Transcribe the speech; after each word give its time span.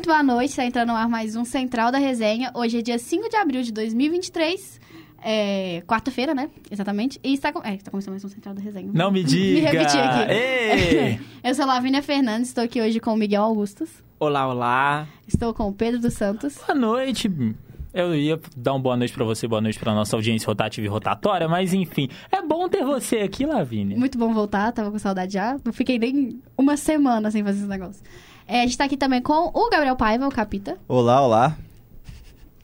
Muito 0.00 0.08
boa 0.08 0.22
noite, 0.22 0.48
está 0.48 0.64
entrando 0.64 0.88
no 0.88 0.94
ar 0.96 1.06
mais 1.10 1.36
um 1.36 1.44
Central 1.44 1.92
da 1.92 1.98
Resenha. 1.98 2.50
Hoje 2.54 2.78
é 2.78 2.80
dia 2.80 2.98
5 2.98 3.28
de 3.28 3.36
abril 3.36 3.60
de 3.60 3.70
2023. 3.70 4.80
É, 5.22 5.82
quarta-feira, 5.86 6.34
né? 6.34 6.48
Exatamente. 6.70 7.20
E 7.22 7.34
está, 7.34 7.52
com... 7.52 7.62
é, 7.62 7.74
está 7.74 7.90
começando 7.90 8.12
mais 8.12 8.24
um 8.24 8.28
Central 8.30 8.54
da 8.54 8.62
Resenha. 8.62 8.90
Não 8.94 9.10
me 9.10 9.20
diga! 9.22 9.56
me 9.56 9.60
repeti 9.60 9.98
aqui. 9.98 10.32
Ei! 10.32 11.20
Eu 11.44 11.54
sou 11.54 11.66
Lavínia 11.66 12.02
Fernandes, 12.02 12.48
estou 12.48 12.64
aqui 12.64 12.80
hoje 12.80 12.98
com 12.98 13.12
o 13.12 13.16
Miguel 13.16 13.42
Augustus. 13.42 13.90
Olá, 14.18 14.48
olá. 14.48 15.06
Estou 15.28 15.52
com 15.52 15.68
o 15.68 15.72
Pedro 15.74 16.00
dos 16.00 16.14
Santos. 16.14 16.56
Boa 16.66 16.78
noite. 16.78 17.30
Eu 17.92 18.14
ia 18.16 18.40
dar 18.56 18.72
uma 18.72 18.80
boa 18.80 18.96
noite 18.96 19.12
pra 19.12 19.26
você, 19.26 19.46
boa 19.46 19.60
noite 19.60 19.78
pra 19.78 19.94
nossa 19.94 20.16
audiência 20.16 20.46
rotativa 20.46 20.86
e 20.86 20.88
rotatória, 20.88 21.46
mas 21.46 21.74
enfim, 21.74 22.08
é 22.32 22.40
bom 22.40 22.70
ter 22.70 22.86
você 22.86 23.18
aqui, 23.18 23.44
Lavínia. 23.44 23.98
Muito 23.98 24.16
bom 24.16 24.32
voltar, 24.32 24.72
tava 24.72 24.90
com 24.90 24.98
saudade 24.98 25.34
já. 25.34 25.58
Não 25.62 25.74
fiquei 25.74 25.98
nem 25.98 26.40
uma 26.56 26.78
semana 26.78 27.30
sem 27.30 27.44
fazer 27.44 27.58
esse 27.58 27.68
negócio. 27.68 28.02
É, 28.50 28.62
a 28.62 28.66
gente 28.66 28.76
tá 28.76 28.82
aqui 28.82 28.96
também 28.96 29.22
com 29.22 29.48
o 29.54 29.70
Gabriel 29.70 29.94
Paiva, 29.94 30.26
o 30.26 30.28
Capita. 30.28 30.76
Olá, 30.88 31.24
olá. 31.24 31.56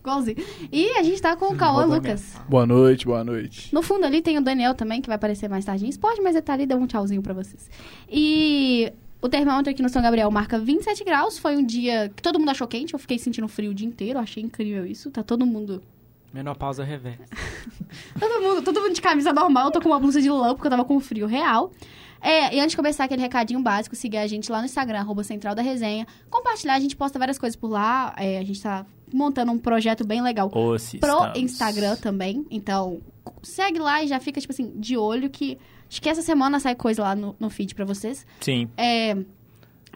Igualzinho. 0.00 0.36
E 0.72 0.90
a 0.98 1.02
gente 1.04 1.22
tá 1.22 1.36
com 1.36 1.44
o 1.44 1.56
Cauã 1.56 1.84
Lucas. 1.84 2.34
Boa 2.48 2.66
noite, 2.66 3.06
boa 3.06 3.22
noite. 3.22 3.72
No 3.72 3.82
fundo 3.82 4.04
ali 4.04 4.20
tem 4.20 4.36
o 4.36 4.40
Daniel 4.40 4.74
também, 4.74 5.00
que 5.00 5.06
vai 5.06 5.14
aparecer 5.14 5.48
mais 5.48 5.64
tarde 5.64 5.86
em 5.86 5.88
esporte, 5.88 6.20
mas 6.20 6.34
ele 6.34 6.42
tá 6.42 6.54
ali, 6.54 6.66
dá 6.66 6.74
um 6.74 6.88
tchauzinho 6.88 7.22
pra 7.22 7.32
vocês. 7.32 7.70
E 8.10 8.92
o 9.22 9.28
termômetro 9.28 9.70
aqui 9.70 9.80
no 9.80 9.88
São 9.88 10.02
Gabriel 10.02 10.28
marca 10.28 10.58
27 10.58 11.04
graus. 11.04 11.38
Foi 11.38 11.56
um 11.56 11.64
dia 11.64 12.08
que 12.08 12.20
todo 12.20 12.36
mundo 12.36 12.50
achou 12.50 12.66
quente. 12.66 12.92
Eu 12.92 12.98
fiquei 12.98 13.20
sentindo 13.20 13.46
frio 13.46 13.70
o 13.70 13.74
dia 13.74 13.86
inteiro. 13.86 14.18
Achei 14.18 14.42
incrível 14.42 14.84
isso. 14.84 15.08
Tá 15.12 15.22
todo 15.22 15.46
mundo. 15.46 15.80
Menopausa 16.34 16.82
reversa. 16.82 17.22
Todo 18.18 18.42
mundo, 18.42 18.62
todo 18.62 18.80
mundo 18.80 18.92
de 18.92 19.00
camisa 19.00 19.32
normal. 19.32 19.66
Eu 19.66 19.70
tô 19.70 19.80
com 19.80 19.88
uma 19.88 20.00
blusa 20.00 20.20
de 20.20 20.28
lã 20.28 20.52
porque 20.54 20.66
eu 20.66 20.70
tava 20.70 20.84
com 20.84 20.98
frio 20.98 21.26
real. 21.26 21.70
É, 22.20 22.54
e 22.54 22.60
antes 22.60 22.70
de 22.70 22.76
começar 22.76 23.04
aquele 23.04 23.22
recadinho 23.22 23.60
básico, 23.60 23.94
seguir 23.94 24.18
a 24.18 24.26
gente 24.26 24.50
lá 24.50 24.58
no 24.58 24.64
Instagram, 24.64 24.98
arroba 25.00 25.22
Central 25.22 25.54
da 25.54 25.62
Resenha. 25.62 26.06
Compartilhar, 26.30 26.74
a 26.74 26.80
gente 26.80 26.96
posta 26.96 27.18
várias 27.18 27.38
coisas 27.38 27.56
por 27.56 27.70
lá. 27.70 28.14
É, 28.16 28.38
a 28.38 28.44
gente 28.44 28.62
tá 28.62 28.86
montando 29.12 29.52
um 29.52 29.58
projeto 29.58 30.06
bem 30.06 30.20
legal 30.20 30.50
Osse, 30.52 30.98
pro 30.98 31.10
estamos. 31.10 31.38
Instagram 31.38 31.96
também. 31.96 32.46
Então, 32.50 33.00
segue 33.42 33.78
lá 33.78 34.02
e 34.02 34.08
já 34.08 34.18
fica, 34.18 34.40
tipo 34.40 34.52
assim, 34.52 34.72
de 34.76 34.96
olho 34.96 35.30
que. 35.30 35.58
Acho 35.88 36.02
que 36.02 36.08
essa 36.08 36.22
semana 36.22 36.58
sai 36.58 36.74
coisa 36.74 37.02
lá 37.02 37.14
no, 37.14 37.36
no 37.38 37.48
feed 37.48 37.72
pra 37.74 37.84
vocês. 37.84 38.26
Sim. 38.40 38.68
É, 38.76 39.16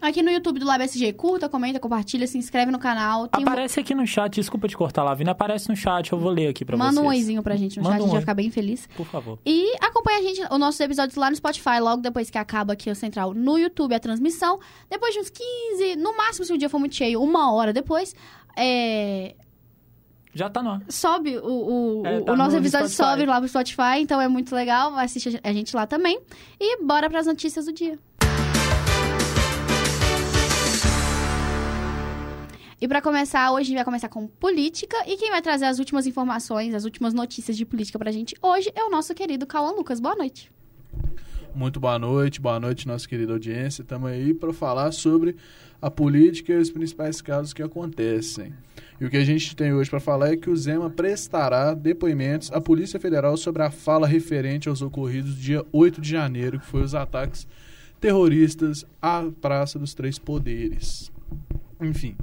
aqui 0.01 0.23
no 0.23 0.31
YouTube 0.31 0.59
do 0.59 0.67
Lab 0.67 0.83
SG, 0.85 1.13
curta, 1.13 1.49
comenta, 1.49 1.79
compartilha, 1.79 2.27
se 2.27 2.39
inscreve 2.39 2.71
no 2.73 2.79
canal. 2.79 3.29
Tem 3.29 3.45
um- 3.45 3.49
Aparece 3.49 3.81
aqui 3.81 3.95
no 3.95 4.07
chat, 4.07 4.35
desculpa 4.35 4.67
te 4.69 4.77
cortar, 4.77 5.03
Lavínia, 5.03 5.33
aparece 5.33 5.69
no 5.69 5.77
chat, 5.77 6.11
eu 6.13 6.19
vou 6.19 6.31
ler 6.31 6.49
aqui 6.49 6.65
pra 6.65 6.77
Manda 6.77 6.93
vocês. 6.93 7.05
um 7.05 7.09
oizinho 7.09 7.43
pra 7.43 7.57
gente 7.57 7.77
no 7.79 7.83
Manda 7.85 7.97
chat, 7.97 8.01
a 8.01 8.05
um 8.05 8.07
gente 8.07 8.13
vai 8.15 8.21
ficar 8.23 8.35
bem 8.35 8.51
feliz. 8.51 8.89
Por 8.97 9.07
favor. 9.07 9.39
E 9.45 9.73
acompanha 9.81 10.19
a 10.19 10.23
gente, 10.23 10.41
os 10.51 10.59
nossos 10.59 10.81
episódios 10.81 11.17
lá 11.17 11.31
no 11.31 11.37
Spotify, 11.37 11.79
logo 11.81 12.03
depois 12.03 12.31
que 12.31 12.39
acaba 12.39 12.73
aqui 12.73 12.91
o 12.91 12.95
Central 12.95 13.35
no 13.35 13.59
YouTube, 13.59 13.95
a 13.95 14.01
transmissão. 14.01 14.59
Depois 14.89 15.13
de 15.15 15.21
uns 15.21 15.31
15, 15.31 15.97
no 15.97 16.17
máximo, 16.17 16.45
se 16.45 16.53
o 16.53 16.59
dia 16.59 16.69
for 16.69 16.79
muito 16.79 16.95
cheio, 16.95 17.23
uma 17.23 17.53
hora 17.53 17.73
depois, 17.73 18.15
é, 18.57 19.35
Já 20.35 20.49
tá 20.49 20.63
no 20.63 20.71
ar. 20.71 20.83
sobe 20.89 21.37
o, 21.39 22.01
o, 22.03 22.07
É, 22.07 22.21
tá 22.21 22.33
o 22.33 22.37
nosso 22.37 22.53
no 22.53 22.59
episódio 22.59 22.89
Spotify. 22.89 23.11
sobe 23.13 23.27
lá 23.27 23.39
pro 23.41 23.49
Spotify, 23.49 23.99
então 24.01 24.21
é 24.21 24.29
muito 24.29 24.55
legal, 24.55 24.93
vai 24.93 25.05
assistir 25.05 25.41
a 25.43 25.53
gente 25.53 25.75
lá 25.75 25.87
também. 25.87 26.21
E 26.59 26.83
bora 26.85 27.11
pras 27.11 27.27
notícias 27.27 27.67
do 27.67 27.73
dia. 27.73 27.99
E 32.81 32.89
pra 32.89 33.03
começar, 33.03 33.53
hoje 33.53 33.61
a 33.61 33.65
gente 33.65 33.75
vai 33.75 33.85
começar 33.85 34.09
com 34.09 34.27
política 34.27 34.97
e 35.07 35.15
quem 35.19 35.31
vai 35.31 35.43
trazer 35.43 35.67
as 35.67 35.79
últimas 35.79 36.07
informações, 36.07 36.75
as 36.75 36.87
últimas 36.87 37.13
notícias 37.13 37.55
de 37.55 37.67
política 37.67 37.99
pra 37.99 38.11
gente 38.11 38.35
hoje 38.41 38.73
é 38.75 38.83
o 38.83 38.89
nosso 38.89 39.15
querido 39.15 39.47
Cauã 39.47 39.73
Lucas. 39.73 40.01
Boa 40.01 40.17
noite. 40.17 40.51
Muito 41.55 41.79
boa 41.79 41.99
noite, 41.99 42.41
boa 42.41 42.59
noite, 42.59 42.89
nossa 42.89 43.07
querida 43.07 43.35
audiência. 43.35 43.83
Estamos 43.83 44.11
aí 44.11 44.33
para 44.33 44.51
falar 44.55 44.93
sobre 44.93 45.37
a 45.83 45.91
política 45.91 46.55
e 46.55 46.57
os 46.57 46.71
principais 46.71 47.21
casos 47.21 47.53
que 47.53 47.63
acontecem. 47.63 48.55
E 48.99 49.05
o 49.05 49.11
que 49.11 49.19
a 49.19 49.25
gente 49.25 49.55
tem 49.55 49.75
hoje 49.75 49.91
para 49.91 50.01
falar 50.01 50.33
é 50.33 50.37
que 50.39 50.49
o 50.49 50.57
Zema 50.57 50.89
prestará 50.89 51.75
depoimentos 51.75 52.51
à 52.51 52.63
Polícia 52.63 52.99
Federal 52.99 53.37
sobre 53.37 53.63
a 53.63 53.71
fala 53.71 54.07
referente 54.07 54.71
aos 54.71 54.81
ocorridos 54.81 55.37
dia 55.37 55.63
8 55.71 56.01
de 56.01 56.09
janeiro, 56.09 56.59
que 56.59 56.67
foi 56.67 56.81
os 56.81 56.95
ataques 56.95 57.47
terroristas 58.01 58.87
à 59.03 59.23
Praça 59.39 59.79
dos 59.79 59.93
Três 59.93 60.19
Poderes. 60.19 61.13
Enfim, 61.79 62.17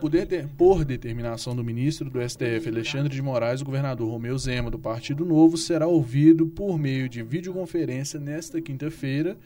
por, 0.00 0.10
de- 0.10 0.46
por 0.56 0.84
determinação 0.84 1.54
do 1.54 1.62
ministro 1.62 2.08
do 2.10 2.20
STF, 2.26 2.68
Alexandre 2.68 3.14
de 3.14 3.22
Moraes, 3.22 3.60
o 3.60 3.64
governador 3.64 4.08
Romeu 4.10 4.36
Zema, 4.38 4.70
do 4.70 4.78
Partido 4.78 5.24
Novo, 5.24 5.56
será 5.56 5.86
ouvido 5.86 6.46
por 6.46 6.78
meio 6.78 7.08
de 7.08 7.22
videoconferência 7.22 8.18
nesta 8.18 8.60
quinta-feira. 8.60 9.36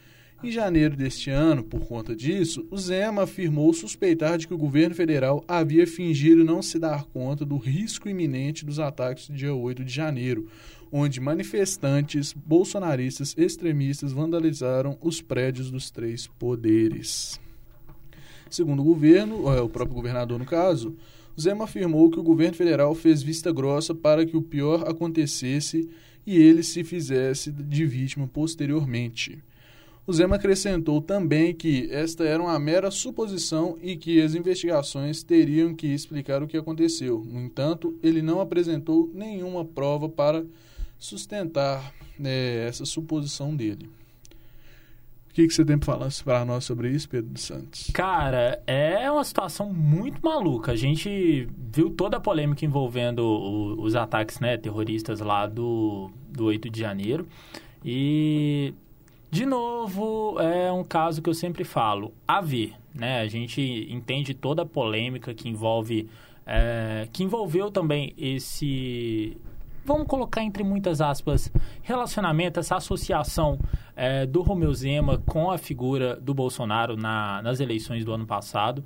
Em 0.42 0.50
janeiro 0.50 0.94
deste 0.94 1.30
ano, 1.30 1.62
por 1.62 1.86
conta 1.86 2.14
disso, 2.14 2.66
o 2.70 2.76
Zema 2.76 3.22
afirmou 3.22 3.72
suspeitar 3.72 4.36
de 4.36 4.46
que 4.46 4.52
o 4.54 4.58
governo 4.58 4.94
federal 4.94 5.42
havia 5.48 5.86
fingido 5.86 6.44
não 6.44 6.60
se 6.60 6.78
dar 6.78 7.04
conta 7.04 7.44
do 7.46 7.56
risco 7.56 8.08
iminente 8.08 8.64
dos 8.64 8.78
ataques 8.78 9.28
do 9.28 9.34
dia 9.34 9.54
8 9.54 9.82
de 9.84 9.92
janeiro, 9.92 10.46
onde 10.92 11.18
manifestantes 11.20 12.32
bolsonaristas 12.34 13.34
extremistas 13.38 14.12
vandalizaram 14.12 14.98
os 15.00 15.22
prédios 15.22 15.70
dos 15.70 15.90
três 15.90 16.26
poderes. 16.26 17.40
Segundo 18.54 18.82
o 18.82 18.84
governo, 18.84 19.52
é, 19.52 19.60
o 19.60 19.68
próprio 19.68 19.96
governador 19.96 20.38
no 20.38 20.46
caso, 20.46 20.94
Zema 21.38 21.64
afirmou 21.64 22.08
que 22.08 22.20
o 22.20 22.22
governo 22.22 22.56
federal 22.56 22.94
fez 22.94 23.20
vista 23.20 23.50
grossa 23.50 23.92
para 23.92 24.24
que 24.24 24.36
o 24.36 24.42
pior 24.42 24.88
acontecesse 24.88 25.90
e 26.24 26.38
ele 26.38 26.62
se 26.62 26.84
fizesse 26.84 27.50
de 27.50 27.84
vítima 27.84 28.30
posteriormente. 28.32 29.42
O 30.06 30.12
Zema 30.12 30.36
acrescentou 30.36 31.02
também 31.02 31.52
que 31.52 31.88
esta 31.90 32.22
era 32.22 32.40
uma 32.40 32.56
mera 32.60 32.92
suposição 32.92 33.76
e 33.82 33.96
que 33.96 34.22
as 34.22 34.36
investigações 34.36 35.24
teriam 35.24 35.74
que 35.74 35.88
explicar 35.88 36.40
o 36.40 36.46
que 36.46 36.56
aconteceu. 36.56 37.26
No 37.28 37.40
entanto, 37.40 37.98
ele 38.04 38.22
não 38.22 38.40
apresentou 38.40 39.10
nenhuma 39.12 39.64
prova 39.64 40.08
para 40.08 40.46
sustentar 40.96 41.92
né, 42.16 42.68
essa 42.68 42.84
suposição 42.84 43.56
dele. 43.56 43.90
O 45.34 45.36
que, 45.36 45.48
que 45.48 45.52
você 45.52 45.64
tem 45.64 45.76
para 45.76 45.86
falar 45.94 46.08
para 46.24 46.44
nós 46.44 46.62
sobre 46.64 46.90
isso, 46.90 47.08
Pedro 47.08 47.32
dos 47.32 47.42
Santos? 47.42 47.90
Cara, 47.92 48.62
é 48.68 49.10
uma 49.10 49.24
situação 49.24 49.72
muito 49.74 50.20
maluca. 50.22 50.70
A 50.70 50.76
gente 50.76 51.48
viu 51.72 51.90
toda 51.90 52.18
a 52.18 52.20
polêmica 52.20 52.64
envolvendo 52.64 53.18
o- 53.18 53.82
os 53.82 53.96
ataques 53.96 54.38
né, 54.38 54.56
terroristas 54.56 55.18
lá 55.18 55.48
do, 55.48 56.08
do 56.30 56.44
8 56.44 56.70
de 56.70 56.78
janeiro. 56.78 57.26
E, 57.84 58.74
de 59.28 59.44
novo, 59.44 60.38
é 60.40 60.70
um 60.70 60.84
caso 60.84 61.20
que 61.20 61.28
eu 61.28 61.34
sempre 61.34 61.64
falo, 61.64 62.14
a 62.28 62.40
ver. 62.40 62.72
Né? 62.94 63.18
A 63.20 63.26
gente 63.26 63.88
entende 63.90 64.34
toda 64.34 64.62
a 64.62 64.64
polêmica 64.66 65.34
que 65.34 65.48
envolve... 65.48 66.08
é, 66.46 67.08
que 67.12 67.24
envolveu 67.24 67.72
também 67.72 68.14
esse... 68.16 69.36
Vamos 69.86 70.06
colocar 70.06 70.42
entre 70.42 70.62
muitas 70.64 71.02
aspas, 71.02 71.52
relacionamento, 71.82 72.58
essa 72.58 72.76
associação 72.76 73.58
é, 73.96 74.26
do 74.26 74.42
Romeu 74.42 74.72
Zema 74.74 75.18
com 75.26 75.50
a 75.50 75.58
figura 75.58 76.16
do 76.16 76.34
Bolsonaro 76.34 76.96
na- 76.96 77.40
nas 77.42 77.60
eleições 77.60 78.04
do 78.04 78.12
ano 78.12 78.26
passado. 78.26 78.84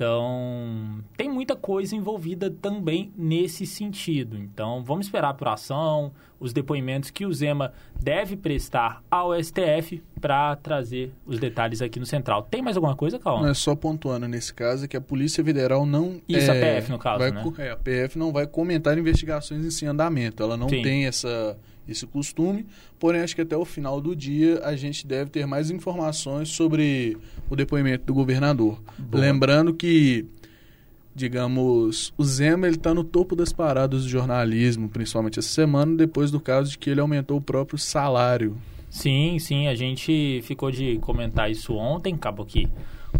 Então, 0.00 0.98
tem 1.16 1.28
muita 1.28 1.54
coisa 1.54 1.94
envolvida 1.94 2.50
também 2.50 3.12
nesse 3.16 3.66
sentido. 3.66 4.36
Então, 4.38 4.82
vamos 4.82 5.06
esperar 5.06 5.28
a 5.28 5.30
apuração, 5.30 6.12
os 6.38 6.52
depoimentos 6.52 7.10
que 7.10 7.26
o 7.26 7.32
Zema 7.32 7.72
deve 8.02 8.36
prestar 8.36 9.02
ao 9.10 9.34
STF 9.34 10.02
para 10.20 10.56
trazer 10.56 11.12
os 11.26 11.38
detalhes 11.38 11.82
aqui 11.82 12.00
no 12.00 12.06
Central. 12.06 12.42
Tem 12.50 12.62
mais 12.62 12.76
alguma 12.76 12.96
coisa, 12.96 13.16
Não 13.18 13.22
Calma? 13.24 13.50
é 13.50 13.54
só 13.54 13.74
pontuando 13.74 14.26
nesse 14.26 14.54
caso 14.54 14.88
que 14.88 14.96
a 14.96 15.00
Polícia 15.00 15.44
Federal 15.44 15.84
não. 15.84 16.20
Isso, 16.28 16.50
a 16.50 16.54
é, 16.54 16.76
PF 16.76 16.90
no 16.90 16.98
caso, 16.98 17.18
vai 17.18 17.30
né? 17.30 17.42
é, 17.58 17.70
a 17.70 17.76
PF 17.76 18.18
não 18.18 18.32
vai 18.32 18.46
comentar 18.46 18.96
investigações 18.96 19.82
em 19.82 19.86
andamento. 19.86 20.42
Ela 20.42 20.56
não 20.56 20.68
Sim. 20.68 20.80
tem 20.82 21.06
essa, 21.06 21.58
esse 21.88 22.06
costume. 22.06 22.66
Porém, 22.98 23.20
acho 23.22 23.34
que 23.34 23.42
até 23.42 23.56
o 23.56 23.64
final 23.64 24.00
do 24.00 24.14
dia 24.14 24.60
a 24.64 24.76
gente 24.76 25.06
deve 25.06 25.30
ter 25.30 25.46
mais 25.46 25.70
informações 25.70 26.48
sobre 26.48 27.16
o 27.48 27.56
depoimento 27.56 28.04
do 28.06 28.14
governador. 28.14 28.80
Boa. 28.98 29.20
Lembrando 29.20 29.74
que, 29.74 30.26
digamos, 31.14 32.12
o 32.16 32.24
Zema 32.24 32.66
ele 32.66 32.76
está 32.76 32.94
no 32.94 33.04
topo 33.04 33.34
das 33.34 33.52
paradas 33.52 34.04
do 34.04 34.08
jornalismo, 34.08 34.88
principalmente 34.88 35.38
essa 35.38 35.48
semana, 35.48 35.96
depois 35.96 36.30
do 36.30 36.40
caso 36.40 36.70
de 36.70 36.78
que 36.78 36.90
ele 36.90 37.00
aumentou 37.00 37.38
o 37.38 37.42
próprio 37.42 37.78
salário. 37.78 38.56
Sim, 38.88 39.38
sim, 39.38 39.68
a 39.68 39.74
gente 39.74 40.40
ficou 40.42 40.70
de 40.70 40.98
comentar 40.98 41.48
isso 41.50 41.74
ontem, 41.74 42.14
acabou 42.14 42.44
que 42.44 42.68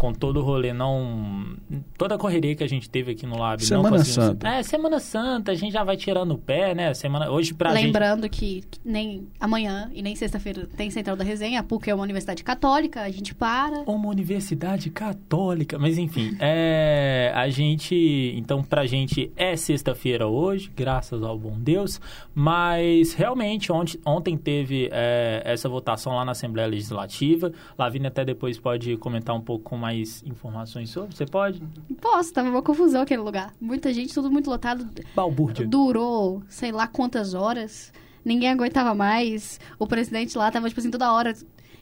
com 0.01 0.11
todo 0.11 0.37
o 0.37 0.43
rolê 0.43 0.73
não... 0.73 1.55
Toda 1.95 2.15
a 2.15 2.17
correria 2.17 2.55
que 2.55 2.63
a 2.63 2.67
gente 2.67 2.89
teve 2.89 3.11
aqui 3.11 3.27
no 3.27 3.37
Lab... 3.37 3.63
Semana 3.63 3.97
não 3.97 4.03
Santa. 4.03 4.47
É, 4.47 4.63
Semana 4.63 4.99
Santa, 4.99 5.51
a 5.51 5.55
gente 5.55 5.73
já 5.73 5.83
vai 5.83 5.95
tirando 5.95 6.31
o 6.31 6.39
pé, 6.39 6.73
né? 6.73 6.91
Semana... 6.95 7.29
Hoje 7.29 7.53
pra 7.53 7.75
gente... 7.75 7.85
Lembrando 7.85 8.27
que 8.27 8.63
nem 8.83 9.27
amanhã 9.39 9.91
e 9.93 10.01
nem 10.01 10.15
sexta-feira 10.15 10.67
tem 10.75 10.89
Central 10.89 11.15
da 11.15 11.23
Resenha, 11.23 11.59
a 11.59 11.63
PUC 11.63 11.91
é 11.91 11.93
uma 11.93 12.01
universidade 12.01 12.43
católica, 12.43 13.01
a 13.03 13.11
gente 13.11 13.35
para. 13.35 13.83
Uma 13.85 14.09
universidade 14.09 14.89
católica. 14.89 15.77
Mas 15.77 15.99
enfim, 15.99 16.35
é, 16.41 17.31
a 17.35 17.47
gente. 17.49 18.33
Então, 18.35 18.63
pra 18.63 18.87
gente 18.87 19.31
é 19.35 19.55
sexta-feira 19.55 20.27
hoje, 20.27 20.71
graças 20.75 21.21
ao 21.21 21.37
bom 21.37 21.59
Deus. 21.59 22.01
Mas 22.33 23.13
realmente, 23.13 23.71
ontem, 23.71 23.99
ontem 24.03 24.35
teve 24.35 24.89
é, 24.91 25.43
essa 25.45 25.69
votação 25.69 26.15
lá 26.15 26.25
na 26.25 26.31
Assembleia 26.31 26.67
Legislativa. 26.67 27.51
Lavínia 27.77 28.07
até 28.07 28.25
depois 28.25 28.57
pode 28.57 28.97
comentar 28.97 29.35
um 29.35 29.41
pouco 29.41 29.65
com 29.65 29.77
mais 29.77 29.90
mais 29.91 30.23
informações 30.25 30.89
sobre? 30.89 31.15
Você 31.15 31.25
pode? 31.25 31.61
Posso, 31.99 32.33
tava 32.33 32.49
uma 32.49 32.61
confusão 32.61 33.01
aquele 33.01 33.21
lugar. 33.21 33.53
Muita 33.59 33.93
gente, 33.93 34.13
tudo 34.13 34.31
muito 34.31 34.49
lotado. 34.49 34.87
Balbúrdia. 35.13 35.67
Durou, 35.67 36.41
sei 36.47 36.71
lá 36.71 36.87
quantas 36.87 37.33
horas. 37.33 37.91
Ninguém 38.23 38.49
aguentava 38.49 38.95
mais. 38.95 39.59
O 39.77 39.85
presidente 39.85 40.37
lá 40.37 40.49
tava, 40.51 40.69
tipo 40.69 40.79
assim, 40.79 40.91
toda 40.91 41.11
hora. 41.11 41.33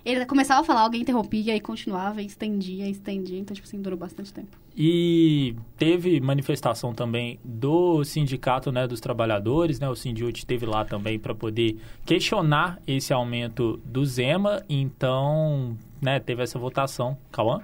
Ele 0.03 0.25
começava 0.25 0.61
a 0.61 0.63
falar, 0.63 0.81
alguém 0.81 1.01
interrompia 1.01 1.55
e 1.55 1.59
continuava, 1.59 2.21
e 2.21 2.25
estendia, 2.25 2.89
estendia. 2.89 3.37
Então, 3.37 3.53
tipo 3.53 3.67
assim, 3.67 3.81
durou 3.81 3.99
bastante 3.99 4.33
tempo. 4.33 4.57
E 4.75 5.55
teve 5.77 6.21
manifestação 6.21 6.93
também 6.93 7.37
do 7.43 8.03
sindicato 8.05 8.71
né, 8.71 8.87
dos 8.87 9.01
trabalhadores, 9.01 9.77
né? 9.77 9.89
O 9.89 9.95
Sindiut 9.95 10.39
esteve 10.39 10.65
lá 10.65 10.85
também 10.85 11.19
para 11.19 11.35
poder 11.35 11.77
questionar 12.05 12.79
esse 12.87 13.11
aumento 13.11 13.77
do 13.83 14.05
Zema. 14.05 14.63
Então, 14.69 15.77
né, 16.01 16.19
teve 16.19 16.43
essa 16.43 16.59
votação. 16.59 17.17
Cauã? 17.31 17.61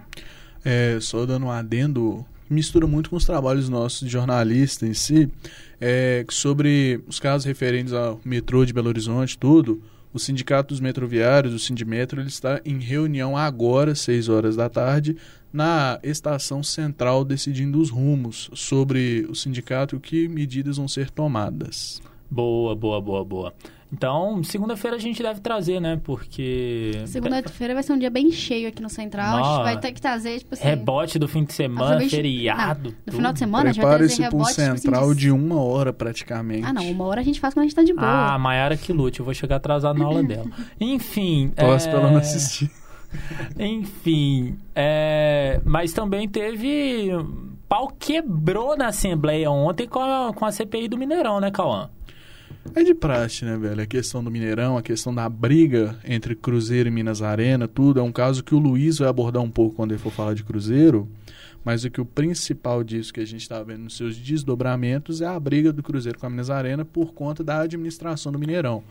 É, 0.64 0.98
só 1.00 1.26
dando 1.26 1.46
um 1.46 1.52
adendo, 1.52 2.26
mistura 2.50 2.88
muito 2.88 3.10
com 3.10 3.16
os 3.16 3.26
trabalhos 3.26 3.70
nossos 3.70 4.02
de 4.02 4.10
jornalista 4.10 4.86
em 4.86 4.94
si, 4.94 5.30
é, 5.80 6.26
sobre 6.30 7.04
os 7.08 7.20
casos 7.20 7.46
referentes 7.46 7.94
ao 7.94 8.20
metrô 8.26 8.66
de 8.66 8.74
Belo 8.74 8.88
Horizonte, 8.88 9.38
tudo. 9.38 9.82
O 10.14 10.20
Sindicato 10.20 10.70
dos 10.70 10.80
Metroviários, 10.80 11.54
o 11.54 11.60
Sindimetro, 11.60 12.22
ele 12.22 12.30
está 12.30 12.62
em 12.64 12.80
reunião 12.80 13.36
agora, 13.36 13.94
6 13.94 14.30
horas 14.30 14.56
da 14.56 14.70
tarde, 14.70 15.18
na 15.56 16.00
estação 16.04 16.62
central 16.62 17.24
decidindo 17.24 17.80
os 17.80 17.90
rumos 17.90 18.50
sobre 18.54 19.26
o 19.30 19.34
sindicato 19.36 19.96
e 19.96 20.00
que 20.02 20.28
medidas 20.28 20.76
vão 20.76 20.86
ser 20.86 21.10
tomadas. 21.10 22.02
Boa, 22.30 22.76
boa, 22.76 23.00
boa, 23.00 23.24
boa. 23.24 23.54
Então, 23.96 24.44
segunda-feira 24.44 24.98
a 24.98 25.00
gente 25.00 25.24
deve 25.24 25.40
trazer, 25.40 25.80
né? 25.80 25.98
Porque. 26.04 26.92
Segunda-feira 27.06 27.74
vai 27.74 27.82
ser 27.82 27.94
um 27.94 27.98
dia 27.98 28.10
bem 28.10 28.30
cheio 28.30 28.68
aqui 28.68 28.82
no 28.82 28.90
Central. 28.90 29.38
A 29.38 29.42
gente 29.56 29.64
vai 29.64 29.80
ter 29.80 29.94
que 29.94 30.02
trazer, 30.02 30.40
tipo 30.40 30.54
assim. 30.54 30.66
Rebote 30.66 31.18
do 31.18 31.30
fim 31.30 31.46
de 31.46 31.54
semana, 31.54 32.02
feriado. 32.10 32.90
No 32.90 32.96
tudo. 33.06 33.16
final 33.16 33.32
de 33.32 33.40
semana 33.40 33.70
a 33.70 33.74
gente 33.74 33.82
vai 33.82 33.98
trazer 33.98 34.16
para 34.16 34.24
um 34.24 34.32
rebote, 34.40 34.54
tipo 34.54 34.62
assim, 34.64 34.78
central 34.78 35.14
de- 35.14 35.20
de 35.22 35.32
uma 35.32 35.62
hora 35.64 35.94
praticamente. 35.94 36.66
Ah, 36.68 36.74
não. 36.74 36.92
Uma 36.92 37.06
hora 37.06 37.22
a 37.22 37.24
gente 37.24 37.40
faz 37.40 37.54
quando 37.54 37.64
a 37.64 37.68
gente 37.68 37.76
tá 37.76 37.84
de 37.84 37.94
boa. 37.94 38.06
Ah, 38.06 38.38
Maiara 38.38 38.76
que 38.76 38.92
lute, 38.92 39.20
eu 39.22 39.26
vou 39.26 39.34
chegar 39.34 39.56
atrasado 39.56 39.98
na 39.98 40.06
aula 40.06 40.22
dela. 40.28 40.46
Enfim. 40.80 41.54
Torce 41.56 41.88
é... 41.88 41.92
pra 41.92 42.02
ela 42.02 42.12
não 42.12 42.18
assistir. 42.18 42.70
Enfim, 43.58 44.58
é, 44.76 45.62
mas 45.64 45.94
também 45.94 46.28
teve. 46.28 47.10
Pau 47.70 47.88
quebrou 47.98 48.76
na 48.76 48.88
Assembleia 48.88 49.50
ontem 49.50 49.88
com 49.88 50.00
a, 50.00 50.34
com 50.34 50.46
a 50.46 50.52
CPI 50.52 50.90
do 50.90 50.98
Mineirão, 50.98 51.40
né, 51.40 51.50
Cauã? 51.50 51.90
É 52.74 52.84
de 52.84 52.96
praxe, 52.96 53.46
né, 53.46 53.58
velho? 53.58 53.82
A 53.82 53.86
questão 53.86 54.24
do 54.24 54.32
Mineirão, 54.32 54.78
a 54.78 54.82
questão 54.82 55.14
da 55.14 55.30
briga 55.30 55.98
entre 56.04 56.36
Cruzeiro 56.36 56.90
e 56.90 56.92
Minas 56.92 57.22
Arena, 57.22 57.68
tudo. 57.68 58.00
É 58.00 58.04
um 58.04 58.12
caso 58.12 58.44
que 58.44 58.56
o 58.56 58.60
Luiz 58.60 58.98
vai 58.98 59.08
abordar 59.08 59.42
um 59.42 59.52
pouco 59.52 59.76
quando 59.76 59.92
ele 59.92 60.00
for 60.00 60.12
falar 60.12 60.34
de 60.34 60.44
Cruzeiro. 60.44 61.08
Mas 61.64 61.84
o 61.84 61.90
que 61.90 62.02
o 62.02 62.06
principal 62.06 62.84
disso 62.84 63.14
que 63.14 63.20
a 63.20 63.26
gente 63.26 63.42
está 63.42 63.62
vendo 63.64 63.84
nos 63.84 63.98
seus 63.98 64.18
desdobramentos 64.18 65.22
é 65.22 65.26
a 65.26 65.40
briga 65.40 65.72
do 65.72 65.84
Cruzeiro 65.84 66.20
com 66.20 66.26
a 66.26 66.30
Minas 66.30 66.50
Arena 66.50 66.84
por 66.84 67.14
conta 67.14 67.44
da 67.44 67.62
administração 67.62 68.32
do 68.32 68.40
Mineirão. 68.40 68.84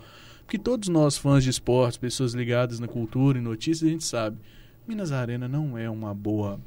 Porque 0.45 0.59
todos 0.59 0.89
nós, 0.89 1.17
fãs 1.17 1.43
de 1.43 1.51
esportes, 1.51 1.97
pessoas 1.97 2.35
ligadas 2.35 2.79
na 2.79 2.87
cultura 2.87 3.39
e 3.39 3.41
notícias, 3.41 3.89
a 3.89 3.93
gente 3.93 4.05
sabe. 4.05 4.39
Minas 4.87 5.13
Arena 5.13 5.49
não 5.49 5.77
é 5.77 5.89
uma 5.89 6.13
boa 6.15 6.61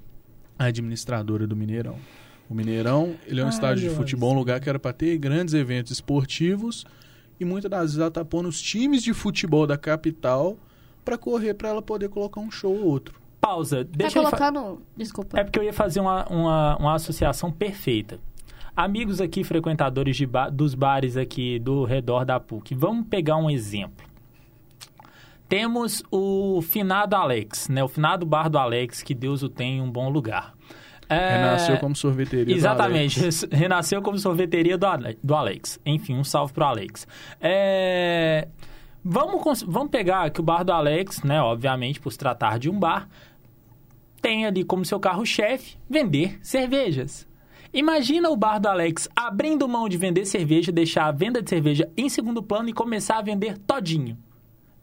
administradora 0.57 1.45
do 1.45 1.55
Mineirão. 1.55 1.97
O 2.49 2.53
Mineirão, 2.53 3.15
ele 3.25 3.41
é 3.41 3.43
um 3.43 3.47
Ai, 3.47 3.53
estádio 3.53 3.81
de 3.81 3.85
Deus. 3.87 3.97
futebol, 3.97 4.31
um 4.33 4.37
lugar 4.37 4.59
que 4.59 4.69
era 4.69 4.79
para 4.79 4.93
ter 4.93 5.17
grandes 5.17 5.53
eventos 5.53 5.91
esportivos 5.91 6.85
e 7.39 7.43
muitas 7.45 7.69
das 7.69 7.81
vezes 7.81 7.97
ela 7.99 8.09
tá 8.11 8.23
pondo 8.23 8.47
os 8.47 8.61
times 8.61 9.03
de 9.03 9.13
futebol 9.13 9.67
da 9.67 9.77
capital 9.77 10.57
para 11.03 11.17
correr 11.17 11.53
para 11.53 11.69
ela 11.69 11.81
poder 11.81 12.09
colocar 12.09 12.39
um 12.39 12.49
show 12.49 12.73
ou 12.73 12.85
outro. 12.85 13.19
Pausa. 13.41 13.83
Tá 13.85 13.91
Deixa 13.95 14.19
eu 14.19 14.23
fa- 14.23 14.29
colocando. 14.37 14.81
Desculpa. 14.95 15.39
É 15.39 15.43
porque 15.43 15.59
eu 15.59 15.63
ia 15.63 15.73
fazer 15.73 15.99
uma, 15.99 16.25
uma, 16.27 16.77
uma 16.77 16.93
associação 16.95 17.51
perfeita. 17.51 18.19
Amigos 18.75 19.19
aqui, 19.21 19.43
frequentadores 19.43 20.15
de 20.15 20.25
ba- 20.25 20.49
dos 20.49 20.73
bares 20.73 21.17
aqui 21.17 21.59
do 21.59 21.83
redor 21.83 22.23
da 22.25 22.39
PUC, 22.39 22.73
vamos 22.75 23.07
pegar 23.07 23.35
um 23.37 23.49
exemplo. 23.49 24.05
Temos 25.49 26.03
o 26.11 26.61
finado 26.61 27.15
Alex, 27.15 27.69
né? 27.69 27.83
O 27.83 27.87
finado 27.87 28.25
bar 28.25 28.49
do 28.49 28.57
Alex, 28.57 29.01
que 29.01 29.13
Deus 29.13 29.43
o 29.43 29.49
tenha 29.49 29.77
em 29.77 29.81
um 29.81 29.89
bom 29.89 30.09
lugar. 30.09 30.53
É, 31.09 31.37
Renasceu 31.37 31.77
como 31.77 31.95
sorveteria. 31.95 32.45
do 32.45 32.51
Exatamente, 32.51 33.19
renasceu 33.51 34.01
como 34.01 34.17
sorveteria 34.17 34.77
do, 34.77 34.85
Ale- 34.85 35.17
do 35.23 35.33
Alex. 35.35 35.79
Enfim, 35.85 36.15
um 36.15 36.23
salve 36.23 36.53
pro 36.53 36.65
Alex. 36.65 37.07
É, 37.41 38.47
Vamos, 39.09 39.41
cons- 39.41 39.63
vamos 39.63 39.89
pegar 39.89 40.29
que 40.31 40.41
o 40.41 40.43
bar 40.43 40.63
do 40.65 40.71
Alex, 40.73 41.23
né? 41.23 41.41
Obviamente, 41.41 41.97
por 41.99 42.11
se 42.11 42.17
tratar 42.17 42.59
de 42.59 42.69
um 42.69 42.77
bar, 42.77 43.07
tem 44.21 44.45
ali 44.45 44.65
como 44.65 44.83
seu 44.83 44.99
carro-chefe 44.99 45.77
vender 45.89 46.37
cervejas. 46.41 47.25
Imagina 47.73 48.29
o 48.29 48.35
bar 48.35 48.59
do 48.59 48.67
Alex 48.67 49.07
abrindo 49.15 49.67
mão 49.67 49.87
de 49.87 49.95
vender 49.97 50.25
cerveja, 50.25 50.71
deixar 50.73 51.05
a 51.05 51.11
venda 51.11 51.41
de 51.41 51.49
cerveja 51.49 51.89
em 51.95 52.09
segundo 52.09 52.43
plano 52.43 52.67
e 52.69 52.73
começar 52.73 53.17
a 53.17 53.21
vender 53.21 53.57
todinho. 53.59 54.17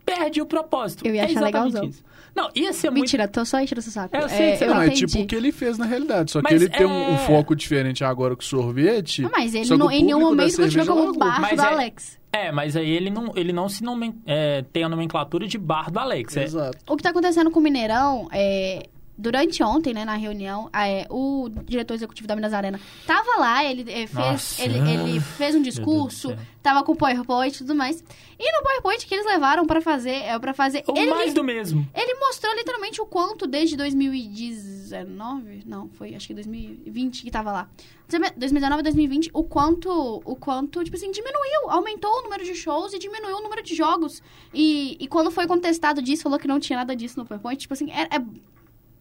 Perde 0.04 0.40
o 0.42 0.46
propósito. 0.46 1.06
Eu 1.06 1.14
ia 1.14 1.22
é 1.22 1.24
achar 1.24 1.40
legalzão. 1.42 1.84
isso. 1.84 2.02
Não, 2.34 2.50
ia 2.54 2.72
ser 2.72 2.90
muito 2.90 3.02
Mentira, 3.02 3.28
tô 3.28 3.44
só 3.44 3.60
enchendo 3.60 3.80
seu 3.80 3.92
saco. 3.92 4.16
Eu 4.16 4.28
sei 4.28 4.52
que 4.52 4.56
você 4.58 4.64
eu 4.64 4.74
Não, 4.74 4.82
é 4.82 4.90
tipo 4.90 5.20
o 5.20 5.26
que 5.26 5.36
ele 5.36 5.52
fez 5.52 5.78
na 5.78 5.86
realidade. 5.86 6.32
Só 6.32 6.40
que 6.42 6.52
Mas 6.52 6.60
ele 6.62 6.68
tem 6.70 6.84
um, 6.84 6.90
um 7.12 7.14
é- 7.14 7.18
foco 7.18 7.54
diferente 7.54 8.02
agora 8.04 8.34
com 8.34 8.42
o 8.42 8.44
sorvete. 8.44 9.22
Não, 9.22 9.30
mas 9.30 9.54
ele 9.54 9.76
não, 9.76 9.86
o 9.86 9.90
em 9.90 10.04
nenhum 10.04 10.20
momento 10.20 10.56
continua 10.56 10.84
como 10.86 10.98
largou. 11.04 11.18
bar 11.18 11.40
Mas 11.40 11.56
do 11.56 11.62
é- 11.62 11.66
Alex. 11.66 12.18
É, 12.32 12.50
mas 12.50 12.76
aí 12.76 12.90
ele 12.90 13.10
não, 13.10 13.32
ele 13.36 13.52
não 13.52 13.68
se 13.68 13.84
nomen, 13.84 14.20
é, 14.26 14.64
tem 14.72 14.82
a 14.82 14.88
nomenclatura 14.88 15.46
de 15.46 15.56
bar 15.56 15.88
do 15.92 16.00
Alex. 16.00 16.36
É, 16.36 16.42
Exato. 16.42 16.76
O 16.88 16.96
que 16.96 17.02
tá 17.04 17.10
acontecendo 17.10 17.48
com 17.52 17.60
o 17.60 17.62
Mineirão 17.62 18.28
é. 18.32 18.88
Durante 19.16 19.62
ontem, 19.62 19.94
né, 19.94 20.04
na 20.04 20.16
reunião, 20.16 20.68
é, 20.72 21.06
o 21.08 21.48
diretor 21.64 21.94
executivo 21.94 22.26
da 22.26 22.34
Minas 22.34 22.52
Arena 22.52 22.80
tava 23.06 23.38
lá, 23.38 23.64
ele 23.64 23.82
é, 23.82 24.08
fez, 24.08 24.12
Nossa. 24.12 24.62
ele, 24.62 24.78
ele 24.78 25.20
fez 25.20 25.54
um 25.54 25.62
discurso, 25.62 26.36
tava 26.60 26.82
com 26.82 26.92
o 26.92 26.96
PowerPoint 26.96 27.54
e 27.54 27.58
tudo 27.58 27.76
mais. 27.76 28.02
E 28.36 28.52
no 28.56 28.62
PowerPoint 28.64 29.06
que 29.06 29.14
eles 29.14 29.24
levaram 29.24 29.66
pra 29.66 29.80
fazer, 29.80 30.16
é 30.16 30.36
para 30.36 30.52
fazer, 30.52 30.82
o 30.88 30.98
ele, 30.98 31.10
mais 31.10 31.32
do 31.32 31.44
mesmo. 31.44 31.88
ele 31.94 32.14
mostrou 32.18 32.52
literalmente 32.56 33.00
o 33.00 33.06
quanto 33.06 33.46
desde 33.46 33.76
2019, 33.76 35.62
não, 35.64 35.88
foi 35.90 36.16
acho 36.16 36.26
que 36.26 36.34
2020 36.34 37.22
que 37.22 37.30
tava 37.30 37.52
lá. 37.52 37.68
2019 38.08 38.80
e 38.80 38.82
2020, 38.82 39.30
o 39.32 39.44
quanto, 39.44 40.22
o 40.24 40.36
quanto, 40.36 40.84
tipo 40.84 40.96
assim, 40.96 41.10
diminuiu, 41.10 41.70
aumentou 41.70 42.10
o 42.18 42.22
número 42.22 42.44
de 42.44 42.54
shows 42.54 42.92
e 42.92 42.98
diminuiu 42.98 43.36
o 43.36 43.42
número 43.42 43.62
de 43.62 43.74
jogos. 43.74 44.22
E, 44.52 44.96
e 45.00 45.06
quando 45.06 45.30
foi 45.30 45.46
contestado 45.46 46.02
disso, 46.02 46.24
falou 46.24 46.38
que 46.38 46.46
não 46.46 46.60
tinha 46.60 46.78
nada 46.78 46.94
disso 46.94 47.18
no 47.18 47.24
PowerPoint, 47.24 47.60
tipo 47.60 47.72
assim, 47.72 47.90
é, 47.90 48.02
é 48.02 48.22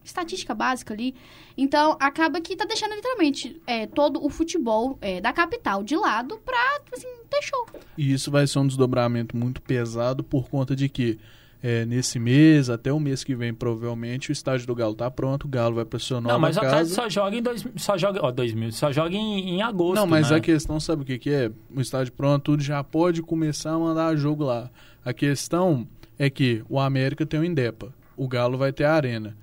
estatística 0.03 0.53
básica 0.53 0.93
ali. 0.93 1.15
Então, 1.57 1.97
acaba 1.99 2.41
que 2.41 2.55
tá 2.55 2.65
deixando 2.65 2.95
literalmente 2.95 3.61
é, 3.65 3.87
todo 3.87 4.23
o 4.23 4.29
futebol 4.29 4.97
é, 5.01 5.21
da 5.21 5.31
capital 5.31 5.83
de 5.83 5.95
lado 5.95 6.39
pra, 6.45 6.81
assim, 6.91 7.07
ter 7.29 7.41
show. 7.41 7.67
E 7.97 8.11
isso 8.11 8.31
vai 8.31 8.45
ser 8.47 8.59
um 8.59 8.67
desdobramento 8.67 9.35
muito 9.37 9.61
pesado 9.61 10.23
por 10.23 10.49
conta 10.49 10.75
de 10.75 10.89
que 10.89 11.19
é, 11.63 11.85
nesse 11.85 12.19
mês, 12.19 12.69
até 12.69 12.91
o 12.91 12.99
mês 12.99 13.23
que 13.23 13.33
vem, 13.33 13.53
provavelmente, 13.53 14.29
o 14.29 14.33
estádio 14.33 14.67
do 14.67 14.75
Galo 14.75 14.93
tá 14.93 15.09
pronto, 15.09 15.45
o 15.45 15.47
Galo 15.47 15.75
vai 15.75 15.85
pra 15.85 15.97
sua 15.97 16.19
nova 16.19 16.33
Não, 16.33 16.39
mas 16.41 16.57
o 16.57 16.59
Atlético 16.59 16.79
casa. 16.89 16.95
só 16.95 17.09
joga 17.09 17.37
em 17.37 17.41
dois, 17.41 17.65
só 17.77 17.97
joga, 17.97 18.19
ó, 18.21 18.31
2000, 18.31 18.73
só 18.73 18.91
joga 18.91 19.15
em, 19.15 19.51
em 19.51 19.61
agosto, 19.61 19.95
Não, 19.95 20.05
mas 20.05 20.29
né? 20.29 20.35
a 20.35 20.39
questão, 20.41 20.77
sabe 20.77 21.03
o 21.03 21.05
que, 21.05 21.17
que 21.17 21.29
é? 21.29 21.49
O 21.73 21.79
estádio 21.79 22.11
pronto, 22.11 22.43
tudo 22.43 22.61
já 22.61 22.83
pode 22.83 23.21
começar 23.21 23.71
a 23.71 23.79
mandar 23.79 24.13
jogo 24.17 24.43
lá. 24.43 24.69
A 25.05 25.13
questão 25.13 25.87
é 26.19 26.29
que 26.29 26.61
o 26.67 26.77
América 26.81 27.25
tem 27.25 27.39
o 27.39 27.45
Indepa, 27.45 27.93
o 28.17 28.27
Galo 28.27 28.57
vai 28.57 28.73
ter 28.73 28.83
a 28.83 28.93
Arena. 28.93 29.37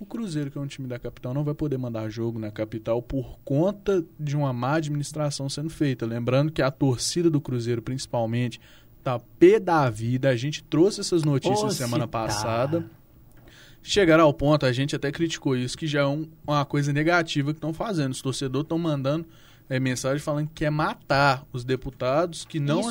O 0.00 0.06
Cruzeiro, 0.06 0.50
que 0.50 0.56
é 0.56 0.60
um 0.60 0.66
time 0.66 0.88
da 0.88 0.98
capital, 0.98 1.34
não 1.34 1.44
vai 1.44 1.52
poder 1.54 1.76
mandar 1.76 2.08
jogo 2.08 2.38
na 2.38 2.50
capital 2.50 3.02
por 3.02 3.38
conta 3.44 4.02
de 4.18 4.34
uma 4.34 4.50
má 4.52 4.76
administração 4.76 5.46
sendo 5.48 5.68
feita. 5.68 6.06
Lembrando 6.06 6.50
que 6.50 6.62
a 6.62 6.70
torcida 6.70 7.28
do 7.30 7.38
Cruzeiro, 7.38 7.82
principalmente, 7.82 8.58
tá 9.04 9.20
pé 9.38 9.60
da 9.60 9.90
vida. 9.90 10.30
A 10.30 10.36
gente 10.36 10.64
trouxe 10.64 11.00
essas 11.02 11.22
notícias 11.22 11.60
Ô, 11.62 11.70
semana 11.70 12.04
se 12.06 12.10
tá. 12.10 12.18
passada. 12.18 12.90
Chegaram 13.82 14.24
ao 14.24 14.32
ponto, 14.34 14.64
a 14.66 14.72
gente 14.72 14.96
até 14.96 15.10
criticou 15.12 15.54
isso, 15.56 15.76
que 15.76 15.86
já 15.86 16.00
é 16.00 16.06
um- 16.06 16.26
uma 16.46 16.64
coisa 16.64 16.92
negativa 16.92 17.52
que 17.52 17.58
estão 17.58 17.72
fazendo. 17.72 18.12
Os 18.12 18.22
torcedores 18.22 18.64
estão 18.64 18.78
mandando 18.78 19.26
é, 19.68 19.78
mensagem 19.78 20.18
falando 20.18 20.48
que 20.48 20.54
quer 20.64 20.70
matar 20.70 21.46
os 21.52 21.62
deputados 21.64 22.44
que 22.44 22.58
não 22.58 22.80
isso 22.80 22.90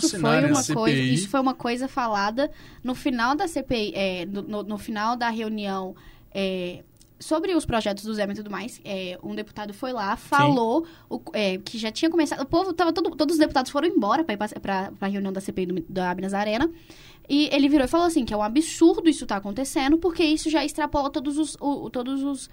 uma 0.52 0.60
a 0.60 0.64
CPI. 0.64 0.76
coisa, 0.76 0.98
Isso 1.02 1.28
foi 1.30 1.40
uma 1.42 1.54
coisa 1.54 1.90
falada 1.90 2.50
no 2.82 2.96
final 2.96 3.36
da 3.36 3.50
CPI, 3.50 3.92
é, 3.94 4.26
no, 4.26 4.42
no- 4.44 4.64
no 4.64 4.78
final 4.78 5.18
da 5.18 5.30
reunião 5.30 5.94
é, 6.34 6.82
sobre 7.20 7.54
os 7.54 7.66
projetos 7.66 8.04
do 8.06 8.14
Zema 8.14 8.32
e 8.34 8.36
tudo 8.36 8.50
mais. 8.50 8.80
é, 8.86 9.18
um 9.22 9.36
deputado 9.36 9.74
foi 9.74 9.92
lá, 9.92 10.16
falou 10.16 10.86
o- 11.10 11.22
é, 11.34 11.58
que 11.58 11.78
já 11.78 11.92
tinha 11.92 12.10
começado. 12.10 12.42
O 12.42 12.46
povo 12.46 12.72
tava 12.74 12.94
todo, 12.94 13.10
todos 13.12 13.34
os 13.36 13.40
deputados 13.40 13.70
foram 13.72 13.88
embora 13.88 14.24
para 14.24 14.34
ir 14.36 14.60
para 14.62 14.92
a 15.02 15.08
reunião 15.08 15.32
da 15.34 15.42
CPI 15.42 15.66
do- 15.66 15.86
da 15.90 16.16
Minas 16.16 16.34
Arena. 16.34 16.70
E 17.28 17.48
ele 17.54 17.68
virou 17.70 17.86
e 17.86 17.88
falou 17.88 18.08
assim 18.08 18.26
que 18.26 18.34
é 18.34 18.38
um 18.38 18.42
absurdo 18.42 19.10
isso 19.10 19.26
tá 19.26 19.36
acontecendo, 19.36 19.98
porque 19.98 20.24
isso 20.24 20.50
já 20.50 20.64
extrapola 20.66 21.10
todos 21.12 21.38
os, 21.38 21.56
o- 21.60 21.90
todos 21.90 22.24
os, 22.24 22.50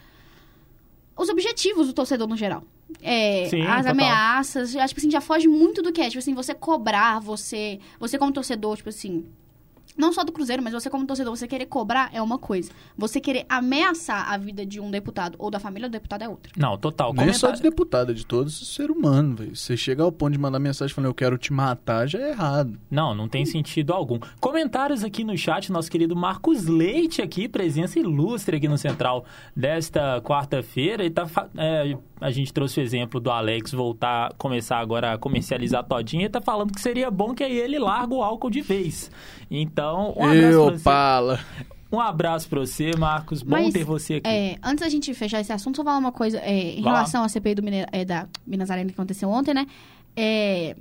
os 1.17 1.29
objetivos 1.29 1.87
do 1.87 1.93
torcedor 1.93 2.27
no 2.29 2.37
geral. 2.37 2.63
É, 3.03 3.49
Sim, 3.49 3.63
as 3.63 3.79
total. 3.79 3.93
ameaças, 3.93 4.77
acho 4.77 4.95
que 4.95 5.01
assim, 5.01 5.11
já 5.11 5.21
foge 5.21 5.49
muito 5.49 5.81
do 5.83 5.93
que 5.93 6.01
é. 6.01 6.07
Tipo 6.09 6.19
assim, 6.19 6.35
você 6.35 6.55
cobrar, 6.55 7.21
você. 7.21 7.81
Você 7.99 8.19
como 8.19 8.33
torcedor, 8.33 8.77
tipo 8.77 8.89
assim. 8.91 9.25
Não 9.97 10.13
só 10.13 10.25
do 10.25 10.33
Cruzeiro, 10.33 10.63
mas 10.63 10.73
você 10.73 10.89
como 10.89 11.07
torcedor, 11.07 11.37
você 11.37 11.47
querer 11.47 11.67
cobrar 11.67 12.11
é 12.13 12.21
uma 12.21 12.39
coisa. 12.39 12.71
Você 12.97 13.21
querer 13.21 13.47
ameaçar 13.49 14.31
a 14.33 14.37
vida 14.37 14.65
de 14.65 14.81
um 14.81 14.91
deputado 14.91 15.37
ou 15.39 15.51
da 15.51 15.59
família 15.59 15.89
do 15.89 15.93
deputado 15.93 16.23
é 16.23 16.29
outra. 16.29 16.53
Não, 16.57 16.77
total. 16.77 17.13
Nem 17.15 17.33
só 17.33 17.51
de 17.51 17.63
deputado, 17.63 18.13
é 18.13 18.15
de 18.15 18.25
todo 18.25 18.51
ser 18.51 18.91
humano, 18.91 19.37
velho. 19.37 19.57
Você 19.57 19.77
chega 19.77 20.03
ao 20.03 20.13
ponto 20.13 20.33
de 20.33 20.39
mandar 20.39 20.59
mensagem 20.59 20.95
falando 20.95 21.11
eu 21.11 21.15
quero 21.15 21.39
te 21.39 21.53
matar, 21.53 22.07
já 22.07 22.19
é 22.19 22.31
errado. 22.31 22.79
Não, 22.91 23.15
não 23.15 23.29
tem 23.29 23.45
sentido 23.45 23.93
algum. 23.93 24.19
Comentários 24.41 25.05
aqui 25.05 25.25
no 25.25 25.37
chat, 25.37 25.71
nosso 25.71 25.91
querido 25.91 26.15
Marcos 26.15 26.67
Leite 26.67 27.23
aqui, 27.23 27.49
presença 27.49 27.99
ilustre 27.99 28.57
aqui 28.57 28.69
no 28.69 28.79
Central 28.79 29.25
desta 29.55 30.21
quarta-feira. 30.23 31.05
E 31.05 31.11
tá, 31.11 31.27
é, 31.57 31.97
a 32.21 32.31
gente 32.31 32.53
trouxe 32.53 32.81
o 32.81 32.83
exemplo 32.83 33.21
do 33.21 33.31
Alex 33.31 33.73
voltar, 33.73 34.33
começar 34.39 34.79
agora 34.79 35.13
a 35.13 35.19
comercializar 35.19 35.85
todinha 35.85 36.27
e 36.27 36.29
tá 36.29 36.41
falando 36.41 36.73
que 36.73 36.81
seria 36.81 37.11
bom 37.11 37.35
que 37.35 37.45
aí 37.45 37.57
ele 37.59 37.79
larga 37.79 38.15
o 38.15 38.23
álcool 38.23 38.51
de 38.51 38.61
vez. 38.63 39.11
Então, 39.51 40.15
um 40.17 40.25
abraço, 40.25 40.43
eu, 40.47 40.65
pra 40.67 40.77
você, 40.77 40.85
pala. 40.85 41.41
um 41.93 42.01
abraço 42.01 42.49
pra 42.49 42.61
você, 42.61 42.91
Marcos. 42.97 43.43
Bom 43.43 43.51
Mas, 43.57 43.73
ter 43.73 43.85
você 43.85 44.15
aqui. 44.15 44.29
É, 44.29 44.57
antes 44.63 44.81
da 44.85 44.89
gente 44.89 45.13
fechar 45.15 45.41
esse 45.41 45.53
assunto, 45.53 45.77
só 45.77 45.85
falar 45.85 45.99
uma 45.99 46.13
coisa 46.13 46.39
é, 46.39 46.71
em 46.71 46.83
Vai 46.83 46.93
lá. 46.93 46.99
relação 46.99 47.23
à 47.23 47.29
CPI 47.29 47.55
do 47.55 47.63
Mineira- 47.63 47.89
é, 47.93 48.05
da 48.05 48.27
Minas 48.47 48.71
Arena 48.71 48.89
que 48.89 48.95
aconteceu 48.95 49.29
ontem, 49.29 49.53
né? 49.55 49.67
É... 50.17 50.75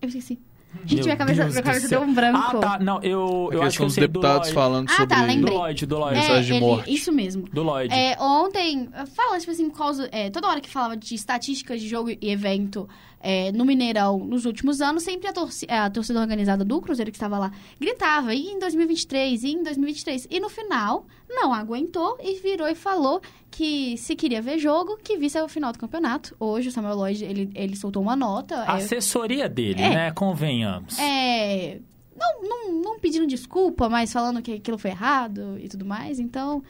Eu 0.00 0.08
esqueci. 0.08 0.38
Gente, 0.84 1.02
minha 1.04 1.16
cabeça, 1.16 1.44
minha 1.46 1.60
do 1.60 1.64
cabeça 1.64 1.88
deu 1.88 2.00
um 2.02 2.14
branco. 2.14 2.38
Ah, 2.58 2.60
tá. 2.60 2.78
Não, 2.78 3.00
eu, 3.02 3.48
eu 3.52 3.62
acho 3.62 3.78
que 3.78 3.84
eu 3.84 3.90
sei 3.90 4.02
do 4.06 4.08
deputados 4.08 4.48
Lloyd. 4.48 4.54
falando 4.54 4.88
Ah, 4.90 4.92
sobre 4.92 5.06
tá, 5.08 5.20
Do 5.22 5.26
lembrei. 5.26 5.54
Lloyd, 5.56 5.86
do 5.86 5.98
Lloyd. 5.98 6.14
É, 6.16 6.20
mensagem 6.20 6.44
de 6.44 6.52
ele- 6.52 6.60
morte. 6.60 6.94
Isso 6.94 7.12
mesmo. 7.12 7.42
Do 7.52 7.62
Lloyd. 7.62 7.92
É, 7.94 8.16
ontem, 8.20 8.88
fala, 9.14 9.38
tipo 9.38 9.50
assim, 9.52 9.70
causa, 9.70 10.08
é, 10.12 10.30
toda 10.30 10.46
hora 10.48 10.60
que 10.60 10.68
falava 10.68 10.96
de 10.96 11.14
estatísticas 11.14 11.80
de 11.80 11.88
jogo 11.88 12.10
e 12.10 12.18
evento 12.22 12.88
é, 13.20 13.50
no 13.52 13.64
Mineirão 13.64 14.18
nos 14.18 14.44
últimos 14.44 14.80
anos, 14.80 15.02
sempre 15.02 15.28
a, 15.28 15.32
torci- 15.32 15.66
a 15.68 15.90
torcida 15.90 16.20
organizada 16.20 16.64
do 16.64 16.80
Cruzeiro 16.80 17.10
que 17.10 17.16
estava 17.16 17.38
lá 17.38 17.52
gritava, 17.80 18.34
e 18.34 18.46
em 18.48 18.58
2023, 18.58 19.42
e 19.44 19.48
em 19.52 19.62
2023. 19.62 20.28
E 20.30 20.38
no 20.40 20.48
final, 20.48 21.06
não 21.28 21.52
aguentou 21.52 22.16
e 22.22 22.34
virou 22.40 22.68
e 22.68 22.74
falou 22.74 23.20
que 23.50 23.96
se 23.96 24.14
queria 24.14 24.40
ver 24.40 24.58
jogo, 24.58 24.96
que 25.02 25.16
visse 25.16 25.40
o 25.40 25.48
final 25.48 25.72
do 25.72 25.78
campeonato. 25.78 26.36
Hoje 26.38 26.68
o 26.68 26.72
Samuel 26.72 26.96
Lloyd, 26.96 27.24
ele, 27.24 27.50
ele 27.54 27.76
soltou 27.76 28.02
uma 28.02 28.14
nota. 28.16 28.62
A 28.70 28.78
é, 28.78 28.82
assessoria 28.82 29.48
dele, 29.48 29.82
É. 29.82 29.88
né? 29.90 30.10
Convenhamos. 30.12 30.98
é, 30.98 31.80
não, 32.16 32.42
não, 32.42 32.72
não 32.82 32.98
pedindo 33.00 33.26
desculpa, 33.26 33.88
mas 33.88 34.12
falando 34.12 34.42
que 34.42 34.54
aquilo 34.54 34.76
foi 34.78 34.90
errado 34.90 35.58
e 35.60 35.68
tudo 35.68 35.84
mais. 35.84 36.18
Então, 36.18 36.62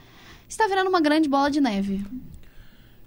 está 0.49 0.67
virando 0.67 0.89
uma 0.89 1.01
grande 1.01 1.29
bola 1.29 1.51
de 1.51 1.61
neve. 1.61 2.05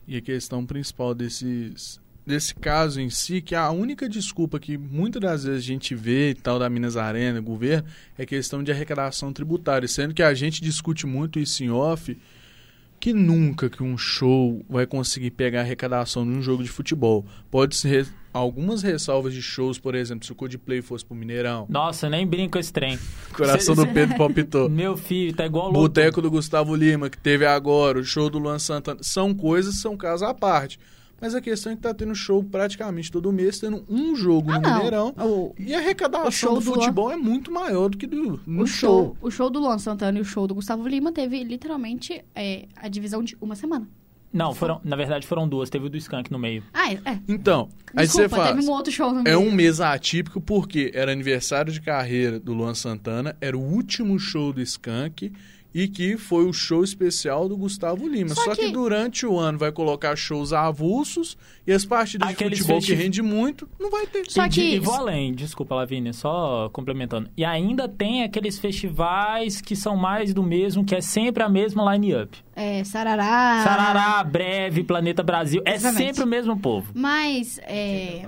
E 0.08 0.18
a 0.18 0.22
questão 0.22 0.66
principal 0.66 1.14
desses, 1.14 2.00
desse 2.32 2.56
caso 2.56 3.02
em 3.02 3.10
si, 3.10 3.42
que 3.42 3.54
a 3.54 3.70
única 3.72 4.08
desculpa 4.08 4.58
que 4.58 4.78
muitas 4.78 5.22
das 5.22 5.44
vezes 5.44 5.64
a 5.64 5.68
gente 5.68 5.94
vê 5.94 6.30
e 6.30 6.34
tal 6.34 6.58
da 6.58 6.70
Minas 6.70 6.96
Arena, 6.96 7.42
governo, 7.42 7.88
é 8.18 8.26
questão 8.26 8.64
de 8.64 8.72
arrecadação 8.72 9.34
tributária. 9.34 9.88
Sendo 9.88 10.14
que 10.14 10.24
a 10.24 10.34
gente 10.34 10.62
discute 10.62 11.06
muito 11.06 11.40
isso 11.40 11.62
em 11.62 11.70
off, 11.70 12.18
que 13.02 13.12
nunca 13.12 13.70
que 13.70 13.84
um 13.84 13.98
show 13.98 14.64
vai 14.70 14.86
conseguir 14.86 15.32
pegar 15.32 15.62
arrecadação 15.62 16.24
num 16.24 16.42
jogo 16.42 16.64
de 16.64 16.70
futebol. 16.70 17.26
Pode 17.50 17.76
ser 17.76 18.08
algumas 18.34 18.82
ressalvas 18.82 19.34
de 19.34 19.42
shows, 19.42 19.78
por 19.78 19.94
exemplo, 19.94 20.26
se 20.26 20.32
o 20.32 20.36
Coldplay 20.36 20.82
fosse 20.82 21.04
pro 21.04 21.14
Mineirão. 21.14 21.66
Nossa, 21.68 22.10
nem 22.10 22.26
brinco 22.26 22.58
esse 22.58 22.72
trem. 22.72 22.98
Coração 23.36 23.76
do 23.76 23.86
Pedro 23.88 24.16
palpitou. 24.16 24.70
Meu 24.72 24.96
filho, 24.96 25.36
tá 25.36 25.46
igual 25.46 25.66
louco. 25.66 25.80
Boteco 25.80 26.22
do 26.22 26.32
Gustavo 26.32 26.74
Lima, 26.76 27.10
que 27.10 27.18
teve 27.18 27.46
agora, 27.46 28.00
o 28.00 28.06
show 28.06 28.30
do 28.30 28.40
Luan 28.40 28.58
Santana. 28.58 29.00
São 29.04 29.34
coisas, 29.34 29.82
são 29.82 29.98
casos 29.98 30.24
à 30.24 30.34
parte. 30.34 30.80
Mas 31.22 31.36
a 31.36 31.40
questão 31.40 31.72
é 31.72 31.76
que 31.76 31.82
tá 31.84 31.94
tendo 31.94 32.16
show 32.16 32.44
praticamente 32.44 33.12
todo 33.12 33.32
mês, 33.32 33.60
tendo 33.60 33.86
um 33.88 34.16
jogo 34.16 34.50
Ah, 34.52 34.56
no 34.56 34.62
não. 34.62 34.76
Mineirão. 34.76 35.14
O, 35.20 35.54
E 35.60 35.74
a 35.74 35.78
arrecadação 35.78 36.28
O 36.28 36.32
show 36.32 36.54
do 36.56 36.66
do 36.66 36.74
futebol 36.74 37.12
é 37.12 37.16
muito 37.16 37.52
maior 37.52 37.90
do 37.90 37.98
que 37.98 38.08
do 38.08 38.40
no 38.46 38.64
o 38.64 38.68
show, 38.68 39.16
o 39.22 39.30
show 39.30 39.50
do 39.50 39.60
Luan 39.60 39.78
Santana 39.78 40.18
e 40.18 40.22
o 40.22 40.26
show 40.26 40.48
do 40.48 40.56
Gustavo 40.56 40.88
Lima 40.88 41.12
teve 41.12 41.44
literalmente 41.44 42.26
é, 42.36 42.66
a 42.76 42.88
divisão 42.88 43.22
de 43.24 43.38
uma 43.40 43.56
semana. 43.56 43.88
Não, 44.34 44.54
foram, 44.56 44.80
na 44.84 44.96
verdade 44.96 45.28
foram 45.28 45.46
duas. 45.48 45.70
Teve 45.70 45.88
o 45.88 45.90
do 45.90 45.98
Skank 45.98 46.32
no 46.32 46.40
meio. 46.40 46.64
Ah, 46.74 46.90
é. 46.94 47.02
é. 47.06 47.20
Então, 47.28 47.68
aí 47.94 48.08
você 48.08 48.22
Desculpa, 48.24 48.44
faz. 48.46 48.56
teve 48.56 48.68
um 48.68 48.72
outro 48.72 48.92
show 48.92 49.12
no 49.12 49.20
É 49.20 49.24
meio. 49.24 49.40
um 49.42 49.52
mês 49.52 49.82
atípico 49.82 50.40
porque 50.40 50.90
era 50.96 51.12
aniversário 51.12 51.72
de 51.72 51.82
carreira 51.82 52.40
do 52.40 52.54
Luan 52.54 52.74
Santana, 52.74 53.36
era 53.42 53.58
o 53.58 53.62
último 53.62 54.18
show 54.18 54.54
do 54.54 54.62
Skank 54.62 55.34
e 55.74 55.88
que 55.88 56.18
foi 56.18 56.46
o 56.46 56.52
show 56.54 56.84
especial 56.84 57.48
do 57.48 57.56
Gustavo 57.58 58.08
Lima. 58.08 58.36
Só 58.36 58.44
Só, 58.44 58.56
que... 58.56 58.66
que- 58.68 58.72
durante 58.72 59.26
o 59.26 59.38
ano 59.40 59.58
vai 59.58 59.72
colocar 59.72 60.16
shows 60.16 60.52
avulsos 60.54 61.38
e 61.66 61.72
as 61.72 61.86
partidas 61.86 62.30
Aqueles 62.30 62.58
de 62.60 62.64
futebol 62.64 62.82
festi- 62.82 62.96
que 62.96 63.02
rende 63.04 63.22
muito, 63.22 63.70
não 63.80 63.90
vai 63.90 64.06
ter. 64.08 64.24
Só 64.30 64.46
e, 64.46 64.50
de- 64.50 64.62
que- 64.62 64.76
e 64.76 64.80
vou 64.80 64.94
além, 64.96 65.34
desculpa, 65.34 65.76
Lavínia, 65.76 66.12
só 66.14 66.70
complementando. 66.74 67.30
E 67.38 67.46
ainda 67.46 67.88
tem 67.88 68.24
aqueles 68.24 68.60
festivais 68.60 69.62
que 69.62 69.76
são 69.76 69.96
mais 69.96 70.34
do 70.34 70.44
mesmo, 70.44 70.84
que 70.84 70.96
é 70.96 71.02
sempre 71.02 71.44
a 71.44 71.50
mesma 71.50 71.94
line-up. 71.94 72.38
É, 72.56 72.84
Sarará. 72.84 73.62
Sarará, 73.64 74.24
Breve, 74.24 74.84
Planeta 74.84 75.24
Brasil. 75.24 75.62
É 75.66 75.76
Exatamente. 75.76 76.06
sempre 76.08 76.24
o 76.24 76.28
mesmo 76.28 76.60
povo. 76.60 76.92
Mas, 76.94 77.60
é... 77.64 78.28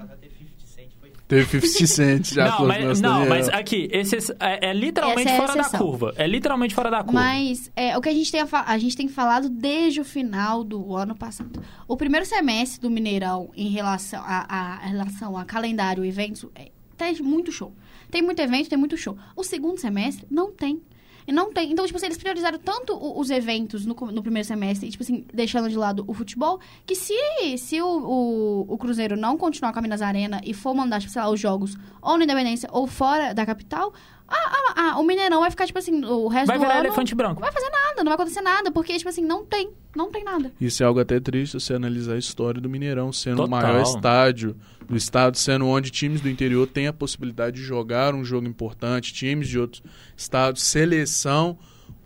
Teve 1.34 1.68
50 1.68 1.88
Cent 1.88 2.34
já 2.34 2.50
não, 2.50 2.68
mas, 2.68 3.02
não, 3.02 3.26
mas 3.28 3.50
aqui, 3.50 3.88
esse 3.92 4.16
é, 4.40 4.70
é 4.70 4.74
literalmente 4.74 5.30
é 5.32 5.38
fora 5.38 5.56
da 5.56 5.70
curva. 5.70 6.14
É 6.16 6.28
literalmente 6.28 6.76
fora 6.76 6.92
da 6.92 7.04
curva. 7.04 7.14
Mas 7.20 7.72
é, 7.76 7.98
o 7.98 8.02
que 8.02 8.10
a 8.10 8.14
gente, 8.14 8.32
tem 8.32 8.42
a, 8.42 8.48
a 8.68 8.78
gente 8.78 8.96
tem 8.96 9.08
falado 9.08 9.50
desde 9.50 10.00
o 10.02 10.06
final 10.06 10.64
do 10.64 10.96
ano 10.96 11.16
passado. 11.16 11.62
O 11.88 11.98
primeiro 11.98 12.26
semestre 12.26 12.80
do 12.82 12.90
Mineirão 12.90 13.50
em 13.56 13.70
relação 13.70 14.22
a, 14.26 14.46
a- 14.48 14.78
relação 14.86 15.38
a 15.38 15.46
calendário, 15.46 16.04
eventos, 16.06 16.46
é, 16.56 16.70
tem 16.98 17.14
muito 17.22 17.52
show. 17.52 17.74
Tem 18.12 18.22
muito 18.22 18.40
evento, 18.40 18.70
tem 18.70 18.78
muito 18.78 18.96
show. 18.96 19.18
O 19.36 19.44
segundo 19.44 19.80
semestre 19.80 20.26
não 20.30 20.52
tem. 20.52 20.82
Não 21.28 21.54
tem. 21.54 21.72
Então, 21.72 21.86
tipo 21.86 21.98
assim, 21.98 22.08
eles 22.08 22.18
priorizaram 22.18 22.58
tanto 22.60 22.94
o- 22.94 23.20
os 23.20 23.30
eventos 23.30 23.86
no, 23.86 23.94
no 23.94 24.22
primeiro 24.22 24.48
semestre, 24.48 24.90
tipo 24.90 25.04
assim, 25.04 25.26
deixando 25.34 25.70
de 25.70 25.76
lado 25.78 26.04
o 26.08 26.14
futebol, 26.14 26.60
que 26.86 26.96
se, 26.96 27.14
se 27.58 27.82
o, 27.82 27.88
o, 27.88 28.74
o 28.74 28.78
Cruzeiro 28.78 29.16
não 29.16 29.38
continuar 29.38 29.72
com 29.74 29.80
a 29.80 29.82
Minas 29.82 30.02
Arena 30.02 30.42
e 30.44 30.54
for 30.54 30.74
mandar, 30.74 31.00
tipo, 31.00 31.12
sei 31.12 31.22
lá, 31.22 31.30
os 31.30 31.40
jogos 31.40 31.76
ou 32.02 32.18
na 32.18 32.24
Independência 32.26 32.70
ou 32.72 32.88
fora 32.88 33.34
da 33.34 33.46
capital, 33.46 33.94
a- 34.36 34.74
a- 34.76 34.92
a- 34.94 35.00
o 35.00 35.04
Mineirão 35.04 35.42
vai 35.42 35.50
ficar, 35.52 35.66
tipo 35.66 35.78
assim, 35.80 36.04
o 36.06 36.28
resto 36.28 36.48
Vai 36.48 36.58
do 36.58 36.62
virar 36.62 36.76
ano... 36.80 36.88
elefante 36.88 37.14
branco. 37.16 37.36
Não 37.36 37.42
vai 37.42 37.52
fazer 37.52 37.70
nada, 37.70 37.96
não 37.98 38.06
vai 38.06 38.14
acontecer 38.14 38.42
nada, 38.42 38.72
porque, 38.72 38.98
tipo 38.98 39.10
assim, 39.10 39.24
não 39.24 39.46
tem. 39.46 39.70
Não 39.96 40.12
tem 40.12 40.24
nada. 40.24 40.52
Isso 40.60 40.82
é 40.82 40.86
algo 40.86 41.00
até 41.00 41.20
triste 41.20 41.52
se 41.60 41.66
você 41.66 41.74
analisar 41.76 42.14
a 42.14 42.18
história 42.18 42.60
do 42.60 42.68
Mineirão 42.70 43.14
sendo 43.14 43.38
Total. 43.38 43.48
o 43.48 43.52
maior 43.64 43.82
estádio 43.84 44.56
do 44.88 44.96
estado, 44.98 45.38
sendo 45.38 45.68
onde 45.68 45.92
times 45.92 46.20
do 46.22 46.30
interior 46.30 46.66
têm 46.68 46.88
a 46.88 46.94
possibilidade 46.94 47.58
de 47.58 47.64
jogar 47.64 48.14
um 48.16 48.26
jogo 48.26 48.48
importante, 48.48 49.14
times 49.14 49.48
de 49.48 49.60
outros 49.60 49.84
estados, 50.18 50.64
seleção. 50.64 51.58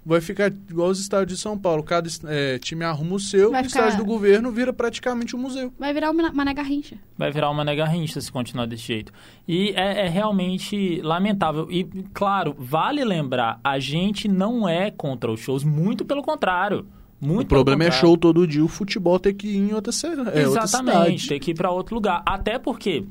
Vai 0.08 0.22
ficar 0.22 0.50
igual 0.70 0.88
os 0.90 1.02
estádios 1.02 1.38
de 1.38 1.42
São 1.44 1.58
Paulo. 1.58 1.84
Cada 1.84 2.08
eh, 2.30 2.58
time 2.60 2.86
arruma 2.86 3.16
o 3.16 3.20
seu, 3.20 3.52
Vai 3.52 3.62
o 3.62 3.66
ficar- 3.66 3.88
estádio 3.88 4.06
do 4.06 4.10
governo 4.10 4.50
vira 4.54 4.72
praticamente 4.72 5.36
um 5.36 5.40
museu. 5.40 5.74
Vai 5.78 5.94
virar 5.94 6.12
uma 6.12 6.32
Mané 6.32 6.54
Garrincha. 6.54 6.96
Vai 7.18 7.30
virar 7.30 7.50
uma 7.50 7.66
negarrincha 7.66 8.22
se 8.22 8.32
continuar 8.32 8.68
desse 8.68 8.84
jeito. 8.84 9.12
E 9.46 9.72
é, 9.76 10.06
é 10.06 10.08
realmente 10.08 11.02
lamentável. 11.02 11.70
E, 11.70 11.84
claro, 12.14 12.56
vale 12.58 13.04
lembrar, 13.04 13.60
a 13.62 13.80
gente 13.80 14.30
não 14.30 14.68
é 14.68 14.90
contra 14.92 15.30
os 15.30 15.42
shows, 15.42 15.64
muito 15.66 16.06
pelo 16.06 16.22
contrário. 16.24 16.86
Muito 17.20 17.48
o 17.48 17.50
problema 17.50 17.84
é 17.84 17.92
show 17.92 18.16
todo 18.16 18.46
dia, 18.48 18.64
o 18.64 18.68
futebol 18.68 19.20
ter 19.20 19.34
que 19.34 19.48
ir 19.48 19.58
em 19.58 19.74
outra, 19.74 19.92
é, 20.04 20.08
outra 20.48 20.64
Exatamente, 20.64 21.22
cidade. 21.24 21.28
tem 21.30 21.40
que 21.40 21.52
ir 21.52 21.56
para 21.56 21.70
outro 21.72 21.96
lugar. 21.96 22.22
Até 22.26 22.60
porque 22.60 23.04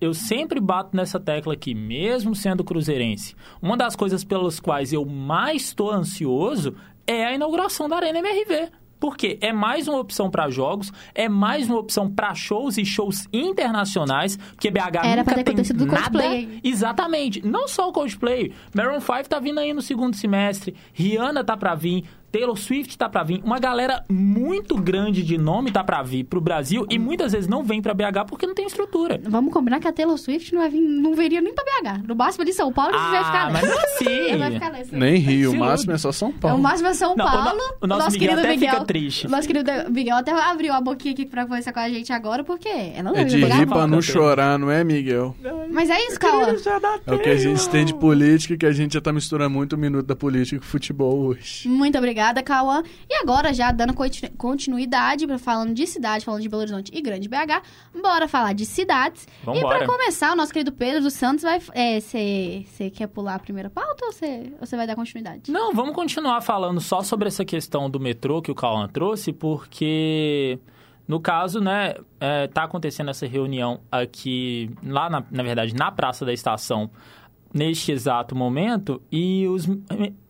eu 0.00 0.12
sempre 0.12 0.60
bato 0.60 0.96
nessa 0.96 1.18
tecla 1.18 1.54
aqui, 1.54 1.74
mesmo 1.74 2.34
sendo 2.34 2.64
cruzeirense. 2.64 3.34
Uma 3.60 3.76
das 3.76 3.96
coisas 3.96 4.24
pelas 4.24 4.60
quais 4.60 4.92
eu 4.92 5.04
mais 5.04 5.62
estou 5.62 5.90
ansioso 5.90 6.74
é 7.06 7.24
a 7.24 7.32
inauguração 7.34 7.88
da 7.88 7.96
Arena 7.96 8.18
MRV. 8.18 8.70
Porque 8.98 9.38
é 9.42 9.52
mais 9.52 9.86
uma 9.88 9.98
opção 9.98 10.30
para 10.30 10.48
jogos, 10.48 10.90
é 11.14 11.28
mais 11.28 11.68
uma 11.68 11.78
opção 11.78 12.10
para 12.10 12.34
shows 12.34 12.78
e 12.78 12.84
shows 12.84 13.28
internacionais, 13.30 14.36
porque 14.36 14.70
BH 14.70 15.04
Era 15.04 15.22
nunca 15.22 15.34
ter 15.34 15.44
tem 15.44 15.76
do 15.76 15.86
nada. 15.86 16.00
Coldplay. 16.00 16.60
Exatamente. 16.64 17.46
Não 17.46 17.68
só 17.68 17.88
o 17.88 17.92
Coldplay. 17.92 18.52
Maroon 18.74 19.00
5 19.00 19.28
tá 19.28 19.38
vindo 19.38 19.60
aí 19.60 19.74
no 19.74 19.82
segundo 19.82 20.16
semestre, 20.16 20.74
Rihanna 20.94 21.44
tá 21.44 21.56
pra 21.56 21.74
vir, 21.74 22.04
Taylor 22.36 22.56
Swift 22.58 22.98
tá 22.98 23.08
pra 23.08 23.22
vir. 23.22 23.40
Uma 23.44 23.58
galera 23.58 24.04
muito 24.10 24.76
grande 24.76 25.22
de 25.22 25.38
nome 25.38 25.70
tá 25.70 25.82
pra 25.82 26.02
vir 26.02 26.24
pro 26.24 26.40
Brasil 26.40 26.86
e 26.90 26.98
muitas 26.98 27.32
vezes 27.32 27.48
não 27.48 27.62
vem 27.64 27.80
pra 27.80 27.94
BH 27.94 28.26
porque 28.28 28.46
não 28.46 28.54
tem 28.54 28.66
estrutura. 28.66 29.18
Vamos 29.24 29.52
combinar 29.52 29.80
que 29.80 29.88
a 29.88 29.92
Taylor 29.92 30.18
Swift 30.18 30.52
não, 30.54 30.60
vai 30.60 30.70
vir, 30.70 30.80
não 30.80 31.14
viria 31.14 31.40
nem 31.40 31.54
pra 31.54 31.64
BH. 31.64 32.02
No 32.06 32.14
máximo 32.14 32.44
de 32.44 32.52
São 32.52 32.70
Paulo, 32.72 32.94
a 32.94 32.98
gente 32.98 33.10
vai 33.10 33.24
ficar 33.24 33.46
Ah, 33.46 33.50
mas 33.50 33.64
é 33.64 33.72
assim. 33.72 34.36
vai 34.38 34.50
ficar 34.52 34.70
nessa. 34.70 34.96
Nem 34.96 35.16
Rio, 35.16 35.52
o 35.52 35.56
máximo 35.56 35.92
é 35.92 35.98
só 35.98 36.12
São 36.12 36.28
É, 36.28 36.32
Paulo. 36.32 36.58
o 36.58 36.62
máximo 36.62 36.88
é 36.88 36.94
São 36.94 37.16
Não, 37.16 37.24
o 37.24 37.28
no- 37.30 37.44
Paulo. 37.44 37.60
o 37.80 37.86
nosso 37.86 38.10
Miguel 38.12 38.18
querido 38.28 38.40
até 38.40 38.50
Miguel. 38.50 38.70
fica 38.74 38.84
triste. 38.84 39.28
Nosso 39.28 39.46
querido 39.46 39.70
Miguel 39.90 40.16
até 40.16 40.32
abriu 40.32 40.72
a 40.74 40.80
boquinha 40.80 41.14
aqui 41.14 41.24
pra 41.24 41.44
conversar 41.46 41.72
com 41.72 41.80
a 41.80 41.88
gente 41.88 42.12
agora, 42.12 42.44
porque 42.44 42.68
ela 42.68 43.10
não 43.12 43.16
É 43.16 43.24
de 43.24 43.36
rir 43.44 43.66
pra 43.66 43.86
não 43.86 44.02
chorar, 44.02 44.58
não 44.58 44.70
é, 44.70 44.84
Miguel? 44.84 45.34
Mas 45.70 45.88
é 45.88 45.98
isso, 46.06 46.18
Cauã. 46.20 46.46
É 47.06 47.14
o 47.14 47.18
que 47.18 47.28
a 47.30 47.36
gente 47.36 47.68
tem 47.70 47.84
de 47.84 47.94
política, 47.94 48.56
que 48.56 48.66
a 48.66 48.72
gente 48.72 48.94
já 48.94 49.00
tá 49.00 49.12
misturando 49.12 49.50
muito 49.50 49.74
o 49.74 49.78
minuto 49.78 50.06
da 50.06 50.16
política 50.16 50.58
com 50.60 50.64
o 50.66 50.68
futebol 50.68 51.18
hoje. 51.18 51.68
Muito 51.68 51.96
obrigada. 51.96 52.25
Obrigada, 52.26 52.42
Cauã. 52.42 52.82
E 53.08 53.14
agora, 53.14 53.52
já 53.54 53.70
dando 53.70 53.94
continu- 53.94 54.32
continuidade, 54.36 55.26
pra- 55.26 55.38
falando 55.38 55.72
de 55.74 55.86
cidade, 55.86 56.24
falando 56.24 56.42
de 56.42 56.48
Belo 56.48 56.62
Horizonte 56.62 56.90
e 56.94 57.00
Grande 57.00 57.28
BH, 57.28 57.62
bora 58.02 58.26
falar 58.26 58.52
de 58.52 58.66
cidades. 58.66 59.26
E 59.42 59.46
Vambora. 59.46 59.78
pra 59.78 59.86
começar, 59.86 60.32
o 60.32 60.36
nosso 60.36 60.52
querido 60.52 60.72
Pedro 60.72 61.02
dos 61.02 61.14
Santos 61.14 61.42
vai... 61.42 61.60
Você 61.60 62.90
quer 62.92 63.06
pular 63.06 63.36
a 63.36 63.38
primeira 63.38 63.70
pauta 63.70 64.06
ou 64.06 64.12
você 64.12 64.76
vai 64.76 64.86
dar 64.86 64.96
continuidade? 64.96 65.50
Não, 65.52 65.72
vamos 65.72 65.94
continuar 65.94 66.40
falando 66.40 66.80
só 66.80 67.02
sobre 67.02 67.28
essa 67.28 67.44
questão 67.44 67.88
do 67.88 68.00
metrô 68.00 68.42
que 68.42 68.50
o 68.50 68.54
Cauã 68.54 68.88
trouxe, 68.88 69.32
porque 69.32 70.58
no 71.06 71.20
caso, 71.20 71.60
né, 71.60 71.94
é, 72.18 72.48
tá 72.48 72.64
acontecendo 72.64 73.10
essa 73.10 73.26
reunião 73.26 73.80
aqui, 73.92 74.70
lá 74.84 75.08
na, 75.08 75.22
na 75.30 75.42
verdade, 75.42 75.74
na 75.74 75.92
Praça 75.92 76.24
da 76.24 76.32
Estação, 76.32 76.90
neste 77.56 77.90
exato 77.90 78.36
momento, 78.36 79.00
e 79.10 79.46
os, 79.48 79.66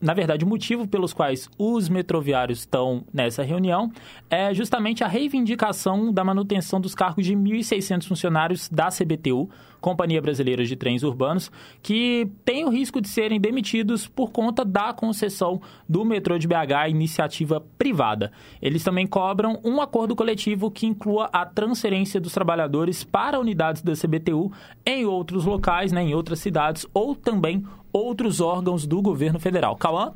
na 0.01 0.15
verdade, 0.15 0.45
o 0.45 0.49
motivo 0.49 0.87
pelos 0.87 1.13
quais 1.13 1.51
os 1.59 1.89
metroviários 1.89 2.61
estão 2.61 3.05
nessa 3.13 3.43
reunião 3.43 3.91
é 4.31 4.55
justamente 4.55 5.03
a 5.03 5.09
reivindicação 5.09 6.13
da 6.13 6.23
manutenção 6.23 6.81
dos 6.81 6.95
cargos 6.95 7.27
de 7.27 7.35
1.600 7.35 8.07
funcionários 8.07 8.69
da 8.69 8.89
CBTU, 8.89 9.51
Companhia 9.81 10.23
Brasileira 10.23 10.65
de 10.65 10.75
Trens 10.75 11.03
Urbanos, 11.03 11.51
que 11.83 12.29
tem 12.45 12.65
o 12.65 12.71
risco 12.71 13.01
de 13.01 13.09
serem 13.09 13.41
demitidos 13.41 14.07
por 14.07 14.31
conta 14.31 14.65
da 14.65 14.93
concessão 14.93 15.61
do 15.89 16.05
metrô 16.05 16.39
de 16.39 16.47
BH 16.49 16.89
iniciativa 16.89 17.61
privada. 17.77 18.33
Eles 18.61 18.83
também 18.83 19.07
cobram 19.07 19.61
um 19.65 19.81
acordo 19.81 20.17
coletivo 20.17 20.71
que 20.71 20.87
inclua 20.87 21.29
a 21.33 21.45
transferência 21.45 22.21
dos 22.21 22.33
trabalhadores 22.33 23.05
para 23.05 23.39
unidades 23.39 23.83
da 23.83 23.93
CBTU 23.93 24.53
em 24.85 25.05
outros 25.05 25.45
locais, 25.45 25.93
né, 25.93 26.03
em 26.03 26.15
outras 26.15 26.41
cidades, 26.41 26.87
ou 26.95 27.16
também 27.17 27.65
outros 27.93 28.41
órgãos 28.41 28.87
do 28.87 29.01
governo 29.01 29.39
federal. 29.39 29.77
Cauã? 29.77 30.15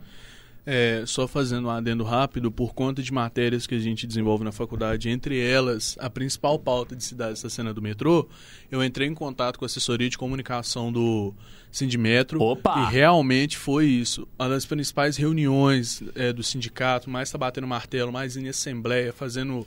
É, 0.67 1.05
só 1.07 1.27
fazendo 1.27 1.69
um 1.69 1.71
adendo 1.71 2.05
rápido, 2.05 2.51
por 2.51 2.75
conta 2.75 3.03
de 3.03 3.13
matérias 3.13 3.67
que 3.67 3.75
a 3.75 3.79
gente 3.79 4.07
desenvolve 4.07 4.45
na 4.45 4.53
faculdade, 4.53 5.09
entre 5.09 5.41
elas, 5.41 5.97
a 5.99 6.11
principal 6.11 6.59
pauta 6.59 6.95
de 6.95 7.03
cidade 7.03 7.33
está 7.33 7.49
sendo 7.49 7.71
a 7.71 7.73
do 7.73 7.81
metrô, 7.81 8.29
eu 8.71 8.85
entrei 8.85 9.09
em 9.09 9.15
contato 9.15 9.59
com 9.59 9.65
a 9.65 9.67
assessoria 9.67 10.09
de 10.09 10.19
comunicação 10.19 10.93
do 10.93 11.33
Sindimetro, 11.73 12.43
Opa! 12.43 12.79
e 12.79 12.93
realmente 12.93 13.57
foi 13.57 13.87
isso. 13.87 14.29
Uma 14.39 14.51
das 14.51 14.67
principais 14.67 15.17
reuniões 15.17 16.03
é, 16.15 16.33
do 16.33 16.43
sindicato, 16.43 17.09
mais 17.09 17.29
está 17.29 17.39
batendo 17.39 17.67
martelo, 17.67 18.13
mais 18.13 18.37
em 18.37 18.49
assembleia, 18.49 19.13
fazendo, 19.13 19.67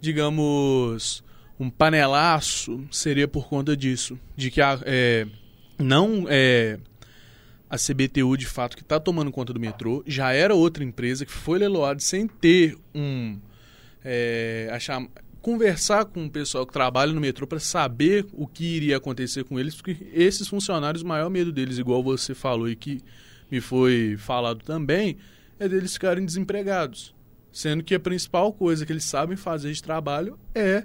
digamos, 0.00 1.22
um 1.58 1.70
panelaço, 1.70 2.82
seria 2.90 3.28
por 3.28 3.48
conta 3.48 3.76
disso. 3.76 4.18
De 4.36 4.50
que 4.50 4.60
a, 4.60 4.78
é, 4.82 5.26
não 5.80 6.26
é 6.28 6.78
a 7.68 7.76
CBTU 7.76 8.36
de 8.36 8.46
fato 8.46 8.76
que 8.76 8.82
está 8.82 8.98
tomando 8.98 9.30
conta 9.30 9.52
do 9.52 9.60
metrô, 9.60 10.02
já 10.06 10.32
era 10.32 10.54
outra 10.54 10.82
empresa 10.82 11.24
que 11.24 11.32
foi 11.32 11.58
leiloada 11.58 12.00
sem 12.00 12.26
ter 12.26 12.76
um 12.94 13.38
é, 14.04 14.68
achar, 14.72 15.06
conversar 15.40 16.04
com 16.04 16.26
o 16.26 16.30
pessoal 16.30 16.66
que 16.66 16.72
trabalha 16.72 17.12
no 17.12 17.20
metrô 17.20 17.46
para 17.46 17.60
saber 17.60 18.26
o 18.32 18.46
que 18.46 18.64
iria 18.64 18.96
acontecer 18.96 19.44
com 19.44 19.58
eles, 19.58 19.74
porque 19.74 19.96
esses 20.12 20.48
funcionários, 20.48 21.02
o 21.02 21.06
maior 21.06 21.30
medo 21.30 21.52
deles, 21.52 21.78
igual 21.78 22.02
você 22.02 22.34
falou 22.34 22.68
e 22.68 22.76
que 22.76 23.00
me 23.50 23.60
foi 23.60 24.16
falado 24.18 24.64
também, 24.64 25.16
é 25.58 25.68
deles 25.68 25.92
ficarem 25.92 26.24
desempregados. 26.24 27.14
Sendo 27.52 27.82
que 27.82 27.94
a 27.94 28.00
principal 28.00 28.52
coisa 28.52 28.86
que 28.86 28.92
eles 28.92 29.04
sabem 29.04 29.36
fazer 29.36 29.72
de 29.72 29.82
trabalho 29.82 30.38
é 30.54 30.84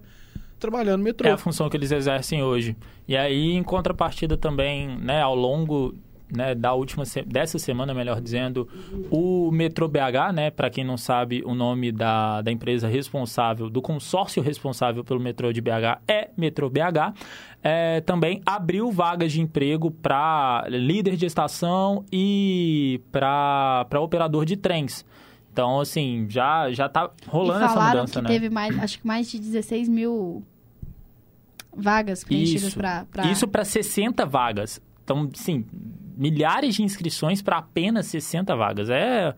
trabalhar 0.69 0.97
no 0.97 1.03
metrô. 1.03 1.27
É 1.27 1.31
a 1.31 1.37
função 1.37 1.69
que 1.69 1.77
eles 1.77 1.91
exercem 1.91 2.41
hoje. 2.43 2.75
E 3.07 3.15
aí, 3.15 3.51
em 3.53 3.63
contrapartida 3.63 4.35
também, 4.37 4.87
né, 4.97 5.21
ao 5.21 5.35
longo 5.35 5.93
né, 6.31 6.55
da 6.55 6.73
última 6.73 7.05
se- 7.05 7.21
dessa 7.21 7.59
semana, 7.59 7.93
melhor 7.93 8.19
dizendo, 8.19 8.67
o 9.11 9.51
Metrô 9.51 9.87
BH, 9.87 10.33
né, 10.33 10.49
para 10.49 10.71
quem 10.71 10.83
não 10.83 10.97
sabe, 10.97 11.43
o 11.45 11.53
nome 11.53 11.91
da, 11.91 12.41
da 12.41 12.51
empresa 12.51 12.87
responsável, 12.87 13.69
do 13.69 13.79
consórcio 13.79 14.41
responsável 14.41 15.03
pelo 15.03 15.19
metrô 15.19 15.53
de 15.53 15.61
BH 15.61 16.01
é 16.07 16.29
Metrô 16.35 16.67
BH, 16.67 17.13
é, 17.61 18.01
também 18.01 18.41
abriu 18.43 18.91
vagas 18.91 19.31
de 19.31 19.39
emprego 19.39 19.91
para 19.91 20.65
líder 20.67 21.15
de 21.15 21.27
estação 21.27 22.03
e 22.11 22.99
para 23.11 23.85
operador 24.01 24.45
de 24.45 24.57
trens. 24.57 25.05
Então, 25.53 25.79
assim, 25.79 26.25
já, 26.27 26.71
já 26.71 26.89
tá 26.89 27.09
rolando 27.27 27.61
e 27.61 27.63
essa 27.63 27.73
falaram 27.73 27.99
mudança, 28.01 28.13
que 28.19 28.21
né? 28.23 28.27
teve 28.33 28.49
mais, 28.49 28.77
acho 28.79 28.99
que 28.99 29.07
mais 29.07 29.29
de 29.31 29.39
16 29.39 29.87
mil 29.87 30.43
vagas 31.75 32.23
preenchidas 32.23 32.69
Isso. 32.69 32.77
pra. 32.77 33.05
Isso 33.31 33.47
para 33.47 33.65
60 33.65 34.25
vagas. 34.25 34.81
Então, 35.03 35.29
sim, 35.33 35.65
milhares 36.17 36.75
de 36.75 36.83
inscrições 36.83 37.41
para 37.41 37.57
apenas 37.57 38.07
60 38.07 38.55
vagas. 38.55 38.89
É 38.89 39.35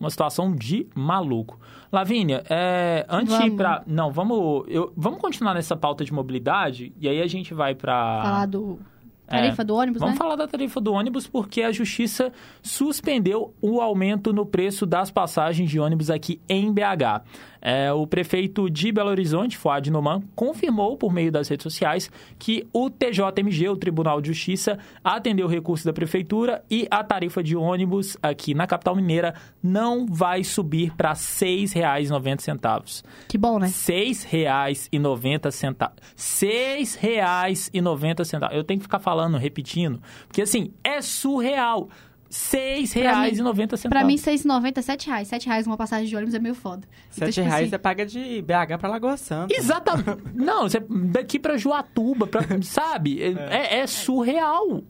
uma 0.00 0.08
situação 0.08 0.54
de 0.54 0.86
maluco. 0.94 1.60
Lavínia, 1.92 2.42
é, 2.48 3.04
antes 3.08 3.36
de 3.36 3.42
ir 3.42 3.50
Vamos. 3.50 3.56
para... 3.56 3.82
Não, 3.86 4.10
vamos, 4.10 4.64
eu, 4.68 4.92
vamos 4.96 5.20
continuar 5.20 5.52
nessa 5.52 5.76
pauta 5.76 6.04
de 6.04 6.12
mobilidade 6.12 6.92
e 6.98 7.06
aí 7.06 7.20
a 7.20 7.26
gente 7.26 7.52
vai 7.52 7.74
para... 7.74 8.22
falar 8.22 8.46
do 8.46 8.78
tarifa 9.26 9.64
do 9.64 9.76
ônibus, 9.76 10.00
Vamos 10.00 10.14
né? 10.14 10.18
falar 10.18 10.34
da 10.34 10.48
tarifa 10.48 10.80
do 10.80 10.92
ônibus 10.92 11.26
porque 11.26 11.62
a 11.62 11.70
Justiça 11.70 12.32
suspendeu 12.60 13.54
o 13.60 13.80
aumento 13.80 14.32
no 14.32 14.44
preço 14.44 14.84
das 14.84 15.10
passagens 15.10 15.70
de 15.70 15.78
ônibus 15.78 16.10
aqui 16.10 16.40
em 16.48 16.72
BH. 16.72 17.22
É, 17.60 17.92
o 17.92 18.06
prefeito 18.06 18.70
de 18.70 18.90
Belo 18.92 19.10
Horizonte, 19.10 19.56
Fuad 19.56 19.90
Noman, 19.90 20.22
confirmou 20.34 20.96
por 20.96 21.12
meio 21.12 21.30
das 21.30 21.48
redes 21.48 21.64
sociais 21.64 22.10
que 22.38 22.66
o 22.72 22.88
TJMG, 22.88 23.68
o 23.68 23.76
Tribunal 23.76 24.20
de 24.20 24.28
Justiça, 24.28 24.78
atendeu 25.04 25.46
o 25.46 25.50
recurso 25.50 25.84
da 25.84 25.92
prefeitura 25.92 26.64
e 26.70 26.86
a 26.90 27.04
tarifa 27.04 27.42
de 27.42 27.56
ônibus 27.56 28.16
aqui 28.22 28.54
na 28.54 28.66
capital 28.66 28.96
mineira 28.96 29.34
não 29.62 30.06
vai 30.06 30.42
subir 30.42 30.94
para 30.96 31.10
R$ 31.10 31.16
6,90. 31.16 33.04
Que 33.28 33.36
bom, 33.36 33.58
né? 33.58 33.66
R$ 33.66 33.72
6,90 33.72 35.50
centavos. 35.50 35.96
R$ 36.16 36.82
6,90. 36.82 38.52
Eu 38.52 38.64
tenho 38.64 38.78
que 38.80 38.84
ficar 38.84 38.98
falando, 38.98 39.36
repetindo, 39.36 40.00
porque 40.26 40.42
assim, 40.42 40.72
é 40.82 41.00
surreal. 41.00 41.88
R$ 42.30 42.84
6,90. 42.84 43.88
Pra 43.88 44.04
mim, 44.04 44.14
6,90 44.14 44.78
é 44.78 44.82
7 44.82 45.06
reais. 45.08 45.28
7 45.28 45.46
reais 45.46 45.66
uma 45.66 45.76
passagem 45.76 46.06
de 46.06 46.14
ônibus 46.14 46.32
é 46.34 46.38
meio 46.38 46.54
foda. 46.54 46.86
Então, 47.12 47.26
Sete 47.26 47.34
tipo 47.34 47.46
reais 47.46 47.62
assim, 47.62 47.70
você 47.70 47.78
paga 47.78 48.06
de 48.06 48.40
BH 48.42 48.78
pra 48.78 48.88
Lagoa 48.88 49.16
Santa. 49.16 49.52
Exatamente. 49.52 50.22
Não, 50.34 50.62
você, 50.62 50.78
daqui 50.88 51.40
pra 51.40 51.56
Juatuba, 51.56 52.28
pra, 52.28 52.42
sabe? 52.62 53.20
É, 53.20 53.80
é 53.80 53.86
surreal. 53.86 54.82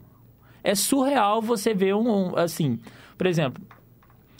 É 0.63 0.75
surreal 0.75 1.41
você 1.41 1.73
ver 1.73 1.95
um, 1.95 2.07
um, 2.27 2.37
assim, 2.37 2.79
por 3.17 3.25
exemplo, 3.25 3.63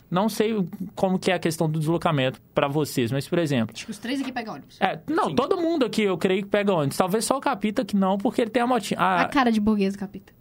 não 0.08 0.28
sei 0.28 0.54
como 0.94 1.18
que 1.18 1.32
é 1.32 1.34
a 1.34 1.38
questão 1.40 1.68
do 1.68 1.80
deslocamento 1.80 2.40
pra 2.54 2.68
vocês, 2.68 3.10
mas 3.10 3.26
por 3.26 3.40
exemplo, 3.40 3.74
Acho 3.74 3.86
que 3.86 3.90
os 3.90 3.98
três 3.98 4.20
aqui 4.20 4.30
pegam 4.30 4.54
ônibus. 4.54 4.76
é, 4.80 5.00
não, 5.08 5.34
todo 5.34 5.56
mundo 5.56 5.84
aqui 5.84 6.02
eu 6.02 6.16
creio 6.16 6.42
que 6.44 6.48
pega 6.48 6.72
ônibus, 6.72 6.96
talvez 6.96 7.24
só 7.24 7.36
o 7.36 7.40
Capita 7.40 7.84
que 7.84 7.96
não, 7.96 8.16
porque 8.16 8.42
ele 8.42 8.50
tem 8.50 8.62
a 8.62 8.66
motinha. 8.68 9.00
Ah, 9.00 9.22
A 9.22 9.28
cara 9.28 9.50
de 9.50 9.60
burguês 9.60 9.94
do 9.94 9.98
capita. 9.98 10.32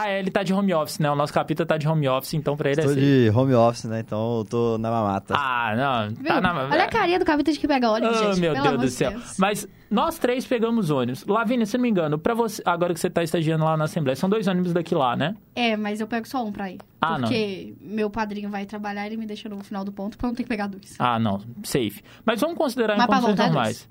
Ah, 0.00 0.08
é, 0.08 0.18
ele 0.18 0.30
tá 0.30 0.42
de 0.42 0.52
home 0.52 0.72
office, 0.74 0.98
né? 0.98 1.10
O 1.10 1.14
nosso 1.14 1.32
Capita 1.32 1.64
tá 1.66 1.76
de 1.76 1.86
home 1.88 2.08
office, 2.08 2.34
então 2.34 2.56
pra 2.56 2.70
ele 2.70 2.80
Estou 2.80 2.92
é 2.92 2.94
ser- 3.00 3.30
de 3.30 3.36
home 3.38 3.54
office, 3.54 3.84
né? 3.84 4.00
Então 4.00 4.38
eu 4.38 4.44
tô 4.44 4.78
na 4.78 4.90
mamata. 4.90 5.34
Ah, 5.36 5.74
não, 6.08 6.14
Viu? 6.14 6.24
tá 6.26 6.40
na... 6.40 6.54
Olha 6.64 6.84
a 6.84 6.88
carinha 6.88 7.18
do 7.18 7.24
capita 7.24 7.52
de 7.52 7.58
que 7.58 7.66
pega 7.68 7.90
ônibus, 7.90 8.20
Oh, 8.20 8.24
gente. 8.24 8.40
meu 8.40 8.52
Pelo 8.54 8.68
Deus 8.78 8.80
do 8.82 8.88
céu. 8.88 9.10
Deus. 9.10 9.36
Mas 9.38 9.68
nós 9.90 10.18
três 10.18 10.46
pegamos 10.46 10.90
ônibus. 10.90 11.24
Lavínia, 11.26 11.64
se 11.66 11.76
não 11.76 11.82
me 11.82 11.88
engano, 11.88 12.18
pra 12.18 12.34
você, 12.34 12.62
agora 12.64 12.92
que 12.94 13.00
você 13.00 13.08
tá 13.10 13.22
estagiando 13.22 13.64
lá 13.64 13.76
na 13.76 13.84
Assembleia, 13.84 14.16
são 14.16 14.28
dois 14.28 14.46
ônibus 14.46 14.72
daqui 14.72 14.94
lá, 14.94 15.16
né? 15.16 15.34
É, 15.54 15.76
mas 15.76 16.00
eu 16.00 16.06
pego 16.06 16.26
só 16.28 16.44
um 16.44 16.52
pra 16.52 16.70
ir. 16.70 16.78
Ah, 17.00 17.12
não. 17.18 17.28
porque 17.28 17.74
meu 17.80 18.10
padrinho 18.10 18.50
vai 18.50 18.66
trabalhar 18.66 19.04
e 19.04 19.08
ele 19.08 19.16
me 19.16 19.26
deixa 19.26 19.48
no 19.48 19.62
final 19.62 19.84
do 19.84 19.92
ponto 19.92 20.18
pra 20.18 20.26
eu 20.26 20.30
não 20.30 20.34
ter 20.36 20.42
que 20.42 20.48
pegar 20.48 20.66
dois. 20.66 20.94
Ah, 20.98 21.18
não, 21.18 21.40
safe. 21.62 22.02
Mas 22.24 22.40
vamos 22.40 22.56
considerar 22.58 22.94
em 22.94 22.98
Mas 22.98 23.06
pra 23.06 23.16
condições 23.20 23.40
é 23.40 23.44
normais. 23.46 23.88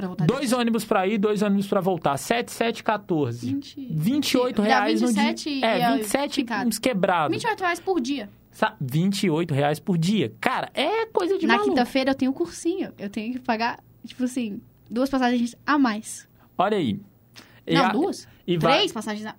Pra 0.00 0.08
voltar 0.08 0.26
Dois 0.26 0.52
ônibus 0.52 0.84
pra 0.84 1.06
ir, 1.06 1.18
dois 1.18 1.42
ônibus 1.42 1.66
pra 1.66 1.80
voltar. 1.80 2.16
7, 2.16 2.50
7, 2.50 2.82
14. 2.82 3.46
20, 3.46 3.88
28 3.90 4.56
dá 4.62 4.68
reais 4.68 5.00
no 5.00 5.08
27 5.08 5.44
dia. 5.44 5.58
e 5.60 5.64
É, 5.64 5.80
é 5.80 5.96
27 5.96 6.34
ficado. 6.36 6.66
uns 6.68 6.78
quebrados. 6.78 7.36
28 7.36 7.60
reais 7.60 7.80
por 7.80 8.00
dia. 8.00 8.30
Sa- 8.50 8.74
28 8.80 9.54
reais 9.54 9.78
por 9.78 9.96
dia. 9.98 10.32
Cara, 10.40 10.70
é 10.74 11.06
coisa 11.06 11.38
de 11.38 11.46
Na 11.46 11.58
quinta-feira 11.60 12.10
eu 12.10 12.14
tenho 12.14 12.32
cursinho. 12.32 12.92
Eu 12.98 13.08
tenho 13.10 13.32
que 13.34 13.38
pagar, 13.38 13.78
tipo 14.04 14.24
assim, 14.24 14.60
duas 14.90 15.08
passagens 15.10 15.54
a 15.66 15.78
mais. 15.78 16.26
Olha 16.58 16.76
aí. 16.76 16.98
E 17.66 17.74
não, 17.74 17.84
a- 17.84 17.88
duas? 17.92 18.26
E 18.46 18.56
vai... 18.58 18.78
Três 18.78 18.92
passagens 18.92 19.26
a... 19.26 19.34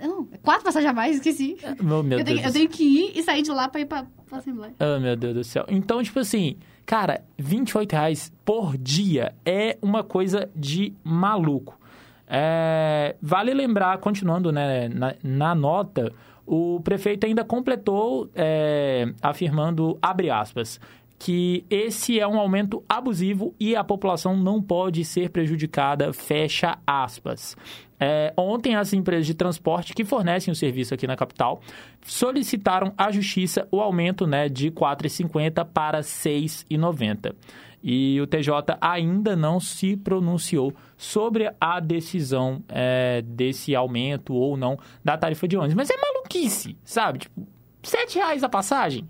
Não, 0.00 0.24
quatro 0.42 0.64
passagens 0.64 0.90
a 0.90 0.94
mais, 0.94 1.16
esqueci. 1.16 1.58
Meu, 1.82 2.02
meu 2.02 2.18
eu, 2.20 2.24
tenho, 2.24 2.38
Deus 2.38 2.46
eu 2.46 2.52
tenho 2.54 2.68
que 2.70 2.82
ir 2.82 3.18
e 3.18 3.22
sair 3.22 3.42
de 3.42 3.50
lá 3.50 3.68
pra 3.68 3.82
ir 3.82 3.84
pra, 3.84 4.06
pra 4.26 4.38
Assembleia. 4.38 4.74
Oh, 4.80 4.98
meu 4.98 5.14
Deus 5.14 5.34
do 5.34 5.44
céu. 5.44 5.66
Então, 5.68 6.02
tipo 6.02 6.18
assim, 6.20 6.56
cara, 6.90 7.22
28 7.38 7.92
reais 7.92 8.32
por 8.44 8.76
dia 8.76 9.32
é 9.46 9.78
uma 9.80 10.02
coisa 10.02 10.50
de 10.56 10.92
maluco. 11.04 11.78
É, 12.26 13.14
vale 13.22 13.54
lembrar, 13.54 13.96
continuando 13.98 14.50
né, 14.50 14.88
na, 14.88 15.14
na 15.22 15.54
nota, 15.54 16.12
o 16.44 16.80
prefeito 16.82 17.24
ainda 17.24 17.44
completou 17.44 18.28
é, 18.34 19.08
afirmando, 19.22 19.96
abre 20.02 20.30
aspas, 20.30 20.80
que 21.20 21.66
esse 21.68 22.18
é 22.18 22.26
um 22.26 22.40
aumento 22.40 22.82
abusivo 22.88 23.54
e 23.60 23.76
a 23.76 23.84
população 23.84 24.34
não 24.34 24.60
pode 24.62 25.04
ser 25.04 25.28
prejudicada, 25.28 26.14
fecha 26.14 26.78
aspas. 26.86 27.54
É, 28.00 28.32
ontem, 28.34 28.74
as 28.74 28.94
empresas 28.94 29.26
de 29.26 29.34
transporte 29.34 29.92
que 29.92 30.02
fornecem 30.02 30.50
o 30.50 30.54
serviço 30.54 30.94
aqui 30.94 31.06
na 31.06 31.16
capital 31.16 31.60
solicitaram 32.02 32.94
à 32.96 33.12
Justiça 33.12 33.68
o 33.70 33.82
aumento 33.82 34.26
né, 34.26 34.48
de 34.48 34.68
R$ 34.68 34.74
4,50 34.74 35.62
para 35.66 35.98
R$ 35.98 36.04
6,90. 36.04 37.34
E 37.82 38.18
o 38.18 38.26
TJ 38.26 38.78
ainda 38.80 39.36
não 39.36 39.60
se 39.60 39.98
pronunciou 39.98 40.72
sobre 40.96 41.52
a 41.60 41.80
decisão 41.80 42.64
é, 42.66 43.22
desse 43.26 43.74
aumento 43.74 44.32
ou 44.32 44.56
não 44.56 44.78
da 45.04 45.18
tarifa 45.18 45.46
de 45.46 45.58
ônibus. 45.58 45.74
Mas 45.74 45.90
é 45.90 45.96
maluquice, 45.98 46.78
sabe? 46.82 47.18
Tipo, 47.18 47.40
R$ 47.40 48.06
reais 48.14 48.42
a 48.42 48.48
passagem? 48.48 49.06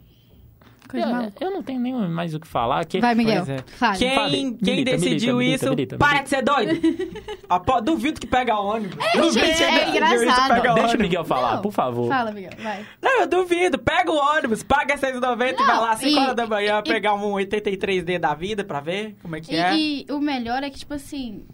Coisa 0.91 1.07
eu, 1.07 1.13
maluca. 1.13 1.45
eu 1.45 1.51
não 1.51 1.63
tenho 1.63 1.81
nem 1.81 1.93
mais 2.09 2.35
o 2.35 2.41
que 2.41 2.47
falar. 2.47 2.85
Que... 2.85 3.01
Vai, 3.01 3.15
Miguel. 3.15 3.45
É. 3.49 3.59
Fale. 3.77 3.99
Quem, 3.99 4.15
Fale. 4.15 4.37
quem 4.37 4.75
Milita, 4.77 4.91
decidiu 4.93 5.37
milita, 5.37 5.55
isso, 5.57 5.71
milita, 5.71 5.97
milita, 5.97 5.99
para 5.99 6.23
de 6.23 6.29
ser 6.29 6.43
doido. 6.43 6.81
Apo- 7.49 7.81
duvido 7.81 8.21
que 8.21 8.27
pega 8.27 8.59
ônibus. 8.59 8.97
duvido 9.15 9.33
gente, 9.47 9.63
é 9.63 9.89
engraçado. 9.91 10.55
pega 10.55 10.75
Deixa 10.75 10.97
o. 10.97 11.01
Miguel 11.01 11.25
falar, 11.25 11.55
Não. 11.57 11.63
por 11.63 11.73
favor. 11.73 12.09
Fala, 12.09 12.33
Miguel. 12.33 12.53
Vai. 12.63 12.85
Não, 13.03 13.21
eu 13.21 13.27
duvido. 13.27 13.79
Pega 13.79 14.11
o 14.11 14.17
ônibus, 14.17 14.63
paga 14.63 14.97
6,90 14.97 15.53
e 15.61 15.67
vai 15.67 15.67
lá 15.81 15.91
às 15.93 15.99
5 16.01 16.11
e- 16.11 16.19
horas 16.19 16.35
da 16.37 16.47
manhã 16.47 16.81
e- 16.85 16.89
pegar 16.89 17.15
um 17.15 17.33
83D 17.35 18.19
da 18.19 18.35
vida 18.35 18.65
pra 18.65 18.81
ver 18.81 19.17
como 19.23 19.37
é 19.37 19.41
que 19.41 19.53
E, 19.55 19.57
é. 19.57 19.75
e 19.77 20.07
o 20.11 20.21
melhor 20.21 20.63
é 20.63 20.71
que, 20.71 20.79
tipo 20.79 20.95
assim, 20.95 21.45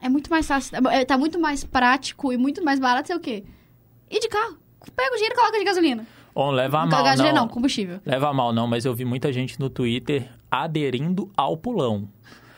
é 0.00 0.08
muito 0.08 0.30
mais 0.30 0.46
fácil. 0.46 0.76
é, 0.90 1.04
Tá 1.04 1.16
muito 1.18 1.38
mais 1.38 1.64
prático 1.64 2.32
e 2.32 2.36
muito 2.36 2.64
mais 2.64 2.78
barato 2.78 3.08
ser 3.08 3.14
o 3.14 3.20
quê? 3.20 3.44
Ir 4.10 4.20
de 4.20 4.28
carro. 4.28 4.56
Pega 4.96 5.12
o 5.12 5.14
dinheiro 5.14 5.34
e 5.34 5.38
coloca 5.38 5.58
de 5.58 5.64
gasolina. 5.64 6.06
Ou 6.34 6.50
leva 6.50 6.78
a 6.78 6.86
Não, 6.86 6.90
mal, 6.92 7.04
gasolina 7.04 7.34
não. 7.34 7.42
não, 7.42 7.48
combustível. 7.48 8.00
Leva 8.06 8.28
a 8.28 8.32
mal, 8.32 8.52
não, 8.52 8.66
mas 8.66 8.84
eu 8.84 8.94
vi 8.94 9.04
muita 9.04 9.32
gente 9.32 9.60
no 9.60 9.68
Twitter 9.68 10.28
aderindo 10.50 11.30
ao 11.36 11.56
pulão. 11.56 12.08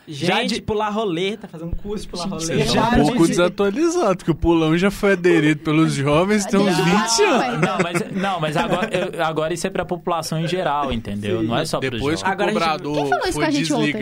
Já 0.06 0.36
Gente, 0.40 0.56
de- 0.56 0.60
pular 0.62 0.90
roleta, 0.90 1.48
fazer 1.48 1.64
um 1.64 1.70
curso 1.70 2.04
de 2.04 2.10
pular 2.10 2.26
roleta. 2.26 2.58
tá 2.58 2.64
Já 2.72 2.88
um 2.90 3.06
pouco 3.06 3.26
desatualizado, 3.26 4.16
porque 4.18 4.30
o 4.30 4.34
pulão 4.34 4.76
já 4.76 4.90
foi 4.90 5.12
aderido 5.14 5.62
pelos 5.62 5.94
jovens 5.96 6.44
tem 6.44 6.60
uns 6.60 6.66
Desde 6.66 6.82
20 6.82 6.92
lá, 6.92 7.46
anos. 7.46 7.60
Não, 7.66 7.78
mas, 7.82 8.12
não, 8.12 8.40
mas 8.40 8.54
agora, 8.58 8.90
agora 9.26 9.54
isso 9.54 9.66
é 9.66 9.70
pra 9.70 9.82
população 9.84 10.38
em 10.38 10.46
geral, 10.46 10.92
entendeu? 10.92 11.42
Não 11.42 11.56
é 11.56 11.64
só 11.64 11.80
pros 11.80 11.92
Depois 11.92 12.22
que 12.22 12.28
jovens. 12.28 12.42
Agora 12.42 12.50
a 12.50 12.54
o 12.54 12.58
gente- 12.58 12.82
cobrador 12.82 12.94
Quem 12.96 13.08
falou 13.08 13.24
isso 13.24 13.32
com 13.32 13.38
foi 13.40 13.44
a 13.46 13.50
gente 13.50 13.72
ontem? 13.72 13.92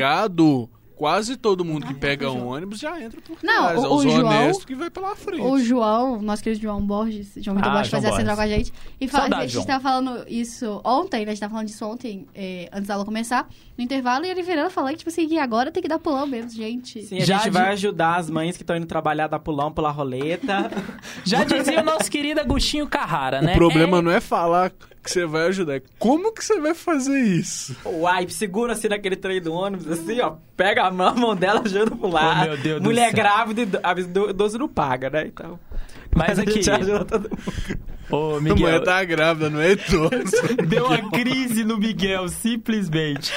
Quase 1.03 1.37
todo 1.37 1.65
mundo 1.65 1.85
que 1.85 1.95
pega 1.95 2.31
um 2.31 2.47
ônibus 2.47 2.79
já 2.79 3.01
entra 3.01 3.21
por 3.21 3.37
Não, 3.43 3.65
trás. 3.65 3.81
o- 3.81 3.85
é 3.85 3.89
os 3.89 4.05
o 4.05 4.09
João- 4.09 4.53
que 4.61 4.75
vai 4.77 4.89
pela 4.89 5.17
frente. 5.17 5.43
O 5.43 5.59
João, 5.59 6.23
nosso 6.23 6.45
querido 6.45 6.63
João 6.63 6.81
Borges, 6.81 7.33
João 7.39 7.57
Vitor 7.57 7.73
Ah, 7.73 7.75
Borges, 7.75 7.91
fazia 7.91 8.11
a 8.11 8.13
central 8.17 8.37
com 8.37 8.43
a 8.43 8.47
gente. 8.47 8.73
E 9.01 9.09
fala, 9.09 9.23
Saudade, 9.25 9.43
a 9.43 9.47
gente 9.47 9.55
João. 9.55 9.67
tava 9.67 9.83
falando 9.83 10.25
isso 10.29 10.81
ontem, 10.85 11.25
né? 11.25 11.33
A 11.33 11.35
gente 11.35 11.41
tava 11.41 11.51
falando 11.51 11.67
disso 11.67 11.85
ontem, 11.85 12.25
é, 12.33 12.69
antes 12.73 12.87
da 12.87 12.95
aula 12.95 13.05
começar, 13.05 13.49
no 13.77 13.83
intervalo, 13.83 14.25
e 14.25 14.31
ele 14.31 14.43
virando 14.43 14.71
falando 14.71 14.93
que, 14.93 14.99
tipo 14.99 15.11
assim, 15.11 15.27
que 15.27 15.39
agora 15.41 15.73
tem 15.73 15.83
que 15.83 15.89
dar 15.89 15.99
pulão 15.99 16.25
mesmo, 16.25 16.51
gente. 16.51 17.03
Sim, 17.03 17.17
a 17.19 17.25
Já 17.25 17.35
gente 17.39 17.45
de- 17.47 17.51
vai 17.51 17.71
ajudar 17.73 18.15
as 18.19 18.31
mães 18.31 18.57
que 18.57 18.63
estão 18.63 18.77
indo 18.77 18.87
trabalhar, 18.87 19.27
dar 19.27 19.41
pulão, 19.41 19.73
pular 19.73 19.91
roleta. 19.91 20.71
Já 21.27 21.43
dizia 21.43 21.81
o 21.81 21.85
nosso 21.85 22.09
querido 22.09 22.41
Agostinho 22.41 22.87
Carrara, 22.87 23.43
né? 23.43 23.55
O 23.55 23.57
problema 23.57 23.99
É- 23.99 24.03
não 24.03 24.13
é 24.13 24.21
falar 24.21 24.71
que 25.03 25.11
você 25.11 25.27
vai 25.27 25.47
ajudar, 25.49 25.83
como 25.99 26.33
que 26.33 26.45
você 26.45 26.61
vai 26.61 26.75
fazer 26.75 27.19
isso? 27.21 27.77
Uai, 27.85 28.29
segura 28.29 28.73
assim 28.75 28.89
naquele 28.89 29.17
trem 29.17 29.41
do 29.41 29.53
ônibus, 29.53 29.87
assim, 29.91 30.21
ó. 30.21 30.35
Pega 30.57 30.85
a 30.85 30.91
mão, 30.91 31.09
a 31.09 31.15
mão 31.15 31.37
dela, 31.37 31.61
ajuda 31.65 31.93
a 31.93 31.97
pular. 31.97 32.43
Oh, 32.43 32.45
meu 32.49 32.57
Deus 32.57 32.81
do 32.81 32.85
Mulher 32.85 33.07
céu. 33.11 33.15
grávida, 33.17 33.63
e 33.63 33.69
a 33.83 33.95
do- 33.95 34.31
idoso 34.31 34.59
não 34.59 34.69
paga, 34.69 35.11
né? 35.11 35.27
Então. 35.27 35.59
Mas 36.15 36.39
a 36.39 36.43
aqui, 36.43 36.53
gente 36.53 36.71
ajuda 36.71 37.05
todo 37.05 37.23
mundo. 37.31 37.39
ô 38.11 38.37
A 38.37 38.41
Miguel, 38.41 38.57
mulher 38.59 38.81
tá 38.85 39.03
grávida, 39.03 39.49
não 39.51 39.61
é 39.61 39.73
idoso. 39.73 40.11
Deu 40.69 40.87
uma 40.87 41.11
crise 41.11 41.65
no 41.65 41.79
Miguel, 41.79 42.29
simplesmente. 42.29 43.33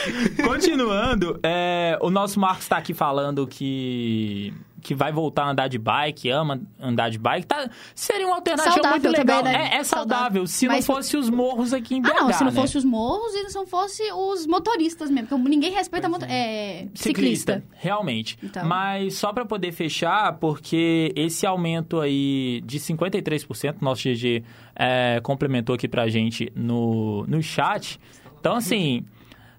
Continuando, 0.45 1.39
é, 1.43 1.97
o 2.01 2.09
nosso 2.09 2.39
Marcos 2.39 2.67
tá 2.67 2.77
aqui 2.77 2.93
falando 2.93 3.47
que 3.47 4.53
que 4.85 4.93
vai 4.93 5.11
voltar 5.11 5.45
a 5.45 5.49
andar 5.49 5.67
de 5.67 5.79
bike, 5.79 6.29
ama 6.29 6.61
andar 6.79 7.09
de 7.09 7.17
bike. 7.17 7.47
Tá, 7.47 7.67
seria 7.95 8.27
uma 8.27 8.35
alternativa 8.35 8.71
Saudável 8.75 9.01
muito 9.01 9.17
legal. 9.17 9.39
também, 9.43 9.57
né? 9.57 9.69
É, 9.71 9.77
é 9.77 9.83
saudável, 9.83 9.85
Saudável. 10.45 10.47
se 10.47 10.67
Mas- 10.67 10.87
não 10.87 10.95
fosse 10.95 11.17
os 11.17 11.27
morros 11.27 11.73
aqui 11.73 11.95
em 11.95 12.01
BH, 12.03 12.09
Ah, 12.11 12.21
não, 12.21 12.33
se 12.33 12.43
não 12.43 12.51
né? 12.51 12.61
fosse 12.61 12.77
os 12.77 12.85
morros 12.85 13.33
e 13.33 13.49
se 13.49 13.55
não 13.55 13.65
fosse 13.65 14.03
os 14.11 14.45
motoristas 14.45 15.09
mesmo, 15.09 15.27
porque 15.27 15.49
ninguém 15.49 15.71
respeita 15.71 16.07
moto- 16.07 16.27
é, 16.29 16.85
ciclista. 16.93 17.63
realmente. 17.73 18.37
Então. 18.43 18.63
Mas 18.63 19.15
só 19.15 19.33
para 19.33 19.43
poder 19.43 19.71
fechar, 19.71 20.33
porque 20.33 21.11
esse 21.15 21.47
aumento 21.47 21.99
aí 21.99 22.61
de 22.63 22.79
53%, 22.79 23.77
nosso 23.81 24.03
GG 24.03 24.43
é, 24.75 25.19
complementou 25.23 25.73
aqui 25.73 25.87
pra 25.87 26.07
gente 26.07 26.51
no, 26.55 27.25
no 27.27 27.41
chat. 27.41 27.99
Então, 28.39 28.55
assim, 28.55 29.03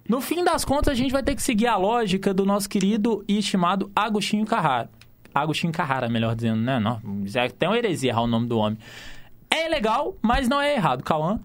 no 0.09 0.21
fim 0.21 0.45
das 0.45 0.65
contas, 0.65 0.93
a 0.93 0.95
gente 0.95 1.11
vai 1.11 1.23
ter 1.23 1.35
que 1.35 1.43
seguir 1.43 1.67
a 1.67 1.77
lógica 1.77 2.33
do 2.33 2.45
nosso 2.47 2.69
querido 2.69 3.25
e 3.27 3.39
estimado 3.39 3.91
Agostinho 3.97 4.47
Carrara. 4.47 4.89
Agostinho 5.43 5.73
Carrara, 5.73 6.09
melhor 6.09 6.35
dizendo, 6.35 6.61
né? 6.61 6.79
Não, 6.79 7.01
é 7.35 7.47
até 7.47 7.69
uma 7.69 7.77
heresia 7.77 8.11
errar 8.11 8.23
o 8.23 8.27
nome 8.27 8.47
do 8.47 8.59
homem. 8.59 8.79
É 9.49 9.69
legal, 9.69 10.17
mas 10.21 10.49
não 10.49 10.61
é 10.61 10.75
errado. 10.75 11.03
Cauã? 11.03 11.39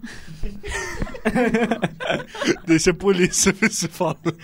Deixa 2.66 2.92
a 2.92 2.94
polícia 2.94 3.54
ver 3.54 3.72
se 3.72 3.88
falando 3.88 4.36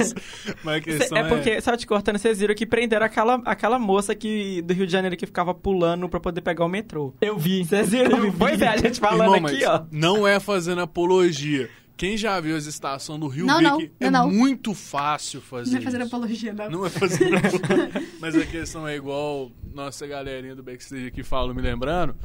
isso. 0.00 0.14
Mas 0.62 0.76
a 0.76 0.80
questão 0.80 1.18
É 1.18 1.28
porque, 1.28 1.60
só 1.60 1.76
te 1.76 1.86
cortando, 1.86 2.18
vocês 2.18 2.40
viram 2.40 2.54
que 2.54 2.66
prenderam 2.66 3.06
aquela, 3.06 3.40
aquela 3.44 3.78
moça 3.78 4.14
que, 4.14 4.62
do 4.62 4.74
Rio 4.74 4.86
de 4.86 4.92
Janeiro 4.92 5.16
que 5.16 5.26
ficava 5.26 5.54
pulando 5.54 6.08
pra 6.08 6.20
poder 6.20 6.40
pegar 6.40 6.64
o 6.64 6.68
metrô. 6.68 7.14
Eu 7.20 7.38
vi. 7.38 7.64
Vocês 7.64 7.90
viram? 7.90 8.32
Pois 8.32 8.60
é, 8.60 8.68
a 8.68 8.76
gente 8.76 9.00
falando 9.00 9.36
Irmão, 9.36 9.50
aqui, 9.50 9.64
ó. 9.64 9.82
Não 9.90 10.26
é 10.26 10.40
fazendo 10.40 10.80
apologia. 10.80 11.68
Quem 11.96 12.16
já 12.16 12.40
viu 12.40 12.56
as 12.56 12.66
estações 12.66 13.20
do 13.20 13.28
Rio 13.28 13.46
Não, 13.46 13.60
não, 13.60 13.78
Bic, 13.78 13.92
não, 14.00 14.06
é 14.08 14.10
não. 14.10 14.30
muito 14.30 14.74
fácil 14.74 15.40
fazer 15.40 15.70
Não 15.72 15.78
é 15.78 15.80
fazendo 15.82 16.04
isso. 16.04 16.16
apologia, 16.16 16.52
não. 16.52 16.70
Não 16.70 16.86
é 16.86 16.90
fazendo 16.90 17.36
apologia. 17.38 18.08
Mas 18.20 18.34
a 18.34 18.44
questão 18.46 18.86
é 18.88 18.96
igual 18.96 19.52
nossa 19.72 20.06
galerinha 20.06 20.56
do 20.56 20.62
backstage 20.62 21.06
aqui 21.06 21.22
falou, 21.22 21.54
me 21.54 21.62
lembrando. 21.62 22.16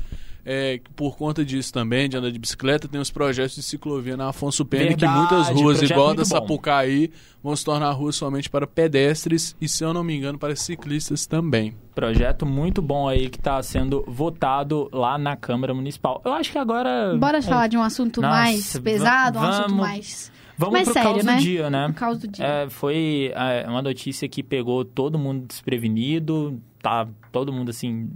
É, 0.52 0.82
por 0.96 1.16
conta 1.16 1.46
disso 1.46 1.72
também, 1.72 2.10
de 2.10 2.18
andar 2.18 2.32
de 2.32 2.40
bicicleta, 2.40 2.88
tem 2.88 3.00
os 3.00 3.12
projetos 3.12 3.54
de 3.54 3.62
ciclovia 3.62 4.18
na 4.18 4.30
Afonso 4.30 4.66
Pena, 4.66 4.96
que 4.96 5.08
muitas 5.08 5.50
ruas, 5.50 5.80
igual 5.80 6.10
a 6.10 6.14
da. 6.16 6.26
Sapucaí, 6.26 7.12
vão 7.44 7.56
se 7.56 7.64
tornar 7.64 7.92
ruas 7.92 8.16
somente 8.16 8.50
para 8.50 8.66
pedestres 8.66 9.56
e, 9.62 9.70
se 9.70 9.84
eu 9.84 9.94
não 9.94 10.04
me 10.04 10.18
engano, 10.18 10.40
para 10.40 10.56
ciclistas 10.56 11.28
também. 11.28 11.76
Projeto 11.94 12.48
muito 12.48 12.82
bom 12.82 13.08
aí 13.08 13.30
que 13.30 13.38
está 13.38 13.62
sendo 13.62 14.04
votado 14.08 14.90
lá 14.92 15.20
na 15.20 15.38
Câmara 15.38 15.72
Municipal. 15.72 16.20
Eu 16.26 16.34
acho 16.34 16.52
que 16.52 16.58
agora. 16.58 17.16
Bora 17.16 17.38
é, 17.38 17.42
falar 17.44 17.68
de 17.68 17.78
um 17.78 17.84
assunto 17.84 18.20
Nossa, 18.20 18.34
mais 18.34 18.80
pesado, 18.80 19.38
um 19.38 19.44
assunto 19.44 19.70
vamos- 19.70 19.88
mais... 19.88 20.32
Vamos 20.58 20.74
mais 20.74 20.86
pro 20.86 20.94
sério, 20.94 21.12
caos 21.12 21.26
né? 21.26 21.36
do 21.36 21.42
dia, 21.42 21.70
né? 21.70 21.88
Por 21.90 21.94
causa 21.94 22.20
do 22.22 22.28
dia. 22.28 22.46
É, 22.46 22.70
foi 22.72 23.32
é, 23.36 23.66
uma 23.70 23.84
notícia 23.84 24.28
que 24.28 24.42
pegou 24.42 24.84
todo 24.84 25.20
mundo 25.20 25.46
desprevenido, 25.46 26.60
tá 26.82 27.08
todo 27.32 27.54
mundo 27.54 27.70
assim, 27.70 28.10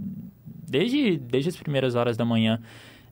desde, 0.66 1.16
desde 1.16 1.50
as 1.50 1.56
primeiras 1.56 1.94
horas 1.94 2.16
da 2.16 2.24
manhã, 2.24 2.60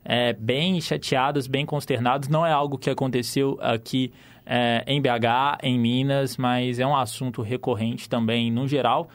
é, 0.03 0.33
bem 0.33 0.79
chateados, 0.81 1.47
bem 1.47 1.65
consternados. 1.65 2.27
Não 2.27 2.45
é 2.45 2.51
algo 2.51 2.77
que 2.77 2.89
aconteceu 2.89 3.57
aqui 3.61 4.11
é, 4.45 4.83
em 4.87 5.01
BH, 5.01 5.59
em 5.63 5.79
Minas, 5.79 6.37
mas 6.37 6.79
é 6.79 6.85
um 6.85 6.95
assunto 6.95 7.41
recorrente 7.41 8.09
também 8.09 8.51
no 8.51 8.67
geral. 8.67 9.09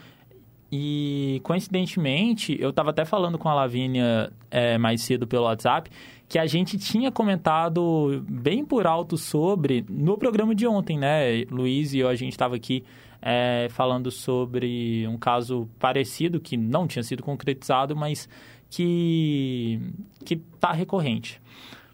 E, 0.70 1.40
coincidentemente, 1.44 2.57
eu 2.61 2.70
estava 2.70 2.90
até 2.90 3.05
falando 3.05 3.38
com 3.38 3.48
a 3.48 3.55
Lavínia 3.55 4.31
é, 4.51 4.77
mais 4.77 5.01
cedo 5.01 5.27
pelo 5.27 5.44
WhatsApp 5.44 5.90
que 6.29 6.38
a 6.38 6.46
gente 6.46 6.77
tinha 6.77 7.11
comentado 7.11 8.22
bem 8.29 8.62
por 8.62 8.87
alto 8.87 9.16
sobre 9.16 9.85
no 9.88 10.18
programa 10.18 10.55
de 10.55 10.66
ontem, 10.66 10.98
né? 10.98 11.44
Luiz 11.51 11.94
e 11.94 12.01
eu, 12.01 12.09
a 12.09 12.14
gente 12.14 12.33
estava 12.33 12.55
aqui 12.55 12.85
é, 13.20 13.68
falando 13.70 14.11
sobre 14.11 15.07
um 15.09 15.16
caso 15.16 15.68
parecido, 15.78 16.40
que 16.40 16.57
não 16.57 16.87
tinha 16.87 17.02
sido 17.02 17.22
concretizado, 17.22 17.96
mas 17.96 18.28
que 18.70 19.81
que 20.24 20.35
está 20.54 20.72
recorrente. 20.72 21.40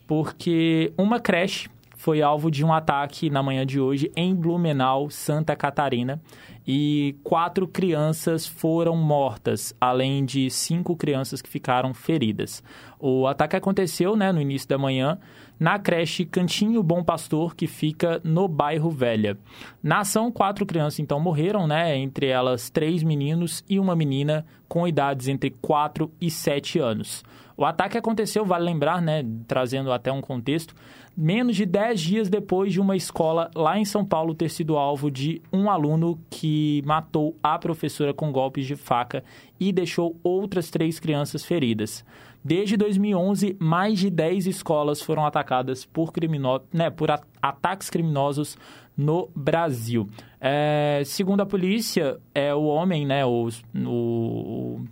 Porque 0.06 0.92
uma 0.98 1.18
creche 1.18 1.68
foi 1.96 2.20
alvo 2.20 2.50
de 2.50 2.62
um 2.62 2.70
ataque 2.70 3.30
na 3.30 3.42
manhã 3.42 3.64
de 3.64 3.80
hoje 3.80 4.12
em 4.14 4.34
Blumenau, 4.34 5.08
Santa 5.08 5.56
Catarina, 5.56 6.20
e 6.66 7.16
quatro 7.24 7.66
crianças 7.66 8.46
foram 8.46 8.94
mortas, 8.94 9.74
além 9.80 10.22
de 10.24 10.50
cinco 10.50 10.96
crianças 10.96 11.40
que 11.40 11.48
ficaram 11.48 11.94
feridas. 11.94 12.62
O 12.98 13.26
ataque 13.26 13.56
aconteceu 13.56 14.16
né, 14.16 14.32
no 14.32 14.40
início 14.40 14.68
da 14.68 14.76
manhã 14.76 15.18
na 15.58 15.78
creche 15.78 16.24
Cantinho 16.24 16.82
Bom 16.82 17.02
Pastor, 17.02 17.54
que 17.54 17.66
fica 17.66 18.20
no 18.24 18.48
bairro 18.48 18.90
Velha. 18.90 19.38
Na 19.82 20.00
ação, 20.00 20.30
quatro 20.30 20.66
crianças 20.66 20.98
então 20.98 21.20
morreram, 21.20 21.66
né, 21.66 21.96
entre 21.96 22.26
elas 22.26 22.70
três 22.70 23.02
meninos 23.02 23.64
e 23.68 23.78
uma 23.78 23.94
menina 23.94 24.44
com 24.68 24.86
idades 24.86 25.28
entre 25.28 25.50
4 25.50 26.10
e 26.20 26.30
7 26.30 26.78
anos. 26.78 27.24
O 27.56 27.64
ataque 27.64 27.96
aconteceu, 27.96 28.44
vale 28.44 28.64
lembrar, 28.64 29.00
né, 29.00 29.24
trazendo 29.46 29.92
até 29.92 30.10
um 30.10 30.20
contexto, 30.20 30.74
menos 31.16 31.54
de 31.54 31.64
10 31.64 32.00
dias 32.00 32.28
depois 32.28 32.72
de 32.72 32.80
uma 32.80 32.96
escola 32.96 33.48
lá 33.54 33.78
em 33.78 33.84
São 33.84 34.04
Paulo 34.04 34.34
ter 34.34 34.48
sido 34.48 34.76
alvo 34.76 35.08
de 35.08 35.40
um 35.52 35.70
aluno 35.70 36.18
que 36.28 36.82
matou 36.84 37.36
a 37.40 37.56
professora 37.56 38.12
com 38.12 38.32
golpes 38.32 38.66
de 38.66 38.74
faca 38.74 39.22
e 39.60 39.72
deixou 39.72 40.16
outras 40.24 40.68
três 40.70 40.98
crianças 40.98 41.44
feridas. 41.44 42.04
Desde 42.44 42.76
2011, 42.76 43.56
mais 43.58 43.98
de 43.98 44.10
10 44.10 44.46
escolas 44.46 45.00
foram 45.00 45.24
atacadas 45.24 45.86
por, 45.86 46.12
crimino... 46.12 46.60
né, 46.70 46.90
por 46.90 47.08
ataques 47.40 47.88
criminosos 47.88 48.58
no 48.94 49.30
Brasil. 49.34 50.06
É, 50.38 51.02
segundo 51.06 51.40
a 51.40 51.46
polícia, 51.46 52.20
é 52.34 52.54
o 52.54 52.64
homem, 52.64 53.06
né, 53.06 53.24
o, 53.24 53.48
o, 53.74 54.84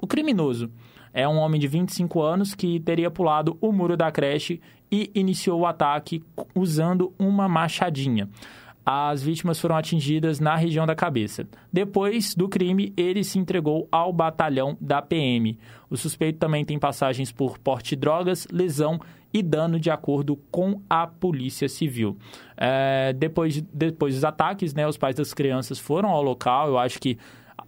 o 0.00 0.06
criminoso, 0.06 0.70
é 1.12 1.26
um 1.28 1.36
homem 1.38 1.60
de 1.60 1.66
25 1.66 2.22
anos 2.22 2.54
que 2.54 2.78
teria 2.78 3.10
pulado 3.10 3.58
o 3.60 3.72
muro 3.72 3.96
da 3.96 4.12
creche 4.12 4.60
e 4.90 5.10
iniciou 5.16 5.60
o 5.60 5.66
ataque 5.66 6.22
usando 6.54 7.12
uma 7.18 7.48
machadinha. 7.48 8.28
As 8.84 9.22
vítimas 9.22 9.58
foram 9.58 9.76
atingidas 9.76 10.40
na 10.40 10.56
região 10.56 10.86
da 10.86 10.94
cabeça. 10.94 11.46
Depois 11.72 12.34
do 12.34 12.48
crime, 12.48 12.92
ele 12.96 13.24
se 13.24 13.38
entregou 13.38 13.88
ao 13.90 14.12
batalhão 14.12 14.76
da 14.80 15.00
PM. 15.00 15.58
O 15.88 15.96
suspeito 15.96 16.38
também 16.38 16.64
tem 16.64 16.78
passagens 16.78 17.32
por 17.32 17.58
porte 17.58 17.90
de 17.90 17.96
drogas, 17.96 18.46
lesão 18.52 19.00
e 19.32 19.42
dano 19.42 19.80
de 19.80 19.90
acordo 19.90 20.36
com 20.50 20.80
a 20.88 21.06
Polícia 21.06 21.68
Civil. 21.68 22.16
É, 22.56 23.12
depois, 23.14 23.60
depois 23.72 24.14
dos 24.14 24.24
ataques, 24.24 24.74
né, 24.74 24.86
os 24.86 24.96
pais 24.96 25.16
das 25.16 25.34
crianças 25.34 25.78
foram 25.78 26.10
ao 26.10 26.22
local. 26.22 26.68
Eu 26.68 26.78
acho 26.78 27.00
que 27.00 27.18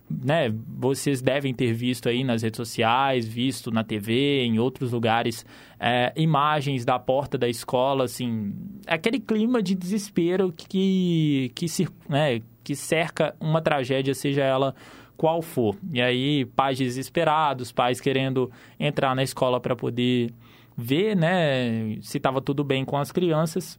né, 0.08 0.52
vocês 0.68 1.20
devem 1.20 1.52
ter 1.52 1.72
visto 1.72 2.08
aí 2.08 2.22
nas 2.22 2.42
redes 2.42 2.56
sociais, 2.56 3.26
visto 3.26 3.70
na 3.70 3.82
TV, 3.82 4.44
em 4.44 4.58
outros 4.58 4.92
lugares, 4.92 5.44
é, 5.80 6.12
imagens 6.16 6.84
da 6.84 6.98
porta 6.98 7.36
da 7.36 7.48
escola, 7.48 8.04
assim, 8.04 8.54
aquele 8.86 9.18
clima 9.18 9.62
de 9.62 9.74
desespero 9.74 10.52
que, 10.52 11.50
que, 11.54 11.68
cir- 11.68 11.90
né, 12.08 12.40
que 12.62 12.74
cerca 12.74 13.34
uma 13.40 13.60
tragédia, 13.60 14.14
seja 14.14 14.42
ela 14.42 14.74
qual 15.16 15.42
for. 15.42 15.76
E 15.92 16.00
aí, 16.00 16.44
pais 16.44 16.78
desesperados, 16.78 17.72
pais 17.72 18.00
querendo 18.00 18.50
entrar 18.78 19.14
na 19.14 19.22
escola 19.22 19.60
para 19.60 19.74
poder 19.74 20.30
ver, 20.76 21.16
né, 21.16 21.96
se 22.02 22.18
estava 22.18 22.40
tudo 22.40 22.62
bem 22.62 22.84
com 22.84 22.96
as 22.96 23.10
crianças. 23.10 23.78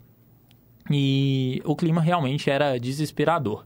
E 0.90 1.62
o 1.66 1.76
clima 1.76 2.02
realmente 2.02 2.50
era 2.50 2.78
desesperador. 2.80 3.66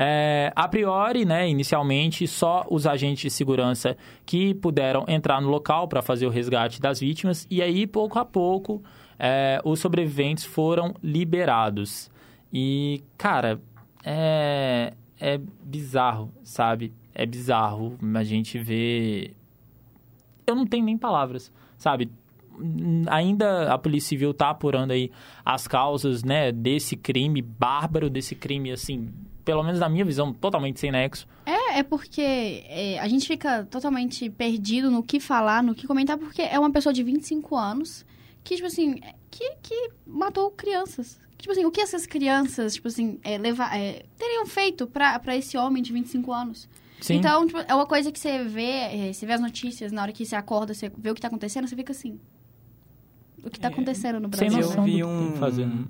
É, 0.00 0.52
a 0.54 0.68
priori, 0.68 1.24
né, 1.24 1.48
inicialmente, 1.48 2.24
só 2.28 2.64
os 2.70 2.86
agentes 2.86 3.20
de 3.22 3.30
segurança 3.30 3.96
que 4.24 4.54
puderam 4.54 5.04
entrar 5.08 5.42
no 5.42 5.48
local 5.48 5.88
para 5.88 6.00
fazer 6.00 6.24
o 6.24 6.30
resgate 6.30 6.80
das 6.80 7.00
vítimas, 7.00 7.48
e 7.50 7.60
aí, 7.60 7.84
pouco 7.84 8.16
a 8.16 8.24
pouco, 8.24 8.80
é, 9.18 9.60
os 9.64 9.80
sobreviventes 9.80 10.44
foram 10.44 10.94
liberados. 11.02 12.08
E, 12.52 13.02
cara, 13.16 13.60
é, 14.04 14.92
é 15.18 15.36
bizarro, 15.64 16.30
sabe? 16.44 16.92
É 17.12 17.26
bizarro 17.26 17.98
a 18.14 18.22
gente 18.22 18.56
ver. 18.56 19.34
Eu 20.46 20.54
não 20.54 20.64
tenho 20.64 20.84
nem 20.84 20.96
palavras, 20.96 21.52
sabe? 21.76 22.08
ainda 23.08 23.72
a 23.72 23.78
Polícia 23.78 24.08
Civil 24.08 24.32
está 24.32 24.50
apurando 24.50 24.90
aí 24.90 25.10
as 25.44 25.68
causas, 25.68 26.24
né, 26.24 26.50
desse 26.50 26.96
crime 26.96 27.40
bárbaro, 27.40 28.10
desse 28.10 28.34
crime, 28.34 28.72
assim, 28.72 29.08
pelo 29.48 29.62
menos 29.62 29.80
na 29.80 29.88
minha 29.88 30.04
visão, 30.04 30.30
totalmente 30.30 30.78
sem 30.78 30.92
nexo. 30.92 31.26
É, 31.46 31.78
é 31.78 31.82
porque 31.82 32.20
é, 32.68 32.98
a 33.00 33.08
gente 33.08 33.26
fica 33.26 33.64
totalmente 33.64 34.28
perdido 34.28 34.90
no 34.90 35.02
que 35.02 35.18
falar, 35.18 35.62
no 35.62 35.74
que 35.74 35.86
comentar, 35.86 36.18
porque 36.18 36.42
é 36.42 36.58
uma 36.58 36.70
pessoa 36.70 36.92
de 36.92 37.02
25 37.02 37.56
anos 37.56 38.04
que, 38.44 38.56
tipo 38.56 38.66
assim, 38.66 38.96
que, 39.30 39.54
que 39.62 39.90
matou 40.06 40.50
crianças. 40.50 41.18
Tipo 41.38 41.52
assim, 41.52 41.64
o 41.64 41.70
que 41.70 41.80
essas 41.80 42.04
crianças, 42.06 42.74
tipo 42.74 42.88
assim, 42.88 43.18
é, 43.24 43.38
levar, 43.38 43.74
é, 43.74 44.02
teriam 44.18 44.44
feito 44.44 44.86
pra, 44.86 45.18
pra 45.18 45.34
esse 45.34 45.56
homem 45.56 45.82
de 45.82 45.94
25 45.94 46.30
anos? 46.30 46.68
Sim. 47.00 47.14
Então, 47.14 47.46
tipo, 47.46 47.58
é 47.66 47.74
uma 47.74 47.86
coisa 47.86 48.12
que 48.12 48.18
você 48.18 48.44
vê, 48.44 48.68
é, 49.08 49.12
você 49.14 49.24
vê 49.24 49.32
as 49.32 49.40
notícias, 49.40 49.92
na 49.92 50.02
hora 50.02 50.12
que 50.12 50.26
você 50.26 50.36
acorda, 50.36 50.74
você 50.74 50.92
vê 50.98 51.10
o 51.10 51.14
que 51.14 51.22
tá 51.22 51.28
acontecendo, 51.28 51.66
você 51.66 51.74
fica 51.74 51.92
assim. 51.92 52.20
O 53.42 53.48
que 53.48 53.58
tá 53.58 53.68
É, 53.68 53.70
acontecendo 53.70 54.20
no 54.20 54.28
sem 54.36 54.50
Brasil? 54.50 54.66
noção. 54.68 54.84
né? 54.84 54.90
Eu 54.90 54.94
vi 54.94 55.02
do 55.02 55.06
que 55.06 55.54
tem 55.54 55.64
um, 55.64 55.68
né? 55.74 55.84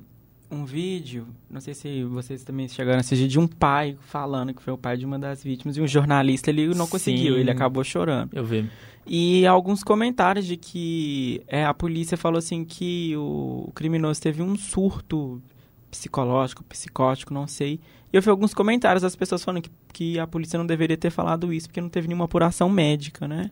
Um 0.50 0.64
vídeo, 0.64 1.26
não 1.50 1.60
sei 1.60 1.74
se 1.74 2.04
vocês 2.04 2.42
também 2.42 2.68
chegaram 2.68 2.98
a 2.98 3.00
assistir, 3.00 3.28
de 3.28 3.38
um 3.38 3.46
pai 3.46 3.96
falando 4.00 4.54
que 4.54 4.62
foi 4.62 4.72
o 4.72 4.78
pai 4.78 4.96
de 4.96 5.04
uma 5.04 5.18
das 5.18 5.42
vítimas, 5.42 5.76
e 5.76 5.80
um 5.80 5.86
jornalista 5.86 6.50
ele 6.50 6.74
não 6.74 6.86
conseguiu, 6.86 7.34
Sim. 7.34 7.40
ele 7.40 7.50
acabou 7.50 7.84
chorando. 7.84 8.30
Eu 8.32 8.44
vi. 8.44 8.68
E 9.06 9.46
alguns 9.46 9.82
comentários 9.82 10.46
de 10.46 10.56
que 10.56 11.42
é, 11.46 11.64
a 11.64 11.72
polícia 11.72 12.16
falou 12.16 12.38
assim 12.38 12.64
que 12.64 13.14
o 13.16 13.70
criminoso 13.74 14.20
teve 14.20 14.42
um 14.42 14.56
surto 14.56 15.40
psicológico, 15.90 16.62
psicótico, 16.64 17.32
não 17.32 17.46
sei. 17.46 17.80
E 18.12 18.16
eu 18.16 18.22
vi 18.22 18.30
alguns 18.30 18.54
comentários 18.54 19.02
das 19.02 19.16
pessoas 19.16 19.42
falando 19.42 19.62
que, 19.62 19.70
que 19.92 20.18
a 20.18 20.26
polícia 20.26 20.58
não 20.58 20.66
deveria 20.66 20.96
ter 20.96 21.10
falado 21.10 21.52
isso, 21.52 21.68
porque 21.68 21.80
não 21.80 21.88
teve 21.88 22.08
nenhuma 22.08 22.26
apuração 22.26 22.68
médica, 22.68 23.26
né? 23.26 23.50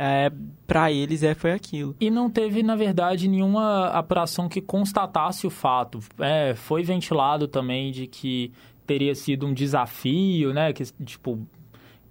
É, 0.00 0.30
pra 0.64 0.92
eles 0.92 1.24
é, 1.24 1.34
foi 1.34 1.50
aquilo. 1.50 1.96
E 2.00 2.08
não 2.08 2.30
teve, 2.30 2.62
na 2.62 2.76
verdade, 2.76 3.26
nenhuma 3.26 3.88
apuração 3.88 4.48
que 4.48 4.60
constatasse 4.60 5.44
o 5.44 5.50
fato. 5.50 5.98
É, 6.20 6.54
foi 6.54 6.84
ventilado 6.84 7.48
também 7.48 7.90
de 7.90 8.06
que 8.06 8.52
teria 8.86 9.12
sido 9.16 9.44
um 9.44 9.52
desafio, 9.52 10.54
né? 10.54 10.72
Que, 10.72 10.84
tipo, 11.04 11.44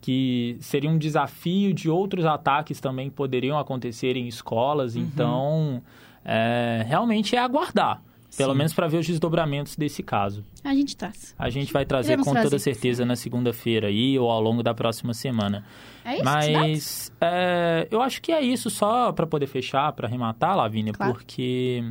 que 0.02 0.58
seria 0.60 0.90
um 0.90 0.98
desafio 0.98 1.74
de 1.74 1.90
outros 1.90 2.26
ataques 2.26 2.82
também 2.82 3.10
que 3.10 3.16
poderiam 3.16 3.58
acontecer 3.58 4.18
em 4.18 4.28
escolas. 4.28 4.98
Uhum. 4.98 5.04
Então, 5.04 5.82
é, 6.26 6.84
realmente 6.86 7.38
é 7.38 7.40
aguardar. 7.40 8.04
Pelo 8.38 8.52
Sim. 8.52 8.58
menos 8.60 8.74
para 8.74 8.88
ver 8.88 8.98
os 9.00 9.08
desdobramentos 9.08 9.76
desse 9.76 10.04
caso. 10.04 10.46
A 10.64 10.74
gente 10.74 10.96
traz. 10.96 11.34
A 11.40 11.50
gente 11.50 11.74
vai 11.74 11.86
trazer 11.86 12.10
Iremos 12.14 12.28
com 12.28 12.34
toda 12.34 12.42
trazer. 12.50 12.60
certeza 12.64 13.04
na 13.04 13.16
segunda-feira 13.16 13.88
aí 13.88 14.18
ou 14.20 14.30
ao 14.30 14.40
longo 14.40 14.62
da 14.62 14.74
próxima 14.76 15.14
semana. 15.14 15.66
É 16.06 16.16
isso? 16.16 16.24
Mas 16.24 17.12
é, 17.20 17.88
eu 17.90 18.00
acho 18.02 18.22
que 18.22 18.32
é 18.32 18.40
isso 18.42 18.70
só 18.70 19.12
para 19.12 19.26
poder 19.26 19.48
fechar, 19.48 19.92
para 19.94 20.08
arrematar, 20.08 20.56
Lavínia, 20.56 20.94
Claro. 20.94 21.14
porque 21.14 21.84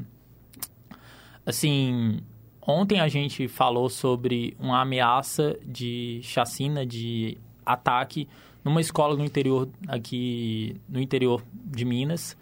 assim, 1.45 2.19
ontem 2.63 3.01
a 3.01 3.09
gente 3.09 3.49
falou 3.49 3.89
sobre 3.89 4.57
uma 4.59 4.81
ameaça 4.81 5.57
de 5.65 6.21
chacina, 6.23 6.85
de 6.87 7.37
ataque 7.65 8.29
numa 8.65 8.81
escola 8.81 9.17
no 9.17 9.25
interior 9.25 9.69
aqui 9.89 10.77
no 10.89 11.01
interior 11.01 11.43
de 11.53 11.85
Minas. 11.85 12.37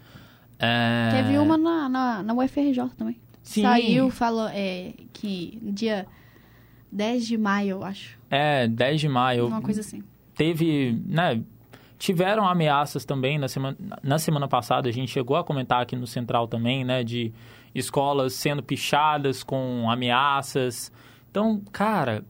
É, 0.57 1.09
Teve 1.11 1.37
uma 1.37 1.57
na, 1.57 1.89
na, 1.89 2.23
na 2.23 2.33
UFRJ 2.33 2.89
também. 2.97 3.17
Sim. 3.45 3.61
Saiu, 3.61 4.09
falou 4.09 4.47
é, 4.47 4.93
que 5.13 5.59
dia 5.61 6.07
10 6.91 7.27
de 7.27 7.37
maio, 7.37 7.69
eu 7.69 7.83
acho. 7.83 8.19
É, 8.29 8.67
10 8.67 9.01
de 9.01 9.07
maio. 9.07 9.47
Uma 9.47 9.61
coisa 9.61 9.81
assim. 9.81 10.03
teve, 10.35 10.99
né, 11.05 11.41
tiveram 11.99 12.47
ameaças 12.47 13.05
também 13.05 13.37
na 13.37 13.47
semana, 13.47 13.77
na 14.01 14.17
semana 14.17 14.47
passada, 14.47 14.89
a 14.89 14.91
gente 14.91 15.11
chegou 15.11 15.37
a 15.37 15.43
comentar 15.43 15.79
aqui 15.79 15.95
no 15.95 16.07
Central 16.07 16.47
também, 16.47 16.83
né, 16.83 17.03
de 17.03 17.31
escolas 17.73 18.33
sendo 18.33 18.63
pichadas 18.63 19.43
com 19.43 19.89
ameaças. 19.91 20.91
Então, 21.29 21.61
cara, 21.71 22.25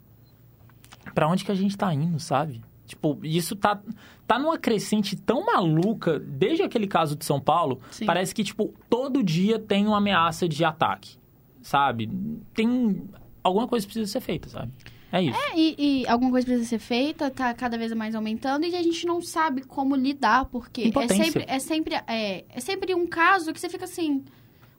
pra 1.14 1.30
onde 1.30 1.46
que 1.46 1.52
a 1.52 1.56
gente 1.56 1.78
tá 1.78 1.94
indo, 1.94 2.20
sabe? 2.20 2.62
Tipo, 2.86 3.20
isso 3.24 3.56
tá, 3.56 3.80
tá 4.28 4.38
numa 4.38 4.58
crescente 4.58 5.16
tão 5.16 5.46
maluca, 5.46 6.20
desde 6.20 6.64
aquele 6.64 6.88
caso 6.88 7.16
de 7.16 7.26
São 7.26 7.40
Paulo, 7.40 7.80
Sim. 7.92 8.06
parece 8.06 8.34
que, 8.34 8.44
tipo, 8.44 8.74
todo 8.90 9.24
dia 9.24 9.58
tem 9.58 9.88
uma 9.88 9.98
ameaça 9.98 10.48
de 10.48 10.64
ataque, 10.64 11.18
sabe? 11.62 12.10
Tem... 12.54 13.04
Alguma 13.44 13.68
coisa 13.68 13.86
precisa 13.86 14.12
ser 14.12 14.22
feita, 14.22 14.50
sabe? 14.50 14.72
É 15.12 15.22
isso. 15.22 15.40
É, 15.40 15.58
e, 15.58 15.76
e 15.78 16.08
alguma 16.08 16.32
coisa 16.32 16.46
precisa 16.46 16.68
ser 16.68 16.80
feita, 16.80 17.32
tá 17.32 17.54
cada 17.54 17.78
vez 17.78 17.94
mais 17.94 18.16
aumentando 18.16 18.66
e 18.66 18.76
a 18.76 18.84
gente 18.84 19.06
não 19.06 19.22
sabe 19.22 19.62
como 19.62 19.96
lidar, 19.96 20.46
porque 20.46 20.92
é 20.94 21.08
sempre, 21.08 21.46
é, 21.48 21.60
sempre, 21.60 21.96
é, 22.08 22.44
é 22.50 22.60
sempre 22.60 22.94
um 22.94 23.08
caso 23.08 23.54
que 23.54 23.60
você 23.60 23.70
fica 23.70 23.86
assim. 23.86 24.24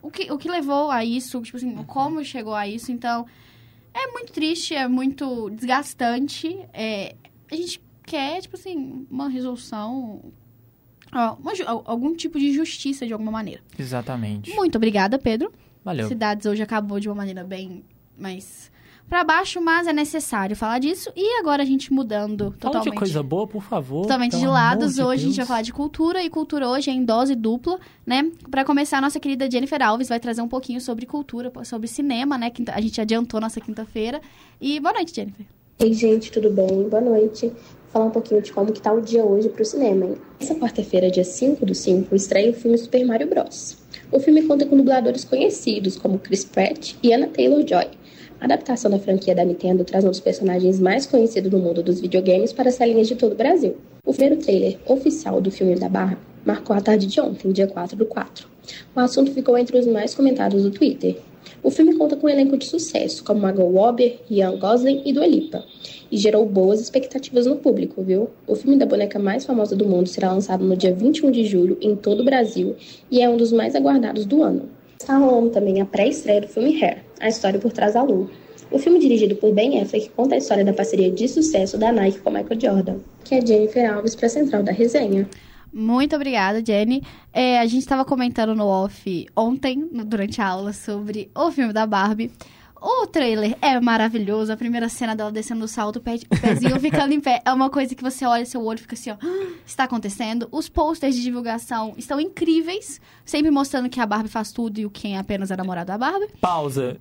O 0.03 0.11
que, 0.11 0.31
o 0.31 0.37
que 0.37 0.49
levou 0.49 0.91
a 0.91 1.05
isso? 1.05 1.41
Tipo 1.41 1.57
assim, 1.57 1.75
como 1.85 2.23
chegou 2.23 2.55
a 2.55 2.69
isso? 2.69 2.93
Então, 2.93 3.27
é 3.95 4.09
muito 4.13 4.31
triste, 4.33 4.75
é 4.75 4.87
muito 4.87 5.49
desgastante. 5.51 6.55
É, 6.73 7.17
a 7.51 7.57
gente 7.57 7.81
quer, 8.07 8.41
tipo 8.41 8.57
assim, 8.57 9.07
uma 9.11 9.29
resolução. 9.29 10.33
uma 11.13 11.53
algum 11.85 12.15
tipo 12.15 12.39
de 12.39 12.53
justiça 12.53 13.07
de 13.07 13.13
alguma 13.13 13.33
maneira. 13.33 13.61
Exatamente. 13.79 14.55
Muito 14.55 14.77
obrigada, 14.77 15.19
Pedro. 15.19 15.53
Valeu. 15.85 16.09
Cidades 16.09 16.47
hoje 16.47 16.63
acabou 16.63 16.99
de 16.99 17.09
uma 17.09 17.15
maneira 17.15 17.45
bem 17.45 17.85
mais 18.19 18.71
pra 19.09 19.23
baixo, 19.23 19.61
mas 19.61 19.87
é 19.87 19.93
necessário 19.93 20.57
falar 20.57 20.79
disso. 20.79 21.11
E 21.15 21.39
agora 21.39 21.63
a 21.63 21.67
gente 21.67 21.93
mudando 21.93 22.47
Fala 22.47 22.57
totalmente. 22.59 22.93
de 22.93 22.99
coisa 22.99 23.23
boa, 23.23 23.47
por 23.47 23.63
favor. 23.63 24.03
Totalmente 24.03 24.37
de 24.37 24.47
lados. 24.47 24.95
de 24.95 25.03
hoje 25.03 25.25
a 25.25 25.27
gente 25.29 25.37
vai 25.37 25.47
falar 25.47 25.63
de 25.63 25.73
cultura 25.73 26.23
e 26.23 26.31
cultura 26.31 26.69
hoje 26.69 26.91
é 26.91 26.93
em 26.93 27.05
dose 27.05 27.35
dupla, 27.35 27.79
né? 28.05 28.31
Pra 28.51 28.65
começar, 28.65 28.99
a 28.99 29.01
nossa 29.01 29.21
querida 29.21 29.49
Jennifer 29.51 29.81
Alves 29.81 30.09
vai 30.09 30.19
trazer 30.19 30.43
um 30.43 30.49
pouquinho 30.49 30.81
sobre 30.81 31.07
cultura, 31.07 31.53
sobre 31.65 31.87
cinema, 31.87 32.37
né? 32.37 32.51
A 32.73 32.81
gente 32.81 33.01
adiantou 33.01 33.41
nossa 33.41 33.61
quinta-feira. 33.61 34.21
E 34.61 34.81
boa 34.81 34.93
noite, 34.93 35.15
Jennifer. 35.15 35.47
Ei, 35.79 35.93
gente, 35.93 36.33
tudo 36.33 36.51
bem? 36.51 36.89
Boa 36.89 37.03
noite. 37.03 37.53
Falar 37.93 38.07
um 38.07 38.11
pouquinho 38.11 38.43
de 38.43 38.53
como 38.53 38.73
que 38.73 38.81
tá 38.81 38.93
o 38.93 39.01
dia 39.01 39.25
hoje 39.25 39.49
pro 39.49 39.65
cinema, 39.65 40.07
hein? 40.07 40.17
Essa 40.41 40.55
quarta-feira, 40.55 41.11
dia 41.11 41.25
5 41.25 41.65
do 41.65 41.75
5, 41.75 42.15
estreia 42.15 42.51
o 42.51 42.55
filme 42.55 42.77
Super 42.77 43.05
Mario 43.07 43.29
Bros. 43.29 43.79
O 44.11 44.19
filme 44.19 44.43
conta 44.43 44.67
com 44.67 44.77
dubladores 44.77 45.25
conhecidos 45.25 45.97
como 45.97 46.19
Chris 46.19 46.45
Pratt 46.45 46.95
e 47.03 47.13
Anna 47.13 47.29
Taylor-Joy. 47.29 47.89
A 48.41 48.45
adaptação 48.45 48.91
da 48.91 48.99
franquia 48.99 49.35
da 49.35 49.45
Nintendo 49.45 49.85
traz 49.85 50.05
um 50.05 50.11
dos 50.11 50.21
personagens 50.21 50.79
mais 50.79 51.07
conhecidos 51.07 51.51
no 51.51 51.59
mundo 51.59 51.83
dos 51.83 52.01
videogames 52.01 52.53
para 52.53 52.69
as 52.69 52.77
telinhas 52.77 53.09
de 53.09 53.17
todo 53.17 53.33
o 53.33 53.37
Brasil. 53.37 53.77
O 54.05 54.13
primeiro 54.13 54.37
trailer 54.43 54.79
oficial 54.87 55.41
do 55.41 55.51
filme 55.51 55.75
da 55.77 55.89
Barra 55.89 56.19
marcou 56.45 56.77
a 56.77 56.81
tarde 56.81 57.07
de 57.07 57.21
ontem, 57.21 57.51
dia 57.51 57.67
4 57.67 57.97
do 57.97 58.05
4. 58.05 58.47
O 58.95 59.01
assunto 59.01 59.33
ficou 59.33 59.57
entre 59.57 59.79
os 59.79 59.87
mais 59.87 60.15
comentados 60.15 60.63
do 60.63 60.71
Twitter. 60.71 61.17
O 61.63 61.71
filme 61.71 61.95
conta 61.95 62.17
com 62.17 62.27
um 62.27 62.31
elenco 62.31 62.57
de 62.57 62.67
sucesso, 62.67 63.25
como 63.25 63.41
Margot 63.41 63.69
Robbie, 63.69 64.19
Ryan 64.29 64.59
Gosling 64.59 65.03
e 65.05 65.13
Dua 65.13 65.27
Lipa, 65.27 65.65
e 66.11 66.17
gerou 66.17 66.47
boas 66.47 66.81
expectativas 66.81 67.47
no 67.47 67.57
público, 67.57 68.03
viu? 68.03 68.31
O 68.47 68.55
filme 68.55 68.77
da 68.77 68.87
boneca 68.87 69.19
mais 69.19 69.45
famosa 69.45 69.75
do 69.75 69.87
mundo 69.87 70.09
será 70.09 70.33
lançado 70.33 70.65
no 70.65 70.77
dia 70.77 70.95
21 70.95 71.31
de 71.31 71.45
julho 71.45 71.77
em 71.81 71.97
todo 71.97 72.21
o 72.21 72.25
Brasil 72.25 72.77
e 73.11 73.21
é 73.21 73.29
um 73.29 73.37
dos 73.37 73.53
mais 73.53 73.75
aguardados 73.75 74.25
do 74.25 74.43
ano. 74.43 74.69
Está 75.01 75.19
rolando 75.19 75.51
também 75.51 75.81
a 75.81 75.87
pré-estreia 75.87 76.41
do 76.41 76.49
filme 76.49 76.83
Hair, 76.83 77.05
a 77.21 77.29
história 77.29 77.59
por 77.59 77.73
trás 77.73 77.95
da 77.95 78.03
lua. 78.03 78.29
O 78.71 78.79
filme 78.79 78.99
dirigido 78.99 79.37
por 79.37 79.53
Ben 79.53 79.81
Affleck 79.81 80.11
conta 80.11 80.35
a 80.35 80.39
história 80.39 80.65
da 80.65 80.73
parceria 80.73 81.11
de 81.11 81.29
sucesso 81.29 81.79
da 81.79 81.93
Nike 81.93 82.19
com 82.19 82.31
Michael 82.31 82.61
Jordan, 82.61 82.97
que 83.25 83.35
é 83.35 83.45
Jennifer 83.45 83.95
Alves 83.95 84.17
para 84.17 84.27
a 84.27 84.31
central 84.31 84.63
da 84.63 84.73
resenha. 84.73 85.29
Muito 85.79 86.17
obrigada, 86.17 86.65
Jenny. 86.65 87.03
É, 87.33 87.59
a 87.61 87.67
gente 87.67 87.83
estava 87.83 88.03
comentando 88.05 88.55
no 88.55 88.65
off 88.67 89.27
ontem, 89.37 89.87
durante 90.07 90.41
a 90.41 90.47
aula, 90.49 90.73
sobre 90.73 91.31
o 91.35 91.51
filme 91.53 91.73
da 91.73 91.87
Barbie. 91.87 92.33
O 92.81 93.07
trailer 93.07 93.57
é 93.61 93.79
maravilhoso. 93.81 94.53
A 94.53 94.57
primeira 94.57 94.89
cena 94.89 95.15
dela 95.15 95.31
descendo 95.33 95.61
do 95.61 95.69
salto, 95.69 95.97
o 95.97 96.01
pé- 96.01 96.21
o 96.31 96.41
pezinho 96.41 96.79
ficando 96.81 97.13
em 97.13 97.21
pé. 97.21 97.43
É 97.45 97.53
uma 97.53 97.69
coisa 97.69 97.95
que 97.95 98.03
você 98.03 98.25
olha, 98.25 98.45
seu 98.47 98.65
olho 98.65 98.79
fica 98.79 98.95
assim, 98.95 99.11
ó. 99.11 99.17
"Ah, 99.21 99.47
Está 99.67 99.85
acontecendo. 99.85 100.49
Os 100.53 100.69
posters 100.69 101.15
de 101.17 101.23
divulgação 101.23 101.95
estão 101.97 102.19
incríveis. 102.21 103.01
Sempre 103.25 103.51
mostrando 103.51 103.89
que 103.91 104.01
a 104.01 104.07
Barbie 104.07 104.29
faz 104.29 104.53
tudo 104.53 104.79
e 104.79 104.87
o 104.87 104.91
Ken 104.91 105.15
é 105.17 105.19
apenas 105.19 105.51
a 105.51 105.57
namorada 105.57 105.93
da 105.93 105.99
Barbie. 105.99 106.29
Pausa. 106.41 106.99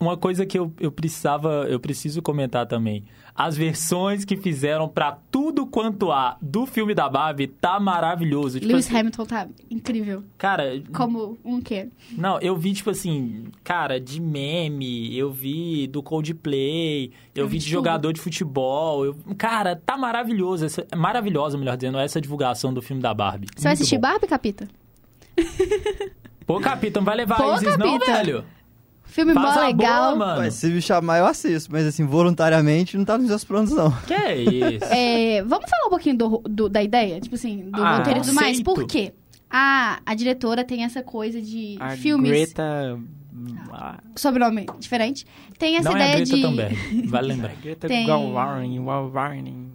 Uma 0.00 0.16
coisa 0.16 0.46
que 0.46 0.56
eu, 0.58 0.72
eu 0.78 0.92
precisava, 0.92 1.66
eu 1.68 1.80
preciso 1.80 2.22
comentar 2.22 2.66
também. 2.66 3.04
As 3.34 3.56
versões 3.56 4.24
que 4.24 4.36
fizeram 4.36 4.88
pra 4.88 5.16
tudo 5.30 5.66
quanto 5.66 6.10
há 6.12 6.36
do 6.42 6.66
filme 6.66 6.94
da 6.94 7.08
Barbie 7.08 7.46
tá 7.48 7.78
maravilhoso. 7.80 8.58
Tipo 8.60 8.72
Lewis 8.72 8.86
assim, 8.86 8.96
Hamilton 8.96 9.24
tá 9.26 9.48
incrível. 9.70 10.24
Cara, 10.36 10.80
Como 10.94 11.36
um 11.44 11.60
quê? 11.60 11.88
não, 12.16 12.38
eu 12.40 12.56
vi, 12.56 12.72
tipo 12.74 12.90
assim, 12.90 13.44
cara, 13.64 14.00
de 14.00 14.20
meme, 14.20 15.16
eu 15.16 15.30
vi 15.32 15.86
do 15.86 16.02
Coldplay, 16.02 17.12
eu, 17.34 17.44
Eu 17.44 17.48
vi 17.48 17.58
de 17.58 17.64
tudo. 17.64 17.70
jogador 17.72 18.12
de 18.12 18.20
futebol. 18.20 19.04
eu- 19.04 19.16
cara, 19.36 19.74
tá 19.76 19.96
maravilhoso. 19.96 20.64
Essa, 20.64 20.86
maravilhosa, 20.96 21.56
melhor 21.58 21.76
dizendo, 21.76 21.98
essa 21.98 22.20
divulgação 22.20 22.72
do 22.74 22.82
filme 22.82 23.00
da 23.02 23.12
Barbie. 23.14 23.46
Você 23.54 23.62
vai 23.64 23.70
Muito 23.72 23.78
assistir 23.82 23.96
bom. 23.96 24.02
Barbie, 24.02 24.26
Capita? 24.26 24.68
Pô, 26.46 26.58
Capitão, 26.60 27.04
vai 27.04 27.16
levar 27.16 27.36
Pô, 27.36 27.44
não, 27.78 27.98
velho? 27.98 28.44
Filme 29.18 29.34
Faz 29.34 29.54
mó 29.56 29.66
legal. 29.66 30.04
boa, 30.16 30.16
mano. 30.26 30.40
Ué, 30.42 30.50
se 30.50 30.68
me 30.68 30.80
chamar, 30.80 31.18
eu 31.18 31.26
assisto, 31.26 31.72
mas 31.72 31.86
assim, 31.86 32.04
voluntariamente 32.06 32.96
não 32.96 33.04
tá 33.04 33.18
nos 33.18 33.26
meus 33.28 33.42
planos, 33.44 33.70
não. 33.72 33.90
Que 34.06 34.14
é 34.14 34.36
isso? 34.36 34.84
É, 34.84 35.42
vamos 35.42 35.68
falar 35.68 35.86
um 35.86 35.90
pouquinho 35.90 36.16
do, 36.16 36.38
do- 36.48 36.68
da 36.68 36.82
ideia? 36.82 37.20
Tipo 37.20 37.34
assim, 37.34 37.68
do 37.70 37.82
Ah, 37.82 37.96
roteiro 37.96 38.20
e 38.20 38.22
tudo 38.22 38.34
mais. 38.34 38.62
Por 38.62 38.86
quê? 38.86 39.12
A, 39.50 40.00
a 40.04 40.14
diretora 40.14 40.62
tem 40.62 40.84
essa 40.84 41.02
coisa 41.02 41.40
de 41.40 41.76
A 41.80 41.90
filmes, 41.96 42.30
Greta... 42.30 42.98
ah, 43.72 43.98
sobrenome 44.16 44.66
diferente. 44.78 45.26
Tem 45.58 45.76
essa 45.76 45.90
não 45.90 45.96
é 45.96 46.14
a 46.14 46.18
ideia 46.18 46.26
Greta 46.26 46.74
de. 47.00 47.06
Vale 47.08 47.28
lembrar. 47.28 47.54
Greta 47.56 47.88
Tem-. 47.88 48.06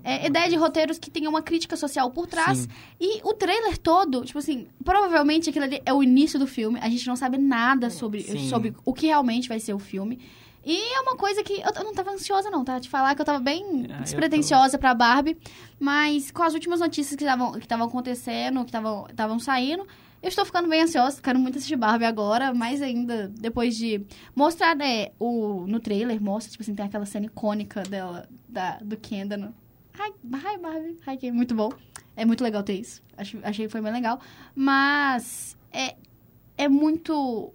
É, 0.03 0.27
ideia 0.27 0.49
de 0.49 0.55
roteiros 0.55 0.97
que 0.97 1.09
tenham 1.09 1.29
uma 1.29 1.41
crítica 1.41 1.75
social 1.75 2.09
por 2.11 2.27
trás. 2.27 2.59
Sim. 2.59 2.67
E 2.99 3.21
o 3.23 3.33
trailer 3.33 3.77
todo, 3.77 4.23
tipo 4.25 4.39
assim, 4.39 4.67
provavelmente 4.83 5.49
aquilo 5.49 5.65
ali 5.65 5.81
é 5.85 5.93
o 5.93 6.03
início 6.03 6.39
do 6.39 6.47
filme. 6.47 6.79
A 6.81 6.89
gente 6.89 7.07
não 7.07 7.15
sabe 7.15 7.37
nada 7.37 7.89
sobre, 7.89 8.21
Sim. 8.21 8.49
sobre 8.49 8.73
o 8.83 8.93
que 8.93 9.07
realmente 9.07 9.47
vai 9.47 9.59
ser 9.59 9.73
o 9.73 9.79
filme. 9.79 10.19
E 10.65 10.77
é 10.95 11.01
uma 11.01 11.17
coisa 11.17 11.43
que 11.43 11.61
eu, 11.61 11.83
não 11.83 11.93
tava 11.93 12.11
ansiosa, 12.11 12.49
não, 12.49 12.63
tá? 12.63 12.79
De 12.79 12.87
falar 12.87 13.13
que 13.15 13.21
eu 13.21 13.25
tava 13.25 13.39
bem 13.39 13.85
Ah, 13.89 14.01
despretensiosa 14.01 14.77
pra 14.77 14.93
Barbie. 14.93 15.37
Mas 15.77 16.31
com 16.31 16.41
as 16.41 16.53
últimas 16.53 16.79
notícias 16.79 17.17
que 17.17 17.23
estavam 17.23 17.51
que 17.53 17.59
estavam 17.59 17.87
acontecendo, 17.87 18.61
que 18.61 18.69
estavam 18.69 19.05
estavam 19.09 19.39
saindo, 19.39 19.85
eu 20.23 20.29
estou 20.29 20.45
ficando 20.45 20.69
bem 20.69 20.81
ansiosa. 20.81 21.21
Quero 21.21 21.37
muito 21.37 21.57
assistir 21.57 21.75
Barbie 21.75 22.05
agora, 22.05 22.53
mais 22.53 22.81
ainda 22.81 23.27
depois 23.27 23.75
de 23.75 24.05
mostrar, 24.33 24.75
né, 24.75 25.09
o, 25.19 25.65
no 25.67 25.79
trailer, 25.79 26.19
mostra, 26.21 26.49
tipo 26.49 26.63
assim, 26.63 26.73
tem 26.73 26.85
aquela 26.85 27.05
cena 27.05 27.25
icônica 27.25 27.83
dela, 27.83 28.27
da, 28.47 28.77
do 28.77 28.95
Ken 28.95 29.27
dando 29.27 29.53
Hi, 29.99 30.11
hi 30.11 30.57
Barbie. 30.59 30.97
Hi, 31.07 31.17
Ken. 31.17 31.31
Muito 31.31 31.53
bom. 31.53 31.71
É 32.15 32.25
muito 32.25 32.43
legal 32.43 32.63
ter 32.63 32.73
isso. 32.73 33.03
Acho, 33.17 33.37
achei 33.43 33.65
que 33.65 33.71
foi 33.71 33.81
bem 33.81 33.91
legal. 33.91 34.19
Mas 34.55 35.57
é, 35.71 35.95
é 36.57 36.67
muito. 36.67 37.53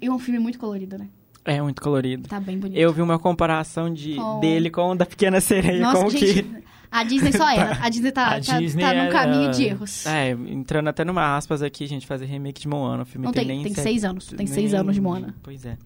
E 0.00 0.10
um 0.10 0.18
filme 0.18 0.38
muito 0.38 0.58
colorido, 0.58 0.98
né? 0.98 1.08
É 1.44 1.60
muito 1.60 1.80
colorido. 1.80 2.28
Tá 2.28 2.38
bem 2.38 2.58
bonito. 2.58 2.78
Eu 2.78 2.92
vi 2.92 3.00
uma 3.02 3.18
comparação 3.18 3.92
de, 3.92 4.14
Com- 4.16 4.40
dele 4.40 4.70
com 4.70 4.90
o 4.90 4.94
da 4.94 5.06
Pequena 5.06 5.40
Sereia, 5.40 5.80
Nossa, 5.80 5.98
com 5.98 6.06
o 6.06 6.10
gente, 6.10 6.42
que... 6.42 6.64
a 6.90 7.04
Disney 7.04 7.32
só 7.32 7.48
era. 7.52 7.78
A 7.84 7.88
Disney 7.88 8.12
tá, 8.12 8.36
A 8.36 8.40
tá, 8.40 8.58
Disney 8.58 8.82
tá 8.82 8.94
num 8.94 9.00
é- 9.02 9.08
caminho 9.10 9.50
de 9.50 9.64
erros. 9.64 10.06
É, 10.06 10.30
entrando 10.30 10.88
até 10.88 11.04
numa 11.04 11.36
aspas 11.36 11.62
aqui, 11.62 11.86
gente, 11.86 12.06
fazer 12.06 12.26
remake 12.26 12.60
de 12.60 12.68
Moana. 12.68 13.02
O 13.02 13.06
filme 13.06 13.24
Não 13.26 13.32
tem, 13.32 13.46
tem, 13.46 13.56
nem 13.62 13.72
tem 13.72 13.74
seis 13.82 14.04
anos. 14.04 14.26
Tem 14.26 14.46
seis 14.46 14.72
nem- 14.72 14.80
anos 14.80 14.94
de 14.94 15.00
Moana. 15.00 15.34
Pois 15.42 15.64
é. 15.64 15.76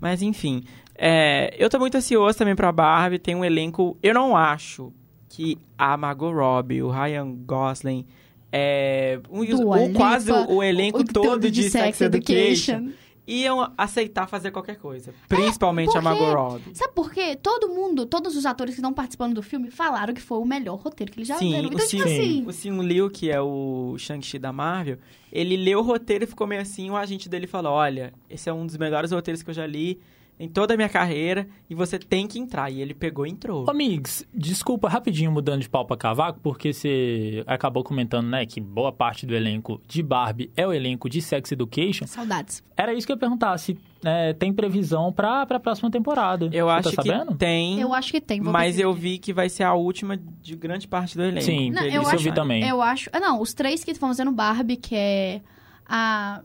Mas 0.00 0.22
enfim, 0.22 0.64
é, 0.96 1.54
eu 1.58 1.68
tô 1.68 1.78
muito 1.78 1.96
ansioso 1.96 2.36
também 2.38 2.56
pra 2.56 2.72
Barbie. 2.72 3.18
Tem 3.18 3.34
um 3.34 3.44
elenco. 3.44 3.98
Eu 4.02 4.14
não 4.14 4.36
acho 4.36 4.92
que 5.28 5.58
a 5.78 5.96
Margot 5.96 6.32
Robbie, 6.32 6.82
o 6.82 6.90
Ryan 6.90 7.32
Gosling, 7.46 8.06
é, 8.52 9.20
um, 9.30 9.42
o, 9.42 9.92
quase 9.92 10.32
o, 10.32 10.56
o 10.56 10.62
elenco 10.62 11.04
todo 11.04 11.50
de, 11.50 11.70
Sex, 11.70 12.00
Education, 12.00 12.72
Education. 12.72 12.92
Iam 13.26 13.72
aceitar 13.78 14.26
fazer 14.26 14.50
qualquer 14.50 14.76
coisa. 14.76 15.14
Principalmente 15.28 15.88
a 15.96 16.00
É, 16.00 16.02
porque- 16.02 16.20
Margot 16.24 16.34
Robbie. 16.50 16.74
Sabe 16.74 16.92
por 16.94 17.12
quê? 17.12 17.36
Todo 17.36 17.68
mundo, 17.68 18.04
todos 18.06 18.36
os 18.36 18.44
atores 18.44 18.74
que 18.74 18.80
estão 18.80 18.92
participando 18.92 19.34
do 19.34 19.42
filme 19.42 19.70
falaram 19.70 20.12
que 20.12 20.20
foi 20.20 20.38
o 20.38 20.44
melhor 20.44 20.76
roteiro 20.76 21.12
que 21.12 21.18
eles 21.18 21.28
já 21.28 21.36
Sim, 21.38 21.50
viram. 21.54 21.68
o 21.68 21.72
Então, 21.72 21.86
tipo 21.86 22.02
Sim. 22.02 22.14
assim, 22.14 22.44
O 22.46 22.52
Sim 22.52 22.82
Liu, 22.82 23.08
que 23.10 23.30
é 23.30 23.40
o 23.40 23.94
Shang-Chi 23.98 24.38
da 24.38 24.52
Marvel, 24.52 24.98
ele 25.32 25.56
leu 25.56 25.78
o 25.78 25.82
roteiro 25.82 26.24
e 26.24 26.26
ficou 26.26 26.46
meio 26.46 26.60
assim, 26.62 26.90
o 26.90 26.96
agente 26.96 27.28
dele 27.28 27.46
falou, 27.46 27.72
olha, 27.72 28.12
esse 28.28 28.48
é 28.48 28.52
um 28.52 28.66
dos 28.66 28.76
melhores 28.76 29.12
roteiros 29.12 29.42
que 29.42 29.50
eu 29.50 29.54
já 29.54 29.66
li 29.66 30.00
em 30.40 30.48
toda 30.48 30.72
a 30.72 30.76
minha 30.76 30.88
carreira 30.88 31.46
e 31.68 31.74
você 31.74 31.98
tem 31.98 32.26
que 32.26 32.38
entrar. 32.38 32.70
E 32.70 32.80
ele 32.80 32.94
pegou 32.94 33.26
e 33.26 33.30
entrou. 33.30 33.66
Ô, 33.68 33.72
Migs, 33.74 34.26
desculpa, 34.34 34.88
rapidinho 34.88 35.30
mudando 35.30 35.60
de 35.60 35.68
pau 35.68 35.84
pra 35.84 35.98
cavaco, 35.98 36.40
porque 36.42 36.72
você 36.72 37.44
acabou 37.46 37.84
comentando, 37.84 38.26
né, 38.26 38.46
que 38.46 38.58
boa 38.60 38.90
parte 38.90 39.26
do 39.26 39.34
elenco 39.34 39.80
de 39.86 40.02
Barbie 40.02 40.50
é 40.56 40.66
o 40.66 40.72
elenco 40.72 41.10
de 41.10 41.20
Sex 41.20 41.52
Education. 41.52 42.06
saudades. 42.06 42.64
Era 42.74 42.94
isso 42.94 43.06
que 43.06 43.12
eu 43.12 43.16
ia 43.16 43.20
perguntar, 43.20 43.58
se 43.58 43.78
é, 44.02 44.32
tem 44.32 44.50
previsão 44.50 45.12
pra, 45.12 45.44
pra 45.44 45.60
próxima 45.60 45.90
temporada. 45.90 46.48
Eu 46.50 46.66
Você 46.68 46.72
acho 46.88 46.96
tá 46.96 47.02
sabendo? 47.02 47.32
que 47.32 47.38
tem, 47.38 47.78
Eu 47.78 47.92
acho 47.92 48.10
que 48.10 48.20
tem. 48.22 48.40
vou 48.40 48.50
mas 48.50 48.78
eu 48.78 48.94
vi 48.94 49.18
que 49.18 49.34
vai 49.34 49.50
ser 49.50 49.64
a 49.64 49.74
última 49.74 50.16
de 50.16 50.56
grande 50.56 50.88
parte 50.88 51.14
do 51.18 51.22
elenco. 51.22 51.44
Sim, 51.44 51.70
Não, 51.70 51.82
eu 51.82 51.88
isso 51.88 51.96
eu 51.96 52.14
acho, 52.14 52.24
vi 52.24 52.32
também. 52.32 52.66
Eu 52.66 52.80
acho. 52.80 53.10
ah, 53.12 53.20
Não, 53.20 53.42
os 53.42 53.52
três 53.52 53.84
que 53.84 53.90
estão 53.90 54.08
fazendo 54.08 54.32
Barbie, 54.32 54.76
que 54.78 54.96
é 54.96 55.42
a. 55.86 56.40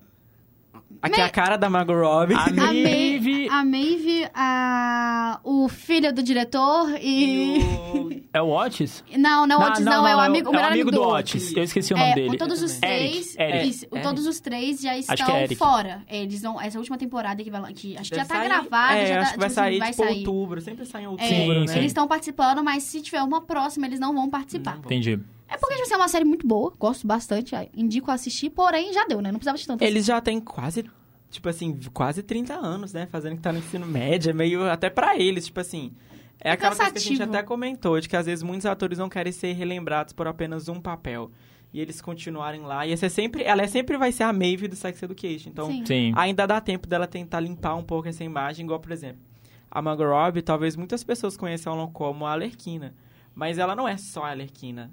Aqui 1.02 1.22
é 1.22 1.24
a 1.24 1.30
cara 1.30 1.56
da 1.56 1.70
Margot 1.70 1.94
Robbie. 2.02 2.34
A 2.36 2.50
Maeve 2.52 3.48
a, 3.50 3.64
Maeve, 3.64 4.28
a 4.34 5.40
o 5.44 5.68
filho 5.70 6.12
do 6.14 6.24
diretor 6.24 6.90
e. 7.00 7.58
E 7.60 7.60
o- 7.98 8.24
é 8.34 8.42
o 8.42 8.50
Otis? 8.50 9.04
Não, 9.16 9.46
não, 9.46 9.62
o 9.62 9.64
Otis 9.66 9.86
não, 9.86 10.06
é 10.08 10.16
o 10.16 10.20
amigo, 10.20 10.50
o 10.50 10.52
melhor 10.54 10.72
amigo 10.72 10.92
do 10.92 11.02
Otis. 11.02 11.44
Otis. 11.44 11.58
Eu 11.58 11.64
esqueci 11.64 11.94
o 11.94 11.98
nome 11.98 12.12
É, 12.12 12.16
dele. 12.16 12.38
todos 12.38 12.62
os 12.62 12.82
Eric, 12.82 12.88
três, 13.12 13.36
Eric, 13.38 13.70
isso, 13.70 13.86
o- 13.92 13.96
Eric. 13.96 14.08
todos 14.08 14.26
os 14.28 14.40
três 14.40 14.82
já 14.82 14.94
que 14.94 15.00
estão 15.00 15.36
é 15.36 15.44
Eric. 15.44 15.56
fora. 15.56 16.02
Eles 16.10 16.42
não, 16.42 16.60
essa 16.60 16.78
última 16.80 16.98
temporada 16.98 17.44
que 17.44 17.52
vai 17.52 17.62
lá, 17.62 17.72
que 17.72 17.96
acho 17.98 18.10
que 18.10 18.16
já 18.16 18.26
tá 18.26 18.36
sair- 18.36 18.48
gravada, 18.48 18.96
É, 18.98 19.06
já 19.08 19.20
acho 19.22 19.26
tá, 19.30 19.34
que 19.34 19.40
vai 19.40 19.40
tipo 19.40 19.46
assim, 19.46 19.54
sair, 19.56 19.80
vai 19.80 19.92
tipo, 19.92 20.04
sair. 20.04 20.18
outubro. 20.18 20.62
Sempre 20.62 20.86
sai 20.86 21.04
em 21.04 21.08
outubro, 21.08 21.34
É, 21.34 21.60
né? 21.62 21.68
sim. 21.68 21.78
Eles 21.78 21.88
estão 21.88 22.08
participando, 22.08 22.64
mas 22.64 22.84
se 22.84 23.02
tiver 23.02 23.22
uma 23.22 23.42
próxima, 23.42 23.86
eles 23.86 24.00
não 24.00 24.14
vão 24.14 24.30
participar. 24.30 24.78
Entendi. 24.84 25.20
É 25.56 25.58
porque 25.58 25.76
tipo, 25.76 25.86
assim, 25.86 25.94
é 25.94 25.98
uma 25.98 26.08
série 26.08 26.26
muito 26.26 26.46
boa, 26.46 26.74
gosto 26.78 27.08
bastante, 27.08 27.56
indico 27.74 28.12
assistir, 28.12 28.50
porém 28.50 28.92
já 28.92 29.06
deu, 29.06 29.22
né? 29.22 29.32
Não 29.32 29.40
precisava 29.40 29.58
de 29.58 29.66
tanto. 29.66 29.84
Eles 29.84 30.06
já 30.06 30.20
têm 30.20 30.42
quase, 30.42 30.86
tipo 31.30 31.48
assim, 31.48 31.80
quase 31.94 32.22
30 32.22 32.54
anos, 32.54 32.92
né? 32.92 33.08
Fazendo 33.10 33.38
que 33.38 33.42
tá 33.42 33.54
no 33.54 33.60
ensino 33.60 33.86
médio, 33.86 34.32
é 34.32 34.34
meio 34.34 34.70
até 34.70 34.90
pra 34.90 35.18
eles, 35.18 35.46
tipo 35.46 35.60
assim. 35.62 35.94
É, 36.42 36.50
É 36.50 36.52
aquela 36.52 36.76
coisa 36.76 36.92
que 36.92 36.98
a 36.98 37.02
gente 37.02 37.24
até 37.24 37.42
comentou, 37.42 38.00
de 38.00 38.10
que 38.10 38.18
às 38.18 38.26
vezes 38.26 38.44
muitos 38.44 38.66
atores 38.66 38.98
não 38.98 39.08
querem 39.08 39.32
ser 39.32 39.54
relembrados 39.54 40.14
por 40.14 40.28
apenas 40.28 40.68
um 40.68 40.82
papel. 40.82 41.32
E 41.74 41.82
eles 41.82 42.02
continuarem 42.02 42.62
lá. 42.62 42.86
E 42.86 42.92
essa 42.94 43.08
é 43.08 43.10
sempre, 43.10 43.44
ela 43.44 43.62
é 43.62 43.68
sempre 43.68 43.98
vai 43.98 44.12
ser 44.12 44.24
a 44.24 44.32
Maeve 44.32 44.68
do 44.68 44.76
Sex 44.76 45.02
Education. 45.02 45.50
Então, 45.50 45.68
Sim. 45.68 45.86
Sim. 45.86 46.14
ainda 46.16 46.46
dá 46.46 46.62
tempo 46.62 46.88
dela 46.88 47.06
tentar 47.06 47.40
limpar 47.40 47.76
um 47.76 47.84
pouco 47.84 48.08
essa 48.08 48.24
imagem, 48.24 48.66
igual, 48.66 48.80
por 48.80 48.92
exemplo, 48.92 49.22
a 49.70 49.82
Margot 49.82 50.06
Robbie, 50.06 50.42
talvez 50.42 50.76
muitas 50.76 51.04
pessoas 51.04 51.36
conheçam 51.36 51.74
ela 51.74 51.88
como 51.88 52.26
a 52.26 52.32
Alerquina, 52.32 52.94
mas 53.34 53.58
ela 53.58 53.76
não 53.76 53.88
é 53.88 53.98
só 53.98 54.24
a 54.24 54.32
Alerquina. 54.32 54.90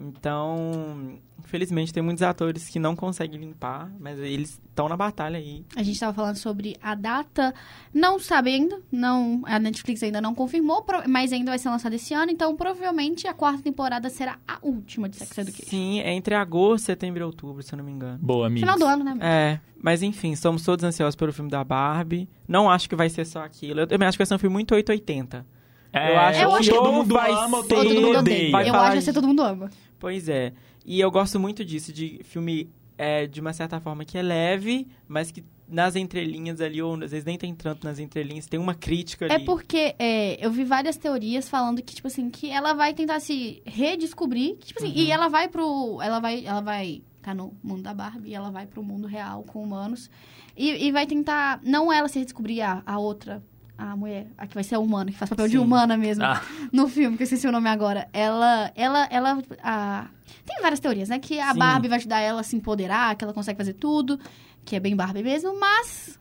Então, 0.00 1.18
infelizmente, 1.38 1.92
tem 1.92 2.02
muitos 2.02 2.22
atores 2.22 2.68
que 2.68 2.78
não 2.78 2.96
conseguem 2.96 3.38
limpar, 3.38 3.92
mas 4.00 4.18
eles 4.18 4.58
estão 4.68 4.88
na 4.88 4.96
batalha 4.96 5.38
aí. 5.38 5.62
A 5.76 5.82
gente 5.82 6.00
tava 6.00 6.14
falando 6.14 6.36
sobre 6.36 6.76
a 6.82 6.94
data, 6.94 7.54
não 7.92 8.18
sabe 8.18 8.50
ainda, 8.50 8.80
não, 8.90 9.42
a 9.44 9.58
Netflix 9.58 10.02
ainda 10.02 10.20
não 10.20 10.34
confirmou, 10.34 10.84
mas 11.06 11.34
ainda 11.34 11.50
vai 11.50 11.58
ser 11.58 11.68
lançada 11.68 11.94
esse 11.96 12.14
ano, 12.14 12.32
então 12.32 12.56
provavelmente 12.56 13.26
a 13.26 13.34
quarta 13.34 13.62
temporada 13.62 14.08
será 14.08 14.38
a 14.48 14.58
última 14.62 15.06
de 15.06 15.16
Sex 15.16 15.36
Education. 15.36 15.68
Sim, 15.68 16.00
é 16.00 16.14
entre 16.14 16.34
agosto, 16.34 16.86
setembro 16.86 17.20
e 17.20 17.24
outubro, 17.24 17.62
se 17.62 17.74
eu 17.74 17.76
não 17.76 17.84
me 17.84 17.92
engano. 17.92 18.18
Boa, 18.22 18.46
amigo. 18.46 18.60
Final 18.60 18.78
do 18.78 18.86
ano, 18.86 19.04
né? 19.04 19.18
É, 19.20 19.60
mas 19.82 20.02
enfim, 20.02 20.32
estamos 20.32 20.64
todos 20.64 20.82
ansiosos 20.82 21.14
pelo 21.14 21.32
filme 21.32 21.50
da 21.50 21.62
Barbie. 21.62 22.26
Não 22.48 22.70
acho 22.70 22.88
que 22.88 22.96
vai 22.96 23.10
ser 23.10 23.26
só 23.26 23.44
aquilo. 23.44 23.80
Eu 23.80 23.86
também 23.86 24.08
acho 24.08 24.16
que 24.16 24.20
vai 24.20 24.26
ser 24.26 24.34
um 24.34 24.38
filme 24.38 24.54
muito 24.54 24.74
880. 24.74 25.59
É, 25.92 26.12
Eu 26.12 26.18
acho 26.20 26.40
Eu 26.40 26.54
acho- 26.54 26.70
todo 26.70 26.92
mundo 26.92 27.14
vai 27.14 27.30
ama, 27.32 27.56
ou 27.58 27.62
ser- 27.64 27.74
todo 27.74 27.88
Todo 27.88 28.00
mundo 28.00 28.18
odeia. 28.18 28.46
Eu 28.66 28.72
falar 28.72 28.88
acho 28.88 28.98
que 29.00 29.04
de- 29.06 29.12
todo 29.12 29.26
mundo 29.28 29.42
ama. 29.42 29.70
Pois 29.98 30.28
é. 30.28 30.52
E 30.84 31.00
eu 31.00 31.10
gosto 31.10 31.38
muito 31.38 31.64
disso, 31.64 31.92
de 31.92 32.20
filme 32.24 32.70
é, 32.96 33.26
de 33.26 33.40
uma 33.40 33.52
certa 33.52 33.80
forma 33.80 34.04
que 34.04 34.16
é 34.18 34.22
leve, 34.22 34.86
mas 35.08 35.30
que 35.30 35.42
nas 35.66 35.94
entrelinhas 35.96 36.60
ali, 36.60 36.82
ou 36.82 36.94
às 36.94 37.12
vezes 37.12 37.24
nem 37.24 37.38
tem 37.38 37.54
tanto 37.54 37.86
nas 37.86 37.98
entrelinhas, 37.98 38.46
tem 38.46 38.58
uma 38.58 38.74
crítica 38.74 39.24
ali. 39.26 39.34
É 39.34 39.38
porque 39.46 39.94
é, 39.98 40.44
eu 40.44 40.50
vi 40.50 40.64
várias 40.64 40.96
teorias 40.96 41.48
falando 41.48 41.80
que, 41.82 41.94
tipo 41.94 42.08
assim, 42.08 42.28
que 42.28 42.50
ela 42.50 42.72
vai 42.74 42.92
tentar 42.92 43.20
se 43.20 43.62
redescobrir, 43.64 44.56
que, 44.56 44.66
tipo 44.68 44.80
assim, 44.82 44.92
e 44.94 45.10
ela 45.10 45.28
vai 45.28 45.48
pro. 45.48 45.98
Ela 46.02 46.18
vai. 46.20 46.44
Ela 46.44 46.60
vai. 46.60 47.02
Tá 47.22 47.34
no 47.34 47.52
mundo 47.62 47.82
da 47.82 47.92
Barbie 47.94 48.30
e 48.30 48.34
ela 48.34 48.50
vai 48.50 48.66
pro 48.66 48.82
mundo 48.82 49.06
real 49.06 49.42
com 49.44 49.62
humanos. 49.62 50.10
E, 50.56 50.86
e 50.86 50.90
vai 50.92 51.06
tentar. 51.06 51.60
Não 51.62 51.92
ela 51.92 52.08
se 52.08 52.18
redescobrir 52.18 52.62
a, 52.62 52.82
a 52.84 52.98
outra. 52.98 53.42
A 53.80 53.96
mulher, 53.96 54.26
a 54.36 54.46
que 54.46 54.52
vai 54.52 54.62
ser 54.62 54.74
a 54.74 54.78
humana, 54.78 55.10
que 55.10 55.16
faz 55.16 55.30
papel 55.30 55.46
de 55.46 55.52
Sim. 55.52 55.58
humana 55.58 55.96
mesmo. 55.96 56.22
Ah. 56.22 56.42
No 56.70 56.86
filme, 56.86 57.16
que 57.16 57.22
eu 57.22 57.24
esqueci 57.24 57.48
o 57.48 57.52
nome 57.52 57.68
agora. 57.68 58.08
Ela. 58.12 58.70
Ela. 58.76 59.08
ela 59.10 59.42
a... 59.62 60.06
Tem 60.44 60.60
várias 60.60 60.80
teorias, 60.80 61.08
né? 61.08 61.18
Que 61.18 61.40
a 61.40 61.52
Sim. 61.52 61.58
Barbie 61.58 61.88
vai 61.88 61.96
ajudar 61.96 62.20
ela 62.20 62.40
a 62.42 62.44
se 62.44 62.54
empoderar, 62.56 63.16
que 63.16 63.24
ela 63.24 63.32
consegue 63.32 63.56
fazer 63.56 63.72
tudo. 63.72 64.20
Que 64.66 64.76
é 64.76 64.80
bem 64.80 64.94
Barbie 64.94 65.22
mesmo, 65.22 65.58
mas. 65.58 66.20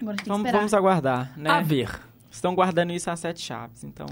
Agora 0.00 0.14
a 0.14 0.16
gente 0.16 0.16
tem 0.16 0.16
que 0.16 0.28
Vamos, 0.28 0.46
esperar. 0.46 0.58
vamos 0.58 0.74
aguardar, 0.74 1.32
né? 1.36 1.50
A 1.50 1.60
ver. 1.60 1.90
Estão 2.30 2.54
guardando 2.54 2.92
isso 2.92 3.10
a 3.10 3.16
sete 3.16 3.40
chaves, 3.40 3.82
então. 3.82 4.06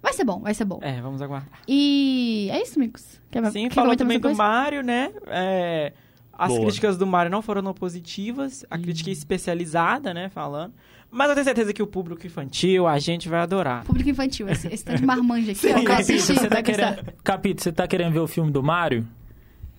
Vai 0.00 0.14
ser 0.14 0.24
bom, 0.24 0.40
vai 0.40 0.54
ser 0.54 0.64
bom. 0.64 0.78
É, 0.80 1.00
vamos 1.02 1.20
aguardar. 1.20 1.60
E 1.68 2.48
é 2.50 2.62
isso, 2.62 2.78
amigos. 2.78 3.20
Quer, 3.30 3.44
Sim, 3.50 3.68
quer 3.68 3.74
falou 3.74 3.94
também 3.94 4.18
do 4.18 4.34
Mario, 4.34 4.82
né? 4.82 5.12
É, 5.26 5.92
as 6.32 6.48
Boa. 6.48 6.62
críticas 6.62 6.96
do 6.96 7.06
Mario 7.06 7.30
não 7.30 7.42
foram 7.42 7.60
não 7.60 7.74
positivas. 7.74 8.64
A 8.70 8.78
crítica 8.78 9.10
é 9.10 9.12
especializada, 9.12 10.14
né? 10.14 10.28
Falando. 10.28 10.72
Mas 11.10 11.28
eu 11.28 11.34
tenho 11.34 11.44
certeza 11.44 11.72
que 11.72 11.82
o 11.82 11.86
público 11.86 12.26
infantil, 12.26 12.86
a 12.86 12.98
gente 12.98 13.28
vai 13.28 13.40
adorar. 13.40 13.84
Público 13.84 14.10
infantil, 14.10 14.48
esse, 14.48 14.68
esse 14.68 14.84
tá 14.84 14.94
de 14.94 15.04
marmanja 15.04 15.52
aqui. 15.52 15.60
Sim, 15.66 15.72
ó, 15.74 15.82
Capito, 15.84 16.20
você 16.22 16.48
tá 16.48 16.62
querendo. 16.62 17.12
Capito, 17.24 17.62
você 17.62 17.72
tá 17.72 17.86
querendo 17.88 18.12
ver 18.12 18.18
o 18.20 18.26
filme 18.26 18.50
do 18.50 18.62
Mario? 18.62 19.06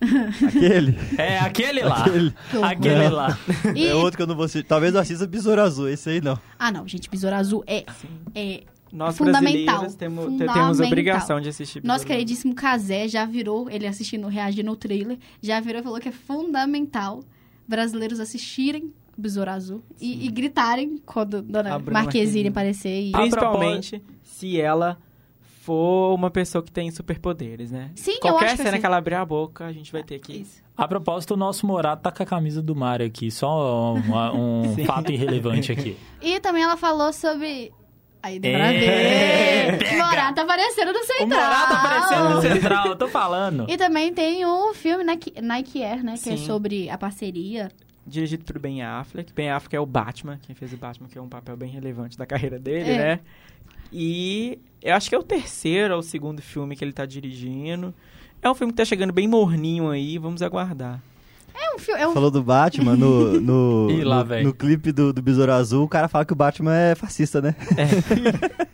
Aquele. 0.46 0.98
É 1.18 1.38
aquele 1.38 1.82
lá. 1.82 2.00
Aquele. 2.04 2.34
Aquele 2.62 3.08
Não. 3.08 3.14
lá. 3.14 3.38
E- 3.76 3.86
É 3.86 3.94
outro 3.94 4.16
que 4.16 4.22
eu 4.22 4.26
não 4.26 4.34
vou 4.34 4.44
assistir. 4.46 4.66
Talvez 4.66 4.94
eu 4.94 5.00
assista 5.00 5.26
Besouro 5.26 5.60
Azul, 5.60 5.88
esse 5.88 6.08
aí 6.10 6.20
não. 6.20 6.38
Ah, 6.58 6.72
não, 6.72 6.88
gente, 6.88 7.08
Besouro 7.10 7.36
Azul 7.36 7.62
é, 7.66 7.84
é 8.34 8.62
Nós 8.92 9.16
Fundamental. 9.18 9.80
temos, 9.80 9.94
te- 9.94 10.08
Fundamental. 10.08 10.54
temos 10.54 10.80
obrigação 10.80 11.40
de 11.40 11.50
assistir. 11.50 11.84
Nosso 11.84 12.06
queridíssimo 12.06 12.54
Kazé 12.54 13.06
já 13.08 13.24
virou, 13.26 13.68
ele 13.70 13.86
assistindo, 13.86 14.26
reagindo 14.26 14.70
no 14.70 14.76
trailer, 14.76 15.18
já 15.42 15.60
virou 15.60 15.80
e 15.80 15.84
falou 15.84 16.00
que 16.00 16.08
é 16.08 16.12
fundamental 16.12 17.22
brasileiros 17.68 18.18
assistirem 18.20 18.92
Besouro 19.20 19.50
Azul 19.50 19.82
e, 20.00 20.26
e 20.26 20.30
gritarem 20.30 20.98
quando 21.04 21.38
A 21.38 21.40
Dona 21.40 21.70
Marquezine 21.78 21.92
Marquezine. 21.92 22.48
aparecer. 22.48 23.00
E... 23.08 23.12
Principalmente 23.12 24.02
se 24.22 24.60
ela 24.60 24.98
for 25.62 26.14
uma 26.14 26.30
pessoa 26.30 26.62
que 26.64 26.72
tem 26.72 26.90
superpoderes, 26.90 27.70
né? 27.70 27.90
Sim, 27.94 28.12
eu 28.12 28.20
Qualquer 28.20 28.46
acho 28.46 28.52
que 28.56 28.58
cena 28.58 28.70
vai 28.72 28.80
que 28.80 28.86
ela 28.86 28.96
abrir 28.96 29.14
a 29.16 29.24
boca, 29.24 29.66
a 29.66 29.72
gente 29.72 29.92
vai 29.92 30.02
ter 30.02 30.18
que... 30.18 30.40
Isso. 30.40 30.62
A 30.76 30.88
propósito, 30.88 31.34
o 31.34 31.36
nosso 31.36 31.66
Morato 31.66 32.02
tá 32.02 32.10
com 32.10 32.22
a 32.22 32.26
camisa 32.26 32.62
do 32.62 32.74
Mario 32.74 33.06
aqui. 33.06 33.30
Só 33.30 33.94
um, 33.94 34.64
um 34.64 34.76
fato 34.86 35.12
irrelevante 35.12 35.70
aqui. 35.70 35.96
E 36.22 36.40
também 36.40 36.62
ela 36.62 36.76
falou 36.78 37.12
sobre... 37.12 37.70
Aí 38.22 38.38
deu 38.38 38.52
pra 38.52 38.72
É, 38.72 39.70
ver. 39.72 39.78
pega. 39.78 40.04
Morata 40.04 40.42
aparecendo 40.42 40.92
no 40.92 40.98
O 40.98 41.04
central. 41.04 41.28
Morato 41.28 41.72
aparecendo 41.72 42.34
no 42.34 42.42
central, 42.42 42.86
eu 42.88 42.96
tô 42.96 43.08
falando. 43.08 43.66
E 43.68 43.76
também 43.76 44.12
tem 44.12 44.44
o 44.44 44.74
filme 44.74 45.04
Nike, 45.04 45.32
Nike 45.40 45.82
Air, 45.82 46.04
né? 46.04 46.14
Que 46.22 46.30
é 46.30 46.36
Sim. 46.36 46.46
sobre 46.46 46.90
a 46.90 46.98
parceria. 46.98 47.70
Dirigido 48.10 48.44
por 48.44 48.58
Ben 48.58 48.82
Affleck. 48.82 49.32
Ben 49.32 49.50
Affleck 49.50 49.76
é 49.76 49.80
o 49.80 49.86
Batman, 49.86 50.38
quem 50.42 50.54
fez 50.54 50.72
o 50.72 50.76
Batman, 50.76 51.08
que 51.08 51.16
é 51.16 51.22
um 51.22 51.28
papel 51.28 51.56
bem 51.56 51.70
relevante 51.70 52.18
da 52.18 52.26
carreira 52.26 52.58
dele, 52.58 52.90
É. 52.90 52.98
né? 52.98 53.20
E 53.92 54.58
eu 54.82 54.94
acho 54.94 55.08
que 55.08 55.14
é 55.14 55.18
o 55.18 55.22
terceiro 55.22 55.94
ou 55.94 56.00
o 56.00 56.02
segundo 56.02 56.40
filme 56.42 56.76
que 56.76 56.84
ele 56.84 56.92
tá 56.92 57.06
dirigindo. 57.06 57.94
É 58.42 58.48
um 58.50 58.54
filme 58.54 58.72
que 58.72 58.76
tá 58.76 58.84
chegando 58.84 59.12
bem 59.12 59.26
morninho 59.28 59.90
aí, 59.90 60.16
vamos 60.18 60.42
aguardar. 60.42 61.00
É 61.54 61.74
um 61.74 61.78
filme... 61.78 62.00
É 62.00 62.08
um... 62.08 62.12
Falou 62.14 62.30
do 62.30 62.42
Batman 62.42 62.96
no, 62.96 63.40
no, 63.40 63.90
Ih, 63.92 64.04
lá, 64.04 64.24
no, 64.24 64.42
no 64.44 64.54
clipe 64.54 64.92
do, 64.92 65.12
do 65.12 65.20
Besouro 65.20 65.52
Azul, 65.52 65.84
o 65.84 65.88
cara 65.88 66.08
fala 66.08 66.24
que 66.24 66.32
o 66.32 66.36
Batman 66.36 66.74
é 66.74 66.94
fascista, 66.94 67.40
né? 67.42 67.54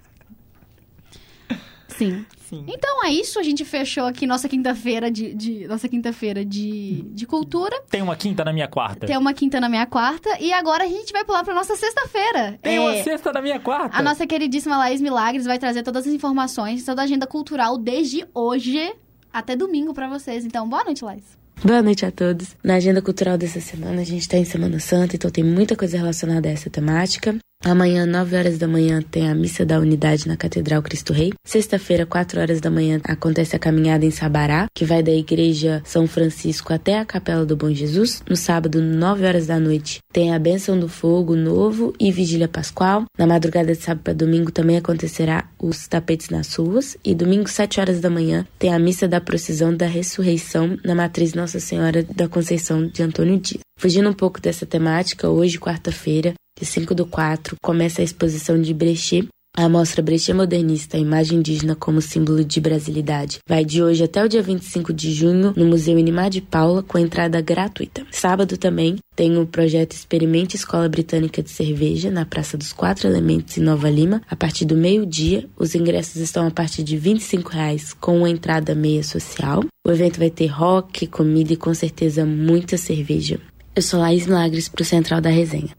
Sim. 1.89 2.25
Sim. 2.49 2.65
Então 2.69 3.05
é 3.05 3.11
isso, 3.11 3.39
a 3.39 3.43
gente 3.43 3.65
fechou 3.65 4.05
aqui 4.05 4.27
nossa 4.27 4.49
quinta-feira 4.49 5.11
de, 5.11 5.35
de- 5.35 5.67
nossa 5.67 5.89
quinta-feira 5.89 6.45
de, 6.45 7.03
de 7.13 7.27
cultura. 7.27 7.81
Tem 7.91 8.03
uma 8.03 8.15
quinta 8.17 8.45
na 8.45 8.53
minha 8.53 8.69
quarta. 8.69 9.07
Tem 9.07 9.17
uma 9.19 9.33
quinta 9.35 9.61
na 9.61 9.69
minha 9.69 9.87
quarta 9.87 10.37
e 10.41 10.53
agora 10.53 10.85
a 10.85 10.89
gente 10.89 11.13
vai 11.13 11.25
pular 11.25 11.43
pra 11.45 11.55
nossa 11.55 11.75
sexta-feira. 11.77 12.59
Tem 12.63 12.77
É, 12.77 12.81
uma 12.81 13.03
sexta 13.03 13.33
na 13.33 13.43
minha 13.43 13.59
quarta. 13.59 13.97
A 13.97 14.03
nossa 14.03 14.27
queridíssima 14.27 14.77
Laís 14.79 15.01
Milagres 15.01 15.45
vai 15.45 15.59
trazer 15.59 15.83
todas 15.83 16.07
as 16.07 16.13
informações, 16.13 16.85
toda 16.85 17.03
a 17.03 17.05
agenda 17.05 17.27
cultural 17.27 17.77
desde 17.79 18.27
hoje 18.35 18.95
até 19.33 19.55
domingo 19.57 19.93
pra 19.93 20.09
vocês. 20.09 20.45
Então, 20.45 20.69
boa 20.69 20.85
noite, 20.85 21.05
Laís. 21.05 21.25
Boa 21.65 21.83
noite 21.83 22.05
a 22.05 22.11
todos. 22.11 22.55
Na 22.63 22.75
agenda 22.75 23.01
cultural 23.01 23.37
dessa 23.39 23.61
semana, 23.61 24.03
a 24.03 24.05
gente 24.05 24.21
está 24.21 24.37
em 24.37 24.45
Semana 24.45 24.79
Santa, 24.79 25.17
então 25.17 25.31
tem 25.31 25.43
muita 25.43 25.75
coisa 25.75 25.97
relacionada 25.97 26.49
a 26.49 26.53
essa 26.53 26.69
temática. 26.69 27.35
Amanhã, 27.65 28.07
9 28.07 28.37
horas 28.37 28.59
da 28.59 28.69
manhã, 28.69 29.03
tem 29.03 29.29
a 29.29 29.35
Missa 29.35 29.67
da 29.67 29.81
Unidade 29.81 30.29
na 30.29 30.37
Catedral 30.37 30.81
Cristo 30.83 31.13
Rei. 31.13 31.33
Sexta-feira, 31.45 32.07
4 32.07 32.41
horas 32.41 32.61
da 32.61 32.71
manhã, 32.71 33.01
acontece 33.03 33.57
a 33.57 33.59
caminhada 33.59 34.05
em 34.05 34.11
Sabará, 34.13 34.67
que 34.73 34.85
vai 34.85 35.03
da 35.03 35.11
Igreja 35.11 35.83
São 35.85 36.07
Francisco 36.07 36.73
até 36.73 36.99
a 36.99 37.05
Capela 37.05 37.45
do 37.45 37.57
Bom 37.57 37.73
Jesus. 37.73 38.23
No 38.29 38.37
sábado, 38.37 38.81
9 38.81 39.27
horas 39.27 39.49
da 39.49 39.59
noite, 39.59 39.99
tem 40.13 40.33
a 40.33 40.39
Bênção 40.39 40.79
do 40.79 40.89
Fogo 40.89 41.35
Novo 41.35 41.93
e 41.99 42.13
Vigília 42.13 42.47
Pascual. 42.47 43.05
Na 43.19 43.27
madrugada 43.27 43.73
de 43.73 43.83
sábado 43.83 44.05
para 44.05 44.15
domingo 44.15 44.53
também 44.53 44.77
acontecerá 44.77 45.49
os 45.61 45.89
tapetes 45.89 46.29
nas 46.29 46.55
ruas. 46.55 46.97
E 47.05 47.17
domingo, 47.17 47.49
7 47.49 47.81
horas 47.81 48.01
da 48.01 48.09
manhã, 48.09 48.47
tem 48.61 48.73
a 48.73 48.79
Missa 48.79 49.09
da 49.09 49.21
Procissão 49.21 49.75
da 49.75 49.87
Ressurreição 49.87 50.79
na 50.85 50.95
Matriz 50.95 51.35
Nossa 51.35 51.59
Senhora 51.59 52.05
da 52.05 52.29
Conceição 52.29 52.87
de 52.87 53.03
Antônio 53.03 53.41
Dias. 53.41 53.61
Fugindo 53.79 54.09
um 54.09 54.15
pouco 54.15 54.41
dessa 54.41 54.65
temática, 54.65 55.29
hoje, 55.29 55.59
quarta-feira, 55.59 56.33
de 56.59 56.65
5 56.65 56.95
do 56.95 57.07
4, 57.07 57.57
começa 57.63 58.01
a 58.01 58.05
exposição 58.05 58.61
de 58.61 58.73
Brecht. 58.73 59.29
A 59.59 59.71
mostra 59.71 60.03
Brecht 60.03 60.31
Modernista, 60.35 60.99
a 60.99 61.01
imagem 61.01 61.39
indígena 61.39 61.75
como 61.75 62.03
símbolo 62.03 62.45
de 62.45 62.61
brasilidade, 62.61 63.39
vai 63.49 63.65
de 63.65 63.83
hoje 63.83 64.05
até 64.05 64.23
o 64.23 64.29
dia 64.29 64.43
25 64.43 64.93
de 64.93 65.11
junho 65.13 65.55
no 65.57 65.65
Museu 65.65 65.99
Inimar 65.99 66.29
de 66.29 66.43
Paula, 66.43 66.83
com 66.83 66.99
entrada 66.99 67.41
gratuita. 67.41 68.07
Sábado 68.11 68.59
também 68.59 68.97
tem 69.15 69.39
o 69.39 69.47
projeto 69.47 69.93
Experimente 69.93 70.57
Escola 70.57 70.87
Britânica 70.91 71.43
de 71.43 71.49
Cerveja, 71.49 72.11
na 72.11 72.27
Praça 72.27 72.59
dos 72.59 72.71
Quatro 72.71 73.09
Elementos, 73.09 73.57
em 73.57 73.63
Nova 73.63 73.89
Lima. 73.89 74.21
A 74.29 74.37
partir 74.37 74.67
do 74.67 74.77
meio-dia, 74.77 75.49
os 75.57 75.75
ingressos 75.75 76.17
estão 76.17 76.47
a 76.47 76.51
partir 76.51 76.83
de 76.83 76.99
25 76.99 77.51
reais, 77.51 77.95
com 77.95 78.19
uma 78.19 78.29
entrada 78.29 78.75
meia 78.75 79.03
social. 79.03 79.65
O 79.87 79.91
evento 79.91 80.19
vai 80.19 80.29
ter 80.29 80.49
rock, 80.49 81.07
comida 81.07 81.55
e 81.55 81.57
com 81.57 81.73
certeza 81.73 82.27
muita 82.27 82.77
cerveja. 82.77 83.41
Eu 83.75 83.81
sou 83.81 84.01
Laís 84.01 84.27
Milagres 84.27 84.69
para 84.69 84.83
o 84.83 84.85
Central 84.85 85.23
da 85.23 85.31
Resenha. 85.31 85.71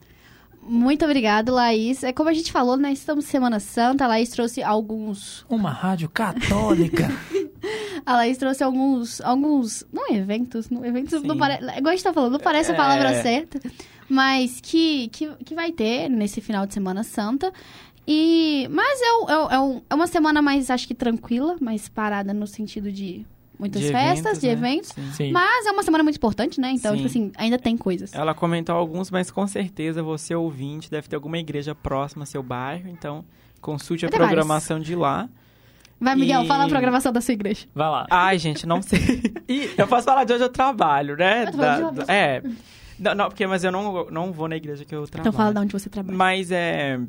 Muito 0.68 1.06
obrigado, 1.06 1.54
Laís. 1.54 2.04
É 2.04 2.12
como 2.12 2.30
a 2.30 2.34
gente 2.34 2.52
falou, 2.52 2.76
né? 2.78 2.92
Estamos 2.92 3.26
em 3.26 3.28
Semana 3.30 3.60
Santa. 3.60 4.04
A 4.06 4.08
Laís 4.08 4.30
trouxe 4.30 4.62
alguns. 4.62 5.46
Uma 5.50 5.72
rádio 5.72 6.10
católica. 6.10 7.08
A 8.06 8.14
Laís 8.18 8.38
trouxe 8.38 8.64
alguns. 8.64 9.20
alguns. 9.22 9.86
Não 9.92 10.14
eventos. 10.14 10.70
Não, 10.70 10.86
eventos 10.86 11.22
não 11.24 11.38
parece. 11.38 11.64
Igual 11.64 11.88
a 11.88 11.96
gente 11.96 12.04
tá 12.04 12.14
falando, 12.14 12.34
não 12.34 12.40
parece 12.40 12.72
a 12.72 12.74
É. 12.74 12.78
palavra 12.78 13.22
certa. 13.22 13.60
Mas 14.10 14.60
que, 14.62 15.10
que, 15.10 15.30
que 15.44 15.56
vai 15.56 15.72
ter 15.72 16.10
nesse 16.10 16.40
final 16.40 16.66
de 16.66 16.74
Semana 16.74 17.04
Santa. 17.04 17.52
E. 18.08 18.68
Mas 18.72 19.00
é, 19.02 19.06
é, 19.06 19.56
é, 19.56 19.82
é 19.90 19.96
uma 19.96 20.08
semana 20.08 20.42
mais, 20.42 20.70
acho 20.70 20.88
que 20.88 20.96
tranquila, 20.96 21.58
mais 21.60 21.90
parada 21.90 22.34
no 22.34 22.48
sentido 22.48 22.92
de 22.92 23.26
muitas 23.60 23.82
De 23.82 23.92
festas, 23.92 24.20
eventos, 24.20 24.40
de 24.42 24.48
né? 24.48 24.54
eventos. 24.54 24.90
Sim. 24.90 25.12
Sim. 25.14 25.32
Mas 25.32 25.66
é 25.66 25.72
uma 25.72 25.84
semana 25.84 26.04
muito 26.04 26.16
importante, 26.18 26.60
né? 26.60 26.72
Então, 26.72 26.92
Sim. 26.92 26.98
tipo 26.98 27.08
assim, 27.10 27.32
ainda 27.38 27.58
tem 27.58 27.76
coisas. 27.78 28.14
Ela 28.14 28.34
comentou 28.34 28.76
alguns, 28.76 29.10
mas 29.12 29.30
com 29.32 29.46
certeza 29.48 30.02
você 30.04 30.36
ouvinte 30.36 30.90
deve 30.92 31.08
ter 31.08 31.16
alguma 31.16 31.38
igreja 31.38 31.74
próxima 31.76 32.24
ao 32.24 32.28
seu 32.28 32.44
bairro, 32.44 32.88
então 32.90 33.24
consulte 33.62 34.06
a 34.06 34.10
ter 34.10 34.18
vários. 34.18 34.34
programação 34.36 34.80
de 34.80 34.96
lá. 34.96 35.28
Vai, 36.00 36.16
Miguel, 36.16 36.44
E- 36.44 36.48
fala 36.48 36.66
a 36.66 36.70
programação 36.70 37.12
da 37.12 37.20
sua 37.22 37.34
igreja. 37.34 37.66
Vai 37.74 37.90
lá. 37.90 38.06
Ai, 38.12 38.38
gente, 38.38 38.68
não 38.68 38.82
sei. 38.82 39.00
E 39.50 39.72
eu 39.78 39.88
posso 39.88 40.06
falar 40.06 40.26
de 40.26 40.34
onde 40.34 40.44
eu 40.44 40.50
trabalho, 40.50 41.16
né? 41.18 41.46
Eu 41.48 41.52
Da- 41.58 41.88
onde? 41.88 42.02
é. 42.12 42.44
Não, 43.00 43.16
não, 43.16 43.26
porque, 43.30 43.48
mas 43.48 43.64
eu 43.64 43.72
não, 43.72 44.06
não 44.12 44.32
vou 44.32 44.48
na 44.48 44.56
igreja 44.58 44.84
que 44.84 44.94
eu 44.94 45.08
trabalho. 45.08 45.30
Então 45.30 45.32
fala 45.32 45.54
de 45.54 45.60
onde 45.60 45.72
você 45.74 45.90
trabalha. 45.90 46.18
Mas 46.18 46.52
é. 46.52 47.00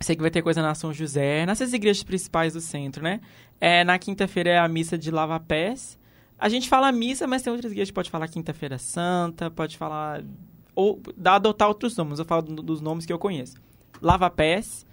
Sei 0.00 0.14
que 0.14 0.22
vai 0.22 0.30
ter 0.30 0.42
coisa 0.42 0.62
na 0.62 0.74
São 0.76 0.92
José, 0.94 1.44
nessas 1.44 1.72
igrejas 1.72 2.02
principais 2.04 2.52
do 2.52 2.60
centro, 2.60 3.02
né? 3.02 3.20
É, 3.60 3.82
na 3.84 3.98
quinta-feira 3.98 4.50
é 4.50 4.58
a 4.58 4.68
missa 4.68 4.96
de 4.96 5.10
lava-pés. 5.10 5.98
A 6.38 6.48
gente 6.48 6.68
fala 6.68 6.92
missa, 6.92 7.26
mas 7.26 7.42
tem 7.42 7.52
outras 7.52 7.72
igrejas 7.72 7.90
que 7.90 7.94
pode 7.94 8.10
falar 8.10 8.28
quinta-feira 8.28 8.78
santa, 8.78 9.50
pode 9.50 9.76
falar. 9.76 10.22
Ou 10.74 11.00
dá 11.16 11.34
adotar 11.34 11.66
outros 11.68 11.96
nomes, 11.96 12.18
eu 12.20 12.24
falo 12.24 12.42
do- 12.42 12.62
dos 12.62 12.80
nomes 12.80 13.04
que 13.04 13.12
eu 13.12 13.18
conheço. 13.18 13.56
Lava-pés. 14.00 14.86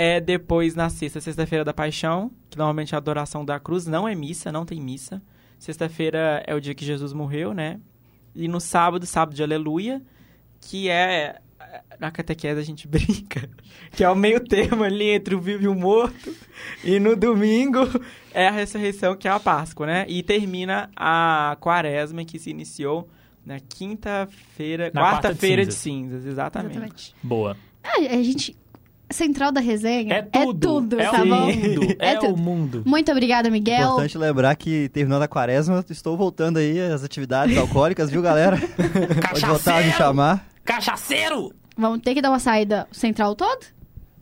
É 0.00 0.20
depois 0.20 0.76
na 0.76 0.88
sexta, 0.88 1.20
sexta-feira 1.20 1.64
da 1.64 1.74
paixão, 1.74 2.30
que 2.48 2.56
normalmente 2.56 2.94
é 2.94 2.96
a 2.96 2.98
adoração 2.98 3.44
da 3.44 3.58
cruz, 3.58 3.84
não 3.84 4.06
é 4.08 4.14
missa, 4.14 4.52
não 4.52 4.64
tem 4.64 4.80
missa. 4.80 5.20
Sexta-feira 5.58 6.40
é 6.46 6.54
o 6.54 6.60
dia 6.60 6.72
que 6.72 6.84
Jesus 6.84 7.12
morreu, 7.12 7.52
né? 7.52 7.80
E 8.32 8.46
no 8.46 8.60
sábado, 8.60 9.04
sábado 9.06 9.34
de 9.34 9.42
aleluia, 9.42 10.00
que 10.60 10.88
é 10.88 11.40
na 11.98 12.10
catequese 12.10 12.60
a 12.60 12.64
gente 12.64 12.86
brinca, 12.88 13.48
que 13.92 14.04
é 14.04 14.10
o 14.10 14.14
meio 14.14 14.40
termo 14.40 14.84
ali 14.84 15.10
entre 15.10 15.34
o 15.34 15.40
vivo 15.40 15.64
e 15.64 15.68
o 15.68 15.74
morto. 15.74 16.34
E 16.84 16.98
no 17.00 17.16
domingo 17.16 17.80
é 18.32 18.48
a 18.48 18.50
ressurreição, 18.52 19.16
que 19.16 19.26
é 19.28 19.30
a 19.30 19.40
Páscoa, 19.40 19.86
né? 19.86 20.04
E 20.08 20.22
termina 20.22 20.90
a 20.96 21.56
quaresma, 21.60 22.24
que 22.24 22.38
se 22.38 22.50
iniciou 22.50 23.08
na 23.44 23.58
quinta-feira, 23.60 24.90
Na 24.92 25.00
quarta 25.00 25.16
de 25.16 25.34
quarta-feira 25.34 25.64
de 25.66 25.72
cinzas. 25.74 26.10
cinzas, 26.20 26.26
exatamente. 26.32 26.70
Exatamente. 26.76 27.14
Boa. 27.22 27.56
É, 27.82 28.14
a 28.14 28.22
gente. 28.22 28.56
Central 29.10 29.50
da 29.50 29.60
resenha 29.62 30.16
É 30.16 30.20
tudo. 30.22 30.38
é 30.38 30.44
tudo, 30.60 30.96
tá 30.98 31.22
o 31.22 31.26
bom? 31.26 31.46
mundo. 31.46 31.80
É, 31.98 32.08
É 32.10 32.16
tudo. 32.18 32.34
o 32.34 32.36
mundo. 32.36 32.82
Muito 32.84 33.10
obrigada, 33.10 33.48
Miguel. 33.48 33.80
Importante 33.92 34.18
lembrar 34.18 34.54
que 34.54 34.90
terminando 34.90 35.22
a 35.22 35.28
quaresma, 35.28 35.82
estou 35.88 36.14
voltando 36.14 36.58
aí 36.58 36.78
às 36.78 37.02
atividades 37.02 37.56
alcoólicas, 37.56 38.10
viu, 38.10 38.20
galera? 38.20 38.58
Pode 39.30 39.46
voltar 39.46 39.78
a 39.78 39.82
me 39.82 39.92
chamar. 39.92 40.46
Cachaceiro! 40.62 41.54
Vamos 41.78 42.00
ter 42.00 42.12
que 42.12 42.20
dar 42.20 42.30
uma 42.30 42.40
saída 42.40 42.88
central 42.90 43.36
todo? 43.36 43.64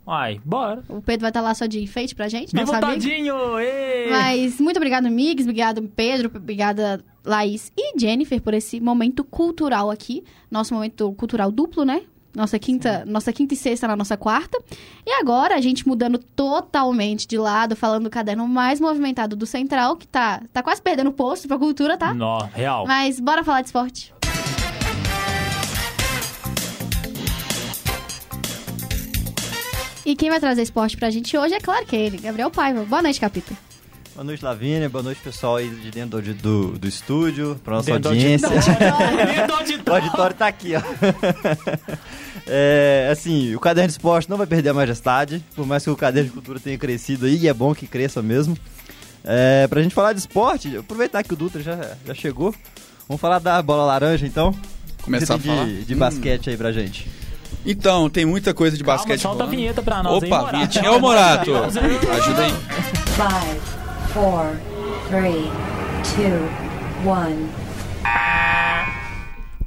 Ai, 0.05 0.39
bora. 0.45 0.83
O 0.87 1.01
Pedro 1.01 1.21
vai 1.21 1.31
estar 1.31 1.41
lá 1.41 1.53
só 1.53 1.65
de 1.65 1.81
enfeite 1.81 2.15
pra 2.15 2.29
gente, 2.29 2.51
Viva 2.51 2.61
nosso 2.61 2.73
o 2.73 2.75
amigo. 2.75 3.01
Todinho! 3.01 3.59
Ê! 3.59 4.07
Mas 4.09 4.61
muito 4.61 4.77
obrigado, 4.77 5.09
Migs, 5.09 5.43
obrigado, 5.45 5.81
Pedro, 5.95 6.31
obrigada, 6.33 7.03
Laís 7.25 7.73
e 7.75 7.99
Jennifer, 7.99 8.39
por 8.41 8.53
esse 8.53 8.79
momento 8.79 9.23
cultural 9.23 9.91
aqui. 9.91 10.23
Nosso 10.49 10.73
momento 10.73 11.11
cultural 11.13 11.51
duplo, 11.51 11.83
né? 11.83 12.03
Nossa 12.33 12.59
quinta, 12.59 13.03
nossa 13.07 13.33
quinta 13.33 13.55
e 13.55 13.57
sexta 13.57 13.87
na 13.87 13.95
nossa 13.95 14.15
quarta. 14.15 14.61
E 15.05 15.11
agora, 15.19 15.55
a 15.55 15.59
gente 15.61 15.87
mudando 15.87 16.19
totalmente 16.19 17.27
de 17.27 17.37
lado, 17.37 17.75
falando 17.75 18.03
do 18.03 18.09
caderno 18.11 18.47
mais 18.47 18.79
movimentado 18.79 19.35
do 19.35 19.47
Central, 19.47 19.97
que 19.97 20.07
tá, 20.07 20.43
tá 20.53 20.61
quase 20.61 20.79
perdendo 20.79 21.09
o 21.09 21.13
posto 21.13 21.47
pra 21.47 21.57
cultura, 21.57 21.97
tá? 21.97 22.13
Nó, 22.13 22.37
real. 22.53 22.85
Mas 22.85 23.19
bora 23.19 23.43
falar 23.43 23.61
de 23.61 23.67
esporte. 23.67 24.13
E 30.07 30.15
quem 30.15 30.29
vai 30.29 30.39
trazer 30.39 30.61
esporte 30.61 30.95
pra 30.95 31.09
gente 31.09 31.37
hoje 31.37 31.53
é 31.53 31.59
claro 31.59 31.85
que 31.85 31.93
é 31.93 31.99
ele, 31.99 32.17
Gabriel 32.17 32.49
Paiva. 32.49 32.81
Boa 32.85 33.01
noite, 33.01 33.19
capítulo. 33.19 33.57
Boa 34.15 34.23
noite, 34.23 34.41
Lavínia. 34.41 34.87
Boa 34.87 35.03
noite, 35.03 35.19
pessoal 35.21 35.57
aí 35.57 35.67
de 35.69 35.91
dentro 35.91 36.21
do, 36.21 36.33
do, 36.33 36.79
do 36.79 36.87
estúdio, 36.87 37.59
pra 37.61 37.75
nossa 37.75 37.87
Dentro 37.87 38.03
do 38.03 38.07
audiência. 38.09 38.47
auditório. 38.47 39.27
O 39.85 39.91
auditório 39.93 40.35
tá 40.35 40.47
aqui, 40.47 40.71
ó. 40.75 40.81
É, 42.49 43.09
assim, 43.11 43.53
o 43.53 43.59
caderno 43.59 43.87
de 43.89 43.93
esporte 43.95 44.29
não 44.29 44.37
vai 44.37 44.47
perder 44.47 44.69
a 44.69 44.73
majestade, 44.73 45.43
por 45.53 45.65
mais 45.67 45.83
que 45.83 45.89
o 45.89 45.97
caderno 45.97 46.29
de 46.29 46.33
cultura 46.33 46.57
tenha 46.61 46.77
crescido 46.77 47.25
aí, 47.25 47.35
e 47.39 47.47
é 47.49 47.53
bom 47.53 47.75
que 47.75 47.85
cresça 47.85 48.21
mesmo. 48.21 48.57
É, 49.25 49.67
pra 49.67 49.81
gente 49.81 49.93
falar 49.93 50.13
de 50.13 50.19
esporte, 50.19 50.77
aproveitar 50.77 51.21
que 51.23 51.33
o 51.33 51.35
Dutra 51.35 51.61
já, 51.61 51.77
já 52.05 52.13
chegou, 52.13 52.55
vamos 53.05 53.19
falar 53.19 53.39
da 53.39 53.61
bola 53.61 53.83
laranja 53.83 54.25
então. 54.25 54.55
Começar 55.01 55.35
a 55.35 55.39
falar? 55.39 55.65
de, 55.65 55.83
de 55.83 55.93
Hum. 55.93 55.97
basquete 55.97 56.49
aí 56.51 56.55
pra 56.55 56.71
gente. 56.71 57.05
Então, 57.69 58.09
tem 58.09 58.25
muita 58.25 58.53
coisa 58.53 58.77
de 58.77 58.83
Calma, 58.83 58.97
basquete 58.99 59.19
solta 59.21 59.43
a 59.43 59.45
rolando. 59.45 59.57
vinheta 59.61 59.81
pra 59.83 60.01
nós, 60.01 60.23
hein, 60.23 60.31
Opa, 60.33 60.51
vinhetinha. 60.51 60.91
Ô, 60.93 60.99
Morato, 60.99 61.51
ajuda 61.53 62.45
aí. 62.45 62.53
Five, 63.17 63.59
four, 64.13 64.55
three, 65.09 65.51
two, 66.15 67.09
one. 67.09 67.49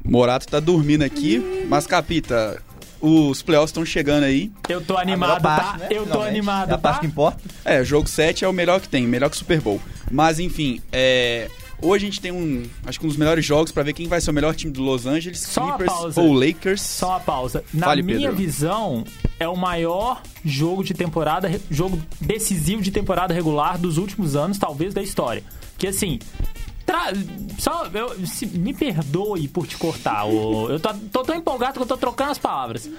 Morato 0.04 0.48
tá 0.48 0.58
dormindo 0.60 1.02
aqui, 1.02 1.66
mas 1.68 1.86
Capita, 1.86 2.60
os 3.00 3.42
playoffs 3.42 3.68
estão 3.70 3.84
chegando 3.84 4.24
aí. 4.24 4.50
Eu 4.68 4.80
tô 4.80 4.96
A 4.96 5.02
animado, 5.02 5.42
parte, 5.42 5.72
tá? 5.72 5.78
né, 5.78 5.86
Eu 5.90 5.98
tô 6.00 6.04
finalmente. 6.12 6.28
animado, 6.30 6.70
É 6.70 6.74
a 6.74 6.78
parte 6.78 6.94
tá? 6.96 7.00
que 7.02 7.06
importa. 7.06 7.38
É, 7.64 7.84
jogo 7.84 8.08
7 8.08 8.44
é 8.44 8.48
o 8.48 8.52
melhor 8.52 8.80
que 8.80 8.88
tem, 8.88 9.06
melhor 9.06 9.28
que 9.28 9.36
o 9.36 9.38
Super 9.38 9.60
Bowl. 9.60 9.80
Mas 10.10 10.40
enfim, 10.40 10.80
é, 10.90 11.48
hoje 11.82 12.06
a 12.06 12.08
gente 12.08 12.20
tem 12.20 12.32
um, 12.32 12.62
acho 12.86 12.98
que 13.00 13.04
um 13.06 13.08
dos 13.08 13.16
melhores 13.16 13.44
jogos 13.44 13.72
pra 13.72 13.82
ver 13.82 13.92
quem 13.92 14.06
vai 14.08 14.20
ser 14.20 14.30
o 14.30 14.34
melhor 14.34 14.54
time 14.54 14.72
do 14.72 14.82
Los 14.82 15.06
Angeles, 15.06 15.40
Só 15.40 15.76
Clippers 15.76 16.16
ou 16.16 16.32
Lakers. 16.32 16.80
Só 16.82 17.08
uma 17.10 17.20
pausa. 17.20 17.64
Na 17.72 17.86
Fale, 17.86 18.02
minha 18.02 18.18
Pedro. 18.30 18.36
visão, 18.36 19.04
é 19.38 19.48
o 19.48 19.56
maior 19.56 20.22
jogo 20.44 20.82
de 20.84 20.94
temporada, 20.94 21.50
jogo 21.70 22.00
decisivo 22.20 22.82
de 22.82 22.90
temporada 22.90 23.32
regular 23.34 23.78
dos 23.78 23.98
últimos 23.98 24.36
anos, 24.36 24.58
talvez 24.58 24.92
da 24.94 25.02
história. 25.02 25.42
Que 25.78 25.86
assim. 25.86 26.18
tra- 26.84 27.12
Só, 27.58 27.86
eu- 27.92 28.26
se- 28.26 28.46
me 28.46 28.74
perdoe 28.74 29.46
por 29.48 29.66
te 29.66 29.76
cortar. 29.76 30.24
ô, 30.26 30.68
eu 30.70 30.80
tô, 30.80 30.92
tô 31.12 31.22
tão 31.22 31.36
empolgado 31.36 31.74
que 31.74 31.82
eu 31.82 31.86
tô 31.86 31.96
trocando 31.96 32.32
as 32.32 32.38
palavras. 32.38 32.90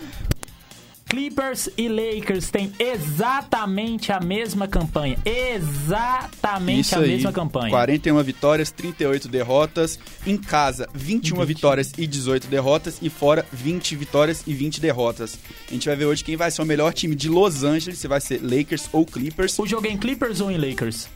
Clippers 1.11 1.69
e 1.77 1.89
Lakers 1.89 2.49
têm 2.49 2.71
exatamente 2.79 4.13
a 4.13 4.21
mesma 4.21 4.65
campanha. 4.65 5.17
Exatamente 5.25 6.79
Isso 6.79 6.95
a 6.95 6.99
aí, 6.99 7.09
mesma 7.09 7.33
campanha. 7.33 7.69
41 7.69 8.23
vitórias, 8.23 8.71
38 8.71 9.27
derrotas. 9.27 9.99
Em 10.25 10.37
casa, 10.37 10.87
21 10.93 11.35
20. 11.35 11.45
vitórias 11.45 11.91
e 11.97 12.07
18 12.07 12.47
derrotas. 12.47 12.97
E 13.01 13.09
fora, 13.09 13.45
20 13.51 13.93
vitórias 13.97 14.43
e 14.47 14.53
20 14.53 14.79
derrotas. 14.79 15.37
A 15.69 15.73
gente 15.73 15.85
vai 15.85 15.97
ver 15.97 16.05
hoje 16.05 16.23
quem 16.23 16.37
vai 16.37 16.49
ser 16.49 16.61
o 16.61 16.65
melhor 16.65 16.93
time 16.93 17.13
de 17.13 17.27
Los 17.27 17.61
Angeles, 17.61 17.99
se 17.99 18.07
vai 18.07 18.21
ser 18.21 18.39
Lakers 18.41 18.87
ou 18.93 19.05
Clippers. 19.05 19.59
O 19.59 19.67
jogo 19.67 19.87
é 19.87 19.89
em 19.89 19.97
Clippers 19.97 20.39
ou 20.39 20.49
em 20.49 20.55
Lakers? 20.57 21.09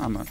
Ah, 0.00 0.08
mano. 0.08 0.26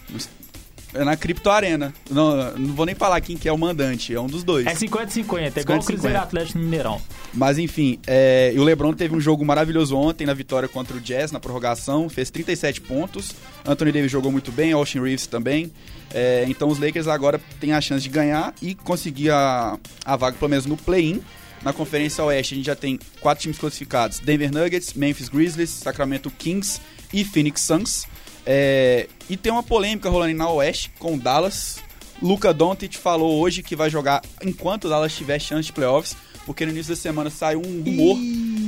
É 0.97 1.03
na 1.03 1.15
Crypto 1.15 1.49
Arena. 1.49 1.93
Não, 2.09 2.51
não 2.57 2.73
vou 2.73 2.85
nem 2.85 2.95
falar 2.95 3.21
quem 3.21 3.37
que 3.37 3.47
é 3.47 3.51
o 3.51 3.57
mandante, 3.57 4.13
é 4.13 4.19
um 4.19 4.27
dos 4.27 4.43
dois. 4.43 4.65
É 4.65 4.73
50-50, 4.73 5.57
é 5.57 5.61
igual 5.61 5.77
o 5.77 5.81
50-50. 5.81 5.85
Cruzeiro 5.85 6.17
Atlético 6.17 6.57
no 6.57 6.63
Mineirão. 6.63 7.01
Mas 7.33 7.57
enfim, 7.57 7.99
é, 8.07 8.51
e 8.55 8.59
o 8.59 8.63
LeBron 8.63 8.93
teve 8.93 9.15
um 9.15 9.19
jogo 9.19 9.45
maravilhoso 9.45 9.95
ontem 9.95 10.25
na 10.25 10.33
vitória 10.33 10.67
contra 10.67 10.97
o 10.97 10.99
Jazz 10.99 11.31
na 11.31 11.39
prorrogação, 11.39 12.09
fez 12.09 12.29
37 12.29 12.81
pontos. 12.81 13.31
Anthony 13.65 13.91
Davis 13.91 14.11
jogou 14.11 14.31
muito 14.31 14.51
bem, 14.51 14.71
Austin 14.73 14.99
Reeves 15.01 15.27
também. 15.27 15.71
É, 16.13 16.45
então 16.47 16.69
os 16.69 16.79
Lakers 16.79 17.07
agora 17.07 17.39
têm 17.59 17.73
a 17.73 17.81
chance 17.81 18.01
de 18.01 18.09
ganhar 18.09 18.53
e 18.61 18.73
conseguir 18.73 19.29
a, 19.29 19.77
a 20.05 20.15
vaga 20.15 20.37
pelo 20.37 20.49
menos 20.49 20.65
no 20.65 20.77
play-in. 20.77 21.21
Na 21.61 21.73
Conferência 21.73 22.23
Oeste 22.23 22.53
a 22.53 22.57
gente 22.57 22.65
já 22.65 22.75
tem 22.75 22.99
quatro 23.19 23.41
times 23.41 23.57
classificados: 23.57 24.19
Denver 24.19 24.51
Nuggets, 24.51 24.93
Memphis 24.93 25.29
Grizzlies, 25.29 25.69
Sacramento 25.69 26.31
Kings 26.31 26.79
e 27.13 27.23
Phoenix 27.23 27.61
Suns. 27.61 28.05
É, 28.49 29.09
e 29.29 29.35
tem 29.35 29.51
uma 29.51 29.61
polêmica 29.61 30.09
rolando 30.09 30.33
na 30.33 30.49
Oeste 30.49 30.89
com 30.97 31.15
o 31.15 31.19
Dallas. 31.19 31.79
Luca 32.21 32.53
Doncic 32.53 32.95
falou 32.95 33.39
hoje 33.41 33.61
que 33.61 33.75
vai 33.75 33.89
jogar 33.89 34.23
enquanto 34.41 34.85
o 34.85 34.89
Dallas 34.89 35.13
tiver 35.13 35.37
chance 35.37 35.65
de 35.65 35.73
playoffs, 35.73 36.15
porque 36.45 36.65
no 36.65 36.71
início 36.71 36.95
da 36.95 36.99
semana 36.99 37.29
saiu 37.29 37.59
um 37.59 37.83
rumor 37.83 38.17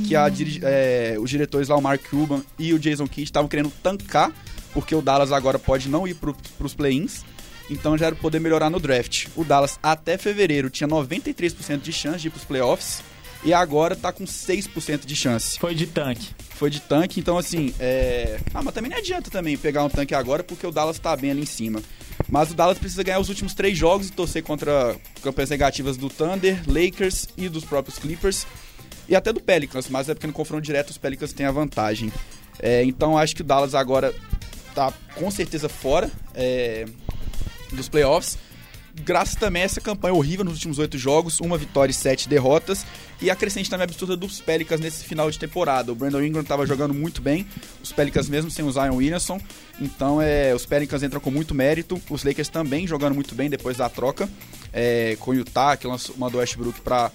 que 0.06 0.14
a 0.14 0.30
é, 0.62 1.16
os 1.18 1.30
diretores 1.30 1.68
lá, 1.68 1.76
o 1.76 1.80
Mark 1.80 2.02
Cuban 2.10 2.42
e 2.58 2.74
o 2.74 2.78
Jason 2.78 3.08
Kidd, 3.08 3.22
estavam 3.22 3.48
querendo 3.48 3.72
tancar, 3.82 4.30
porque 4.74 4.94
o 4.94 5.00
Dallas 5.00 5.32
agora 5.32 5.58
pode 5.58 5.88
não 5.88 6.06
ir 6.06 6.14
para 6.14 6.34
os 6.60 6.74
play-ins, 6.74 7.24
então 7.70 7.96
já 7.96 8.06
era 8.06 8.14
poder 8.14 8.38
melhorar 8.38 8.68
no 8.68 8.78
draft. 8.78 9.28
O 9.34 9.44
Dallas 9.44 9.78
até 9.82 10.18
fevereiro 10.18 10.68
tinha 10.68 10.86
93% 10.86 11.80
de 11.80 11.92
chance 11.92 12.18
de 12.18 12.28
ir 12.28 12.30
para 12.30 12.38
os 12.38 12.44
playoffs 12.44 13.02
e 13.44 13.52
agora 13.54 13.96
tá 13.96 14.12
com 14.12 14.24
6% 14.24 15.06
de 15.06 15.16
chance 15.16 15.58
Foi 15.58 15.74
de 15.74 15.86
tanque. 15.86 16.28
foi 16.50 16.68
de 16.70 16.80
tanque, 16.80 17.20
então 17.20 17.38
assim, 17.38 17.74
é... 17.80 18.38
Ah, 18.52 18.62
mas 18.62 18.74
também 18.74 18.90
não 18.90 18.98
adianta 18.98 19.30
também 19.30 19.56
pegar 19.56 19.82
um 19.84 19.88
tanque 19.88 20.14
agora, 20.14 20.42
porque 20.44 20.66
o 20.66 20.70
Dallas 20.70 20.98
tá 20.98 21.16
bem 21.16 21.30
ali 21.30 21.42
em 21.42 21.46
cima. 21.46 21.82
Mas 22.28 22.50
o 22.50 22.54
Dallas 22.54 22.78
precisa 22.78 23.02
ganhar 23.02 23.18
os 23.18 23.28
últimos 23.30 23.54
três 23.54 23.76
jogos 23.76 24.08
e 24.08 24.12
torcer 24.12 24.42
contra 24.42 24.94
campanhas 25.22 25.50
negativas 25.50 25.96
do 25.96 26.08
Thunder, 26.10 26.60
Lakers 26.66 27.28
e 27.36 27.48
dos 27.48 27.64
próprios 27.64 27.98
Clippers. 27.98 28.46
E 29.08 29.16
até 29.16 29.32
do 29.32 29.40
Pelicans, 29.40 29.88
mas 29.88 30.08
é 30.08 30.14
porque 30.14 30.26
no 30.26 30.32
confronto 30.32 30.62
direto 30.62 30.90
os 30.90 30.98
Pelicans 30.98 31.32
têm 31.32 31.46
a 31.46 31.50
vantagem. 31.50 32.12
É, 32.60 32.84
então 32.84 33.16
acho 33.16 33.34
que 33.34 33.40
o 33.40 33.44
Dallas 33.44 33.74
agora 33.74 34.14
tá 34.74 34.92
com 35.16 35.30
certeza 35.30 35.68
fora 35.68 36.10
é, 36.34 36.84
dos 37.72 37.88
playoffs. 37.88 38.38
Graças 39.02 39.34
também 39.34 39.62
a 39.62 39.64
essa 39.64 39.80
campanha 39.80 40.14
horrível 40.14 40.44
nos 40.44 40.54
últimos 40.54 40.78
oito 40.78 40.98
jogos, 40.98 41.40
uma 41.40 41.56
vitória 41.56 41.90
e 41.90 41.94
sete 41.94 42.28
derrotas. 42.28 42.84
E 43.22 43.30
a 43.30 43.36
crescente 43.36 43.68
também 43.68 43.84
absurda 43.84 44.16
dos 44.16 44.40
Pelicans 44.40 44.80
nesse 44.80 45.04
final 45.04 45.30
de 45.30 45.38
temporada. 45.38 45.92
O 45.92 45.94
Brandon 45.94 46.22
Ingram 46.22 46.42
estava 46.42 46.66
jogando 46.66 46.94
muito 46.94 47.20
bem, 47.20 47.46
os 47.82 47.92
Pelicans 47.92 48.28
mesmo 48.28 48.50
sem 48.50 48.64
o 48.64 48.72
Zion 48.72 48.96
Williamson. 48.96 49.38
Então 49.78 50.20
é, 50.22 50.54
os 50.54 50.64
Pelicans 50.64 51.02
entram 51.02 51.20
com 51.20 51.30
muito 51.30 51.54
mérito. 51.54 52.00
Os 52.08 52.24
Lakers 52.24 52.48
também 52.48 52.86
jogando 52.86 53.14
muito 53.14 53.34
bem 53.34 53.50
depois 53.50 53.76
da 53.76 53.88
troca 53.88 54.28
é, 54.72 55.16
com 55.20 55.32
o 55.32 55.34
Utah, 55.34 55.76
que 55.76 55.86
lançou, 55.86 56.16
mandou 56.16 56.40
Westbrook 56.40 56.80
para 56.80 57.10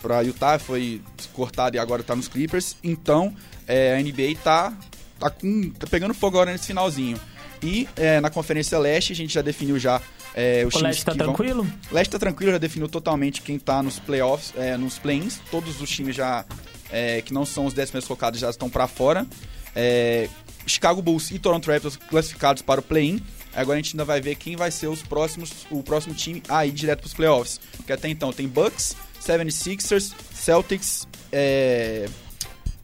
para 0.00 0.20
Utah, 0.22 0.58
foi 0.58 1.00
cortado 1.32 1.76
e 1.76 1.78
agora 1.78 2.02
tá 2.02 2.16
nos 2.16 2.26
Clippers. 2.26 2.76
Então, 2.82 3.32
é, 3.68 3.96
a 3.96 4.02
NBA 4.02 4.36
tá, 4.42 4.76
tá, 5.16 5.30
com, 5.30 5.70
tá 5.70 5.86
pegando 5.86 6.12
fogo 6.12 6.36
agora 6.36 6.50
nesse 6.50 6.66
finalzinho. 6.66 7.18
E 7.62 7.88
é, 7.94 8.20
na 8.20 8.28
Conferência 8.28 8.76
Leste, 8.80 9.12
a 9.12 9.16
gente 9.16 9.32
já 9.32 9.42
definiu 9.42 9.78
já 9.78 10.02
é, 10.34 10.66
O 10.72 10.78
Leste 10.78 11.04
tá 11.04 11.12
que 11.12 11.18
vão- 11.18 11.26
tranquilo? 11.34 11.66
Leste 11.90 12.10
tá 12.10 12.18
tranquilo, 12.18 12.52
já 12.52 12.58
definiu 12.58 12.88
totalmente 12.88 13.42
quem 13.42 13.58
tá 13.58 13.82
nos 13.82 13.98
playoffs, 13.98 14.52
é, 14.56 14.76
nos 14.76 14.98
play-ins. 14.98 15.38
Todos 15.50 15.80
os 15.80 15.90
times 15.90 16.16
já 16.16 16.44
é, 16.90 17.20
que 17.22 17.32
não 17.34 17.44
são 17.46 17.66
os 17.66 17.74
10 17.74 17.90
primeiros 17.90 18.06
colocados 18.08 18.38
já 18.40 18.50
estão 18.50 18.68
para 18.70 18.86
fora. 18.86 19.26
É, 19.74 20.28
Chicago 20.66 21.02
Bulls 21.02 21.30
e 21.30 21.38
Toronto 21.38 21.70
Raptors 21.70 21.96
classificados 21.96 22.62
para 22.62 22.80
o 22.80 22.82
play-in. 22.82 23.20
Agora 23.54 23.78
a 23.78 23.82
gente 23.82 23.94
ainda 23.94 24.04
vai 24.04 24.20
ver 24.20 24.36
quem 24.36 24.56
vai 24.56 24.70
ser 24.70 24.86
os 24.86 25.02
próximos, 25.02 25.50
o 25.70 25.82
próximo 25.82 26.14
time 26.14 26.42
a 26.48 26.64
ir 26.64 26.72
direto 26.72 27.00
para 27.00 27.06
os 27.08 27.14
playoffs. 27.14 27.60
Porque 27.76 27.92
até 27.92 28.08
então 28.08 28.32
tem 28.32 28.48
Bucks, 28.48 28.96
76ers, 29.20 30.12
Celtics, 30.32 31.06
é, 31.30 32.08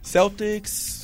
Celtics, 0.03 0.98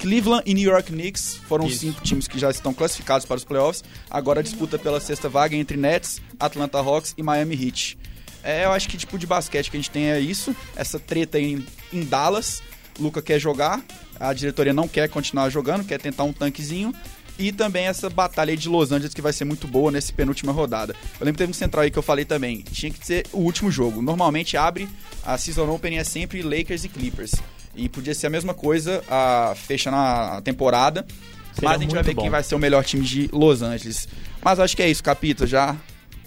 Cleveland 0.00 0.42
e 0.46 0.54
New 0.54 0.68
York 0.68 0.90
Knicks 0.90 1.36
foram 1.46 1.66
os 1.66 1.72
Isso. 1.72 1.80
cinco 1.80 2.00
times 2.00 2.26
que 2.26 2.38
já 2.38 2.50
estão 2.50 2.72
classificados 2.72 3.26
para 3.26 3.36
os 3.36 3.44
playoffs. 3.44 3.84
Agora 4.08 4.40
a 4.40 4.42
disputa 4.42 4.78
pela 4.78 4.98
sexta 4.98 5.28
vaga 5.28 5.54
entre 5.54 5.76
Nets, 5.76 6.22
Atlanta 6.38 6.78
Hawks 6.78 7.14
e 7.18 7.22
Miami 7.22 7.54
Heat. 7.54 7.98
É, 8.42 8.64
eu 8.64 8.72
acho 8.72 8.88
que 8.88 8.96
tipo 8.96 9.18
de 9.18 9.26
basquete 9.26 9.70
que 9.70 9.76
a 9.76 9.80
gente 9.80 9.90
tem 9.90 10.10
é 10.10 10.18
isso, 10.18 10.56
essa 10.74 10.98
treta 10.98 11.38
em, 11.38 11.64
em 11.92 12.02
Dallas. 12.02 12.62
Luca 12.98 13.20
quer 13.20 13.38
jogar, 13.38 13.84
a 14.18 14.32
diretoria 14.32 14.72
não 14.72 14.88
quer 14.88 15.08
continuar 15.08 15.50
jogando, 15.50 15.84
quer 15.84 16.00
tentar 16.00 16.24
um 16.24 16.32
tanquezinho. 16.32 16.94
E 17.38 17.52
também 17.52 17.86
essa 17.86 18.10
batalha 18.10 18.54
de 18.54 18.68
Los 18.68 18.92
Angeles 18.92 19.14
que 19.14 19.22
vai 19.22 19.32
ser 19.32 19.44
muito 19.44 19.66
boa 19.66 19.90
nessa 19.90 20.12
penúltima 20.12 20.52
rodada. 20.52 20.94
Eu 21.18 21.24
lembro 21.24 21.34
que 21.34 21.38
teve 21.38 21.50
um 21.50 21.54
central 21.54 21.84
aí 21.84 21.90
que 21.90 21.98
eu 21.98 22.02
falei 22.02 22.24
também. 22.24 22.62
Tinha 22.70 22.92
que 22.92 23.06
ser 23.06 23.26
o 23.32 23.38
último 23.38 23.70
jogo. 23.70 24.02
Normalmente 24.02 24.56
abre 24.58 24.86
a 25.24 25.38
Season 25.38 25.68
Open 25.70 25.98
é 25.98 26.04
sempre 26.04 26.42
Lakers 26.42 26.84
e 26.84 26.88
Clippers. 26.88 27.32
E 27.74 27.88
podia 27.88 28.14
ser 28.14 28.26
a 28.26 28.30
mesma 28.30 28.52
coisa, 28.52 29.02
a, 29.08 29.54
fechando 29.56 29.96
a 29.96 30.40
temporada. 30.42 31.06
Seria 31.54 31.68
Mas 31.70 31.78
a 31.78 31.82
gente 31.82 31.94
vai 31.94 32.02
ver 32.02 32.14
bom. 32.14 32.22
quem 32.22 32.30
vai 32.30 32.42
ser 32.42 32.54
o 32.54 32.58
melhor 32.58 32.84
time 32.84 33.04
de 33.04 33.28
Los 33.32 33.62
Angeles. 33.62 34.08
Mas 34.42 34.58
acho 34.58 34.76
que 34.76 34.82
é 34.82 34.90
isso, 34.90 35.02
Capito. 35.02 35.46
Já 35.46 35.76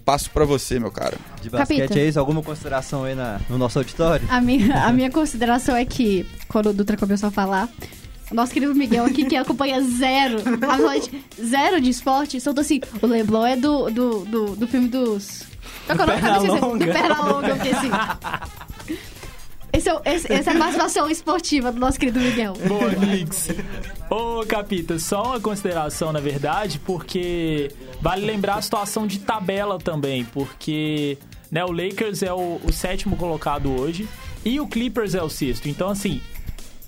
passo 0.06 0.30
pra 0.32 0.46
você, 0.46 0.80
meu 0.80 0.92
cara. 0.92 1.18
De 1.42 1.50
basquete 1.50 1.82
Capita. 1.82 2.00
é 2.00 2.08
isso? 2.08 2.20
Alguma 2.20 2.42
consideração 2.42 3.04
aí 3.04 3.16
na, 3.16 3.40
no 3.50 3.58
nosso 3.58 3.80
auditório? 3.80 4.26
A 4.30 4.42
minha, 4.42 4.84
a 4.86 4.92
minha 4.92 5.10
consideração 5.10 5.76
é 5.76 5.86
que, 5.86 6.26
quando 6.48 6.70
o 6.70 6.74
Dutra 6.74 6.98
começou 6.98 7.30
a 7.30 7.32
falar, 7.32 7.70
o 8.32 8.36
nosso 8.36 8.52
querido 8.52 8.74
Miguel 8.76 9.06
aqui, 9.06 9.26
que 9.26 9.36
acompanha 9.36 9.82
zero, 9.82 10.38
absolutamente 10.46 11.26
zero 11.42 11.80
de 11.80 11.90
esporte, 11.90 12.40
soltou 12.40 12.62
assim, 12.62 12.82
o 13.02 13.08
Leblon 13.08 13.46
é 13.46 13.56
do, 13.56 13.90
do, 13.90 14.26
do, 14.26 14.56
do 14.56 14.68
filme 14.68 14.88
dos... 14.88 15.44
Qual 15.86 16.10
é 16.10 16.16
o 16.16 16.44
nome? 16.44 16.48
Do 16.48 16.66
Longa. 16.66 16.86
Perna 16.86 17.24
Longa, 17.24 17.48
eu 17.50 17.56
fiquei 17.56 17.72
assim... 17.72 17.90
Esse 19.74 19.90
é, 19.90 20.02
esse- 20.06 20.32
essa 20.32 20.52
é 20.52 20.56
a 20.56 20.58
participação 20.60 21.10
esportiva 21.10 21.72
do 21.72 21.80
nosso 21.80 22.00
querido 22.00 22.20
Miguel. 22.20 22.54
Boa, 22.68 22.90
Nix. 22.92 23.50
Ô, 24.10 24.46
Capita, 24.46 25.00
só 25.00 25.24
uma 25.24 25.40
consideração, 25.40 26.12
na 26.14 26.20
verdade, 26.20 26.80
porque 26.80 27.72
vale 28.00 28.24
lembrar 28.26 28.56
a 28.56 28.62
situação 28.62 29.08
de 29.08 29.20
tabela 29.20 29.80
também, 29.80 30.24
porque 30.26 31.18
né, 31.52 31.66
o 31.66 31.72
Lakers 31.72 32.22
é 32.22 32.32
o, 32.32 32.60
o 32.64 32.72
sétimo 32.72 33.16
colocado 33.16 33.72
hoje 33.80 34.08
e 34.46 34.60
o 34.60 34.68
Clippers 34.68 35.16
é 35.16 35.24
o 35.24 35.30
sexto. 35.30 35.68
Então, 35.68 35.90
assim, 35.90 36.22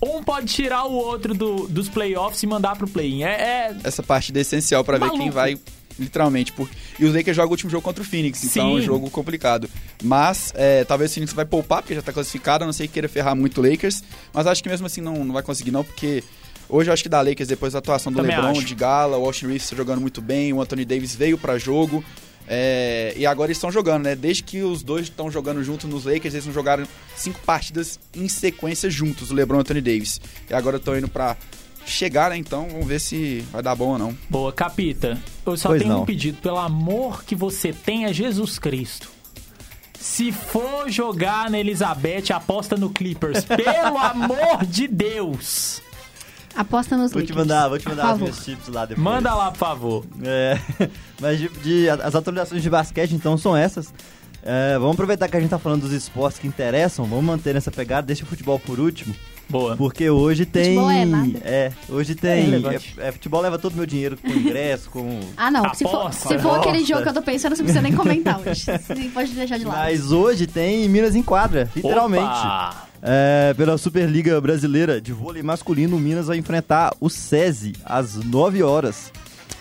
um 0.01 0.23
pode 0.23 0.53
tirar 0.53 0.83
o 0.85 0.93
outro 0.93 1.33
do- 1.33 1.67
dos 1.67 1.89
playoffs 1.89 2.43
e 2.43 2.47
mandar 2.47 2.75
pro 2.75 2.87
play-in. 2.87 3.23
É, 3.23 3.29
é- 3.71 3.75
Essa 3.83 4.03
partida 4.03 4.39
é 4.39 4.41
essencial 4.41 4.83
pra 4.83 4.97
ver 4.99 5.09
quem 5.11 5.29
vai, 5.31 5.57
literalmente. 5.99 6.51
Por... 6.51 6.69
E 6.99 7.05
os 7.05 7.13
Lakers 7.13 7.35
jogam 7.35 7.49
o 7.49 7.53
último 7.53 7.69
jogo 7.69 7.83
contra 7.83 8.03
o 8.03 8.05
Phoenix, 8.05 8.43
então 8.43 8.71
é 8.71 8.73
um 8.75 8.79
Sim. 8.79 8.85
jogo 8.85 9.09
complicado. 9.09 9.69
Mas 10.03 10.51
é, 10.55 10.83
talvez 10.83 11.11
o 11.11 11.13
Phoenix 11.13 11.33
vai 11.33 11.45
poupar, 11.45 11.81
porque 11.81 11.95
já 11.95 12.01
tá 12.01 12.11
classificado, 12.11 12.63
a 12.63 12.67
não 12.67 12.73
sei 12.73 12.87
que 12.87 12.93
queira 12.93 13.09
ferrar 13.09 13.35
muito 13.35 13.61
o 13.61 13.69
Lakers. 13.69 14.03
Mas 14.33 14.47
acho 14.47 14.61
que 14.61 14.69
mesmo 14.69 14.85
assim 14.85 15.01
não, 15.01 15.23
não 15.23 15.33
vai 15.33 15.43
conseguir, 15.43 15.71
não, 15.71 15.83
porque. 15.83 16.23
Hoje 16.67 16.89
eu 16.89 16.93
acho 16.93 17.03
que 17.03 17.09
dá 17.09 17.21
Lakers 17.21 17.47
depois 17.47 17.73
da 17.73 17.79
atuação 17.79 18.11
do 18.11 18.15
Também 18.15 18.35
LeBron, 18.35 18.51
acho. 18.53 18.65
de 18.65 18.73
Gala, 18.73 19.17
o 19.17 19.25
Austin 19.25 19.45
Reeves 19.45 19.69
tá 19.69 19.75
jogando 19.75 20.01
muito 20.01 20.19
bem, 20.19 20.51
o 20.51 20.59
Anthony 20.59 20.83
Davis 20.83 21.13
veio 21.15 21.37
pra 21.37 21.59
jogo. 21.59 22.03
é, 22.47 23.13
e 23.15 23.25
agora 23.25 23.47
eles 23.47 23.57
estão 23.57 23.71
jogando, 23.71 24.03
né? 24.03 24.15
Desde 24.15 24.41
que 24.41 24.63
os 24.63 24.81
dois 24.81 25.03
estão 25.03 25.29
jogando 25.29 25.63
juntos 25.63 25.87
nos 25.87 26.05
Lakers, 26.05 26.33
eles 26.33 26.45
não 26.47 26.53
jogaram 26.53 26.87
cinco 27.15 27.39
partidas 27.45 27.99
em 28.15 28.27
sequência 28.27 28.89
juntos, 28.89 29.29
o 29.29 29.33
LeBron 29.35 29.57
e 29.57 29.59
o 29.59 29.61
Anthony 29.61 29.81
Davis. 29.81 30.19
E 30.49 30.53
agora 30.55 30.77
estão 30.77 30.97
indo 30.97 31.07
pra 31.07 31.37
chegar, 31.85 32.29
né? 32.29 32.37
Então 32.37 32.67
vamos 32.69 32.87
ver 32.87 32.99
se 32.99 33.45
vai 33.51 33.61
dar 33.61 33.75
bom 33.75 33.89
ou 33.89 33.97
não. 33.97 34.17
Boa, 34.29 34.51
Capita. 34.51 35.17
Eu 35.45 35.55
só 35.57 35.69
Pois 35.69 35.81
tenho 35.81 35.93
não. 35.93 36.01
um 36.03 36.05
pedido. 36.05 36.37
Pelo 36.41 36.57
amor 36.57 37.23
que 37.23 37.35
você 37.35 37.71
tem 37.73 38.05
a 38.05 38.11
Jesus 38.11 38.57
Cristo. 38.59 39.09
Se 39.99 40.31
for 40.31 40.89
jogar 40.89 41.49
na 41.49 41.57
Elizabeth, 41.59 42.31
aposta 42.33 42.75
no 42.77 42.89
Clippers. 42.89 43.43
Pelo 43.45 43.97
amor 43.97 44.65
de 44.67 44.87
Deus. 44.87 45.81
Aposta 46.55 46.95
nos 46.95 47.11
Vou 47.11 47.21
te 47.21 47.33
mandar, 47.33 47.67
vou 47.67 47.77
te 47.77 47.87
mandar 47.87 48.13
os 48.13 48.21
meus 48.21 48.45
tips 48.45 48.67
lá 48.69 48.85
depois. 48.85 49.03
Manda 49.03 49.33
lá, 49.35 49.51
por 49.51 49.57
favor. 49.57 50.05
É, 50.23 50.57
mas 51.19 51.37
de, 51.37 51.49
de- 51.49 51.89
as 51.89 52.15
atualizações 52.15 52.61
de 52.63 52.69
basquete, 52.69 53.11
então, 53.13 53.37
são 53.37 53.55
essas. 53.57 53.93
É, 54.47 54.77
vamos 54.77 54.93
aproveitar 54.93 55.27
que 55.27 55.35
a 55.35 55.39
gente 55.39 55.49
tá 55.49 55.57
falando 55.57 55.81
dos 55.81 55.91
esportes 55.91 56.37
que 56.37 56.47
interessam, 56.47 57.03
vamos 57.05 57.25
manter 57.25 57.55
nessa 57.55 57.71
pegada, 57.71 58.05
deixa 58.05 58.23
o 58.23 58.27
futebol 58.27 58.59
por 58.59 58.79
último, 58.79 59.15
Boa. 59.49 59.75
porque 59.75 60.07
hoje 60.07 60.45
tem... 60.45 60.75
Futebol 60.75 60.91
é 60.91 61.03
nada. 61.03 61.39
É, 61.43 61.71
hoje 61.89 62.11
É 62.11 62.15
tem... 62.15 62.43
relevante. 62.43 62.93
É, 62.99 63.07
é, 63.07 63.11
futebol 63.11 63.41
leva 63.41 63.57
todo 63.57 63.73
o 63.73 63.77
meu 63.77 63.87
dinheiro 63.87 64.17
com 64.17 64.29
ingresso, 64.29 64.87
com... 64.91 65.19
Ah, 65.35 65.49
não. 65.49 65.73
Se 65.73 65.83
for, 65.83 66.13
se 66.13 66.37
for 66.37 66.59
aquele 66.59 66.85
jogo 66.85 67.01
que 67.01 67.09
eu 67.09 67.13
tô 67.13 67.23
pensando, 67.23 67.55
você 67.55 67.63
não 67.63 67.65
precisa 67.65 67.81
nem 67.81 67.95
comentar 67.95 68.39
hoje. 68.39 68.65
Você 68.65 69.09
pode 69.11 69.31
deixar 69.33 69.57
de 69.57 69.65
lado. 69.65 69.77
Mas 69.77 70.11
hoje 70.11 70.45
tem 70.45 70.87
Minas 70.87 71.15
em 71.15 71.23
quadra, 71.23 71.67
literalmente. 71.75 72.23
Opa! 72.25 72.85
É, 73.01 73.53
pela 73.55 73.77
Superliga 73.79 74.39
Brasileira 74.39 75.01
de 75.01 75.11
Vôlei 75.11 75.41
Masculino, 75.41 75.97
o 75.97 75.99
Minas 75.99 76.27
vai 76.27 76.37
enfrentar 76.37 76.93
o 76.99 77.09
SESI 77.09 77.73
às 77.83 78.15
9 78.15 78.61
horas. 78.61 79.11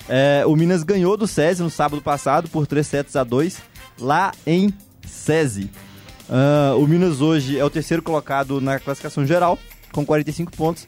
É, 0.09 0.45
o 0.47 0.55
Minas 0.55 0.83
ganhou 0.83 1.17
do 1.17 1.27
SESI 1.27 1.63
no 1.63 1.71
sábado 1.71 2.03
passado 2.03 2.49
por 2.51 2.67
3 2.67 2.87
sets 2.87 3.17
a 3.17 3.25
2 3.25 3.59
lá 3.99 4.33
em 4.47 4.73
SESI. 5.07 5.71
Ah, 6.29 6.75
o 6.77 6.87
Minas 6.87 7.21
hoje 7.21 7.59
é 7.59 7.65
o 7.65 7.71
terceiro 7.71 8.03
colocado 8.03 8.61
na 8.61 8.79
classificação 8.79 9.27
geral, 9.27 9.59
com 9.93 10.05
45 10.05 10.53
pontos. 10.57 10.87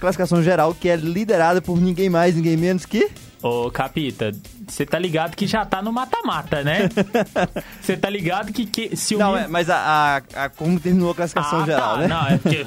Classificação 0.00 0.42
geral 0.42 0.72
que 0.74 0.88
é 0.88 0.94
liderada 0.96 1.60
por 1.60 1.80
ninguém 1.80 2.08
mais, 2.08 2.34
ninguém 2.36 2.56
menos 2.56 2.86
que... 2.86 3.10
Ô, 3.42 3.70
Capita, 3.70 4.32
você 4.66 4.84
tá 4.84 4.98
ligado 4.98 5.36
que 5.36 5.46
já 5.46 5.64
tá 5.64 5.80
no 5.80 5.92
mata-mata, 5.92 6.62
né? 6.64 6.88
Você 7.80 7.96
tá 7.96 8.10
ligado 8.10 8.52
que, 8.52 8.66
que 8.66 8.96
se 8.96 9.14
o 9.14 9.18
Não, 9.18 9.30
Minas- 9.32 9.44
é, 9.44 9.48
mas 9.48 9.70
a, 9.70 9.76
a- 9.76 10.44
a- 10.44 10.48
como 10.48 10.78
terminou 10.80 11.12
a 11.12 11.14
classificação 11.14 11.62
Ah, 11.62 11.64
geral, 11.64 11.94
tá. 11.94 11.98
né? 12.00 12.08
Não, 12.08 12.26
é 12.26 12.38
porque... 12.38 12.66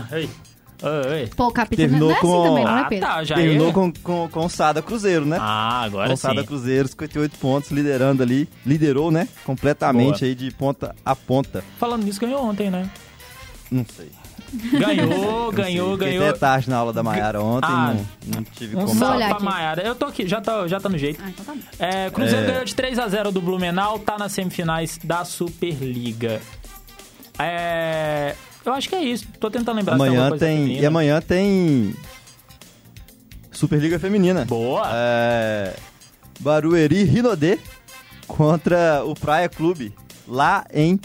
Ei. 0.84 1.28
Pô, 1.36 1.48
o 1.48 1.52
capitão 1.52 1.86
Terminou 1.86 2.10
não 2.10 2.16
é 2.16 2.18
assim 2.20 2.28
com- 2.28 2.44
também, 2.44 2.64
não 2.66 2.78
é, 2.78 2.82
Ah, 2.82 2.86
Pedro? 2.86 3.08
tá, 3.08 3.24
já 3.24 3.36
Terminou 3.36 3.70
é. 3.70 3.74
com, 3.74 3.94
com, 3.94 4.30
com 4.30 4.46
o 4.46 4.50
Sada 4.50 4.82
Cruzeiro, 4.82 5.26
né? 5.26 5.38
Ah, 5.40 5.82
agora 5.84 6.10
Gonçada 6.10 6.42
sim. 6.42 6.48
Cruzeiro, 6.48 6.88
58 6.88 7.38
pontos, 7.38 7.70
liderando 7.72 8.24
ali. 8.24 8.50
Liderou, 8.66 9.12
né? 9.12 9.28
Completamente 9.46 10.20
Boa. 10.22 10.30
aí 10.30 10.36
de 10.36 10.50
ponta 10.52 10.96
a 11.06 11.16
ponta. 11.16 11.64
Falando 11.80 12.04
nisso, 12.04 12.20
ganhou 12.20 12.44
ontem, 12.44 12.70
né? 12.72 12.90
Não 13.70 13.86
sei. 13.96 14.10
Ganhou, 14.54 15.50
ganhou, 15.52 15.88
sei. 15.90 15.98
Fiquei 15.98 16.18
ganhou. 16.18 16.30
até 16.30 16.38
tarde 16.38 16.70
na 16.70 16.76
aula 16.78 16.92
da 16.92 17.02
Maiara 17.02 17.42
ontem, 17.42 17.70
Ah, 17.72 17.94
não, 18.26 18.36
não 18.36 18.44
tive 18.44 18.76
Um 18.76 18.86
como. 18.86 19.00
Salve 19.00 19.16
olhar 19.16 19.36
pra. 19.36 19.40
Maiara. 19.40 19.82
Eu 19.82 19.96
tô 19.96 20.06
aqui, 20.08 20.28
já 20.28 20.42
tá, 20.42 20.68
já 20.68 20.78
tá 20.78 20.90
no 20.90 20.98
jeito. 20.98 21.22
Ah, 21.24 21.30
então 21.30 21.46
tá 21.46 21.54
bom. 21.54 21.60
É, 21.80 22.10
Cruzeiro 22.10 22.44
É. 22.44 22.48
ganhou 22.52 22.66
de 22.66 22.74
3x0 22.76 23.32
do 23.32 23.40
Blumenau, 23.42 23.98
tá 24.00 24.18
nas 24.18 24.34
semifinais 24.34 25.00
da 25.02 25.24
Superliga. 25.24 26.42
É, 27.40 28.36
eu 28.66 28.74
acho 28.74 28.90
que 28.90 28.96
é 28.96 29.04
isso. 29.04 29.28
Tô 29.40 29.50
tentando 29.50 29.78
lembrar 29.78 29.96
se 29.96 30.02
Amanhã 30.02 30.30
coisa 30.30 30.46
tem. 30.46 30.58
feminina. 30.58 30.82
E 30.82 30.86
amanhã 30.86 31.22
tem. 31.22 31.96
Superliga 33.52 34.00
Feminina. 34.00 34.46
Boa. 34.46 34.90
É, 34.94 35.76
Barueri 36.40 37.04
Rinodê 37.04 37.60
contra 38.28 39.04
o 39.06 39.14
Praia 39.14 39.48
Clube, 39.50 39.94
lá 40.28 40.66
em 40.74 41.00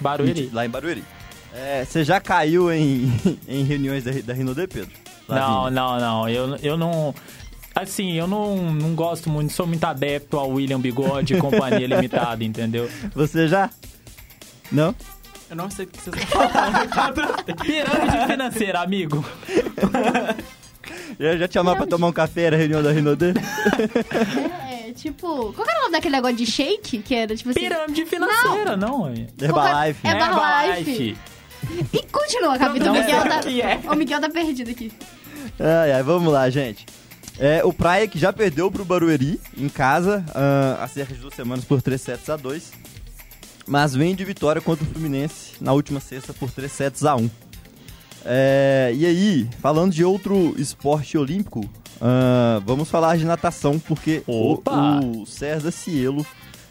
Barueri. 0.00 0.50
Lá 0.52 0.66
em 0.66 0.70
Barueri. 0.70 1.04
É, 1.54 1.84
Você 1.84 2.02
já 2.02 2.18
caiu 2.20 2.72
em, 2.72 3.12
em 3.46 3.62
reuniões 3.64 4.02
da, 4.04 4.10
da 4.10 4.32
Rinodê, 4.32 4.66
Pedro? 4.66 4.90
Não, 5.28 5.70
não, 5.70 6.00
não. 6.00 6.28
Eu, 6.28 6.56
eu 6.56 6.76
não. 6.76 7.14
Assim, 7.74 8.12
eu 8.12 8.26
não, 8.26 8.56
não 8.72 8.94
gosto 8.94 9.30
muito, 9.30 9.52
sou 9.52 9.66
muito 9.66 9.84
adepto 9.84 10.36
ao 10.38 10.50
William 10.50 10.80
Bigode 10.80 11.34
e 11.34 11.38
Companhia 11.40 11.86
Limitada, 11.86 12.42
entendeu? 12.44 12.90
Você 13.14 13.48
já? 13.48 13.70
Não? 14.70 14.94
Eu 15.52 15.56
não 15.56 15.68
sei 15.70 15.84
o 15.84 15.88
que 15.88 16.00
vocês 16.00 16.16
estão 16.16 16.40
falando. 16.88 17.56
Pirâmide 17.60 18.26
financeira, 18.26 18.80
amigo. 18.80 19.22
Já, 21.20 21.36
já 21.36 21.46
te 21.46 21.52
chamaram 21.52 21.76
pra 21.76 21.86
tomar 21.86 22.06
um 22.06 22.12
café, 22.12 22.44
era 22.44 22.56
a 22.56 22.58
reunião 22.58 22.82
da 22.82 22.90
Rinodê? 22.90 23.34
É, 24.70 24.92
tipo... 24.92 25.52
Qual 25.52 25.68
era 25.68 25.78
o 25.78 25.82
nome 25.82 25.92
daquele 25.92 26.16
negócio 26.16 26.36
de 26.38 26.46
shake? 26.46 27.00
Que 27.02 27.14
era, 27.14 27.36
tipo 27.36 27.50
assim... 27.50 27.60
Pirâmide 27.60 28.06
financeira, 28.06 28.78
não. 28.78 29.02
ué. 29.02 29.26
Herbalife. 29.38 30.06
É 30.06 30.10
Herbalife. 30.10 31.18
E 31.92 32.02
continua, 32.10 32.58
capitão. 32.58 32.94
O 32.94 32.96
Não, 32.96 33.04
Miguel, 33.04 33.22
é 33.22 33.28
tá, 33.28 33.50
é. 33.50 33.92
o 33.92 33.94
Miguel 33.94 34.20
tá 34.22 34.30
perdido 34.30 34.70
aqui. 34.70 34.90
Ai, 35.60 35.92
ai, 35.92 36.02
vamos 36.02 36.32
lá, 36.32 36.48
gente. 36.48 36.86
É, 37.38 37.62
o 37.62 37.74
Praia 37.74 38.08
que 38.08 38.18
já 38.18 38.32
perdeu 38.32 38.70
pro 38.70 38.86
Barueri 38.86 39.38
em 39.54 39.68
casa 39.68 40.24
ah, 40.34 40.78
há 40.80 40.88
cerca 40.88 41.12
de 41.12 41.20
duas 41.20 41.34
semanas 41.34 41.62
por 41.66 41.82
3 41.82 42.00
sets 42.00 42.30
a 42.30 42.36
2. 42.36 42.72
Mas 43.66 43.94
vem 43.94 44.14
de 44.14 44.24
vitória 44.24 44.60
contra 44.60 44.84
o 44.84 44.88
Fluminense 44.88 45.52
na 45.60 45.72
última 45.72 46.00
sexta 46.00 46.32
por 46.32 46.50
3 46.50 46.70
sets 46.70 47.04
a 47.04 47.16
1. 47.16 47.30
É, 48.24 48.92
e 48.94 49.04
aí, 49.06 49.48
falando 49.60 49.92
de 49.92 50.04
outro 50.04 50.54
esporte 50.56 51.16
olímpico, 51.18 51.68
ah, 52.00 52.60
vamos 52.64 52.90
falar 52.90 53.16
de 53.16 53.24
natação, 53.24 53.78
porque 53.78 54.22
o, 54.26 54.60
o 54.64 55.26
César 55.26 55.70
Cielo 55.70 56.26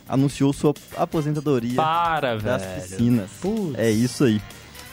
anunciou 0.07 0.51
sua 0.51 0.73
aposentadoria 0.97 1.75
Para, 1.75 2.37
das 2.37 2.61
velho. 2.61 2.81
piscinas. 2.81 3.29
Putz. 3.41 3.79
É 3.79 3.89
isso 3.89 4.25
aí. 4.25 4.41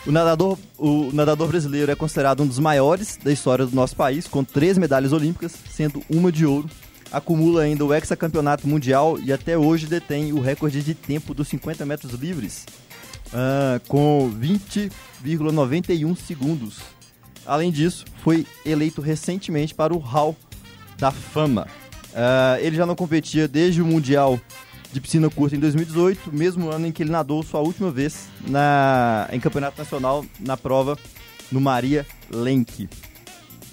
O 0.07 0.13
nadador, 0.13 0.57
o 0.79 1.11
nadador 1.13 1.49
brasileiro 1.49 1.91
é 1.91 1.95
considerado 1.97 2.43
um 2.43 2.47
dos 2.47 2.61
maiores 2.61 3.19
da 3.23 3.33
história 3.33 3.67
do 3.67 3.75
nosso 3.75 3.97
país, 3.97 4.27
com 4.29 4.45
três 4.45 4.79
medalhas 4.79 5.13
olímpicas, 5.13 5.53
sendo 5.71 6.03
uma 6.09 6.31
de 6.31 6.47
ouro. 6.47 6.71
Acumula 7.11 7.63
ainda 7.63 7.85
o 7.85 7.95
hexacampeonato 7.95 8.69
mundial 8.69 9.19
e 9.19 9.33
até 9.33 9.57
hoje 9.57 9.87
detém 9.87 10.33
o 10.33 10.41
recorde 10.41 10.83
de 10.83 10.95
tempo 10.95 11.33
dos 11.33 11.49
50 11.49 11.87
metros 11.87 12.13
livres, 12.13 12.67
ah, 13.33 13.81
com 13.89 14.31
20,91 14.39 16.15
segundos. 16.17 16.81
Além 17.47 17.71
disso, 17.71 18.05
foi 18.23 18.47
eleito 18.65 19.01
recentemente 19.01 19.75
para 19.75 19.95
o 19.95 19.99
Hall 19.99 20.37
da 20.99 21.11
Fama. 21.11 21.67
Ah, 22.15 22.59
ele 22.61 22.77
já 22.77 22.85
não 22.85 22.95
competia 22.95 23.49
desde 23.49 23.81
o 23.81 23.87
Mundial 23.87 24.39
de 24.93 25.01
piscina 25.01 25.31
curta 25.31 25.57
em 25.57 25.61
2018, 25.61 26.33
mesmo 26.33 26.71
ano 26.71 26.87
em 26.87 26.93
que 26.93 27.03
ele 27.03 27.11
nadou 27.11 27.43
sua 27.43 27.61
última 27.61 27.91
vez 27.91 28.29
na, 28.47 29.29
em 29.33 29.41
campeonato 29.41 29.79
nacional 29.79 30.25
na 30.41 30.57
prova 30.57 30.99
no 31.51 31.61
Maria 31.61 32.07
Lenk. 32.31 32.89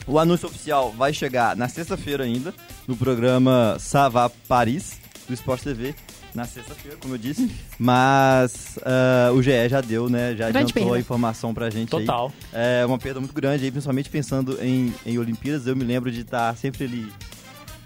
O 0.08 0.20
anúncio 0.20 0.48
oficial 0.48 0.92
vai 0.92 1.14
chegar 1.14 1.56
na 1.56 1.68
sexta-feira 1.68 2.24
ainda, 2.24 2.54
no 2.88 2.96
programa 2.96 3.78
Savá 3.80 4.30
Paris, 4.48 5.00
do 5.28 5.34
Sport 5.34 5.64
TV, 5.64 5.96
na 6.36 6.46
sexta-feira, 6.46 6.98
como 7.02 7.16
eu 7.16 7.18
disse. 7.18 7.50
Mas 7.80 8.78
ah, 8.84 9.32
o 9.34 9.42
GE 9.42 9.70
já 9.70 9.82
deu, 9.82 10.08
né? 10.10 10.36
Já 10.36 10.50
Grande 10.52 10.58
adiantou 10.58 10.84
perda. 10.84 10.96
a 10.98 11.00
informação 11.00 11.54
pra 11.54 11.70
gente 11.70 11.96
aí. 11.96 12.06
Total. 12.06 12.32
É 12.54 12.86
uma 12.86 13.00
perda 13.00 13.20
muito 13.20 13.34
grande 13.34 13.64
aí, 13.64 13.72
principalmente 13.72 14.10
pensando 14.10 14.62
em, 14.62 14.94
em 15.06 15.18
Olimpíadas. 15.18 15.66
Eu 15.66 15.76
me 15.76 15.84
lembro 15.84 16.12
de 16.12 16.22
estar 16.22 16.56
sempre 16.56 16.84
ali 16.84 17.12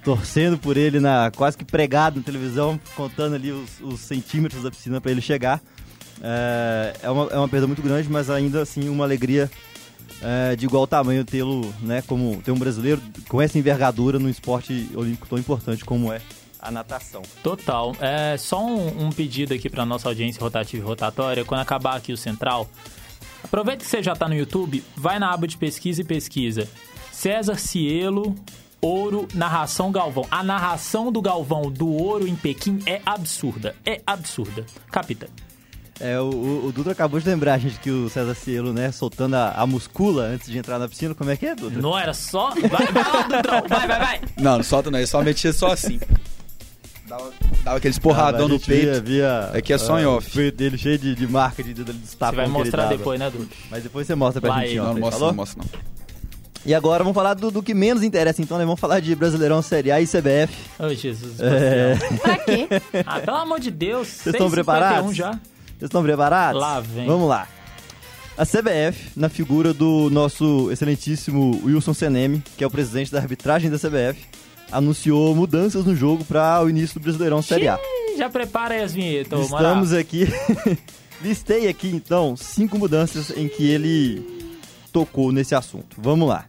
torcendo 0.03 0.57
por 0.57 0.75
ele, 0.75 0.99
na, 0.99 1.31
quase 1.35 1.57
que 1.57 1.63
pregado 1.63 2.17
na 2.17 2.23
televisão, 2.23 2.79
contando 2.95 3.35
ali 3.35 3.51
os, 3.51 3.79
os 3.81 3.99
centímetros 3.99 4.63
da 4.63 4.71
piscina 4.71 4.99
para 4.99 5.11
ele 5.11 5.21
chegar. 5.21 5.61
É, 6.21 6.95
é, 7.03 7.09
uma, 7.09 7.25
é 7.27 7.37
uma 7.37 7.47
perda 7.47 7.67
muito 7.67 7.81
grande, 7.81 8.09
mas 8.09 8.29
ainda 8.29 8.61
assim 8.61 8.89
uma 8.89 9.05
alegria 9.05 9.49
é, 10.21 10.55
de 10.55 10.65
igual 10.65 10.85
tamanho 10.85 11.23
tê-lo, 11.23 11.73
né, 11.81 12.01
como 12.01 12.41
ter 12.41 12.51
um 12.51 12.57
brasileiro 12.57 13.01
com 13.27 13.41
essa 13.41 13.57
envergadura 13.57 14.19
num 14.19 14.29
esporte 14.29 14.89
olímpico 14.95 15.27
tão 15.27 15.37
importante 15.37 15.85
como 15.85 16.11
é 16.11 16.21
a 16.59 16.69
natação. 16.69 17.21
Total. 17.41 17.95
É 17.99 18.37
só 18.37 18.63
um, 18.63 19.05
um 19.05 19.11
pedido 19.11 19.53
aqui 19.53 19.69
pra 19.69 19.85
nossa 19.85 20.09
audiência 20.09 20.41
rotativa 20.41 20.83
e 20.83 20.85
rotatória. 20.85 21.45
Quando 21.45 21.61
acabar 21.61 21.95
aqui 21.95 22.11
o 22.11 22.17
central, 22.17 22.69
aproveita 23.43 23.83
que 23.83 23.89
você 23.89 24.03
já 24.03 24.15
tá 24.15 24.27
no 24.27 24.35
YouTube, 24.35 24.83
vai 24.95 25.17
na 25.19 25.31
aba 25.31 25.47
de 25.47 25.57
pesquisa 25.57 26.01
e 26.01 26.03
pesquisa. 26.03 26.67
César 27.11 27.57
Cielo, 27.57 28.35
Ouro, 28.81 29.27
narração 29.33 29.91
Galvão. 29.91 30.25
A 30.29 30.43
narração 30.43 31.11
do 31.11 31.21
Galvão 31.21 31.71
do 31.71 31.87
Ouro 31.89 32.27
em 32.27 32.35
Pequim 32.35 32.79
é 32.85 33.01
absurda. 33.05 33.75
É 33.85 34.01
absurda. 34.05 34.65
Capita. 34.91 35.29
É, 35.99 36.19
o, 36.19 36.29
o, 36.29 36.65
o 36.67 36.71
Dutra 36.71 36.93
acabou 36.93 37.19
de 37.19 37.27
lembrar, 37.27 37.57
gente, 37.57 37.77
que 37.79 37.91
o 37.91 38.09
César 38.09 38.33
Cielo, 38.33 38.71
né, 38.71 38.91
soltando 38.91 39.35
a, 39.35 39.51
a 39.51 39.67
muscula 39.67 40.23
antes 40.23 40.47
de 40.49 40.57
entrar 40.57 40.79
na 40.79 40.87
piscina. 40.87 41.13
Como 41.13 41.29
é 41.29 41.35
que 41.35 41.45
é, 41.45 41.55
Dutra? 41.55 41.81
Não 41.81 41.97
era 41.97 42.13
só. 42.13 42.51
Vai, 42.51 42.87
vai 42.87 43.03
lá, 43.03 43.21
Dutrão. 43.23 43.63
Vai, 43.67 43.87
vai, 43.87 43.99
vai. 43.99 44.21
Não, 44.37 44.57
não 44.57 44.63
solta 44.63 44.89
não, 44.89 44.97
ele 44.97 45.07
só 45.07 45.21
metia 45.21 45.51
só 45.51 45.71
assim. 45.73 45.99
Dava, 47.05 47.31
dava 47.63 47.77
aqueles 47.77 47.97
Ah, 47.97 48.01
porradão 48.01 48.47
no 48.47 48.59
peito. 48.59 48.85
Via, 48.85 49.01
via, 49.01 49.51
Aqui 49.53 49.73
é 49.73 49.77
só 49.77 49.95
ah, 49.95 50.01
em 50.01 50.05
off. 50.05 50.29
O 50.29 50.33
peito 50.33 50.55
dele 50.55 50.77
cheio 50.77 50.97
de, 50.97 51.15
de 51.15 51.27
marca 51.27 51.63
de, 51.63 51.73
de, 51.73 51.83
de 51.83 51.93
Você 51.93 52.15
vai 52.17 52.47
mostrar 52.47 52.85
depois, 52.85 53.19
né, 53.19 53.29
Dutra? 53.29 53.57
Mas 53.69 53.83
depois 53.83 54.07
você 54.07 54.15
mostra 54.15 54.39
pra 54.39 54.51
Vai, 54.51 54.67
gente 54.67 54.77
Não, 54.77 54.83
não 54.85 54.91
ontem, 54.91 54.99
mostra, 55.01 55.25
não 55.27 55.33
mostra 55.33 55.63
não. 55.63 55.99
E 56.65 56.75
agora 56.75 57.03
vamos 57.03 57.15
falar 57.15 57.33
do, 57.33 57.49
do 57.49 57.63
que 57.63 57.73
menos 57.73 58.03
interessa, 58.03 58.41
então, 58.41 58.57
né? 58.57 58.65
Vamos 58.65 58.79
falar 58.79 58.99
de 58.99 59.15
Brasileirão 59.15 59.61
Série 59.61 59.91
A 59.91 60.01
e 60.01 60.05
CBF. 60.05 60.53
Ô, 60.77 60.93
Jesus. 60.93 61.39
É. 61.39 61.95
Pra 62.21 62.37
quê? 62.37 62.67
Ah, 63.05 63.19
pelo 63.19 63.37
amor 63.37 63.59
de 63.59 63.71
Deus. 63.71 64.07
Vocês 64.07 64.35
estão 64.35 64.47
6h51 64.47 64.51
preparados? 64.51 65.15
já. 65.15 65.39
Vocês 65.79 65.87
estão 65.87 66.03
preparados? 66.03 66.61
Lá 66.61 66.81
vem. 66.81 67.07
Vamos 67.07 67.29
lá. 67.29 67.47
A 68.37 68.45
CBF, 68.45 69.11
na 69.15 69.29
figura 69.29 69.73
do 69.73 70.09
nosso 70.09 70.69
excelentíssimo 70.69 71.61
Wilson 71.63 71.93
Seneme, 71.93 72.43
que 72.57 72.65
é 72.65 72.67
o 72.67 72.69
presidente 72.69 73.09
da 73.09 73.19
arbitragem 73.19 73.71
da 73.71 73.77
CBF, 73.77 74.19
anunciou 74.69 75.33
mudanças 75.33 75.85
no 75.85 75.95
jogo 75.95 76.25
para 76.25 76.61
o 76.61 76.69
início 76.69 76.99
do 76.99 77.03
Brasileirão 77.03 77.41
Série 77.41 77.69
A. 77.69 77.79
Já 78.17 78.29
prepara 78.29 78.75
aí 78.75 78.81
as 78.81 78.93
vinhetas. 78.93 79.39
Estamos 79.39 79.93
aqui. 79.93 80.27
Listei 81.23 81.69
aqui 81.69 81.87
então 81.87 82.35
cinco 82.35 82.77
mudanças 82.77 83.29
em 83.29 83.47
que 83.47 83.65
ele 83.65 84.51
tocou 84.91 85.31
nesse 85.31 85.55
assunto. 85.55 85.95
Vamos 85.97 86.27
lá. 86.27 86.45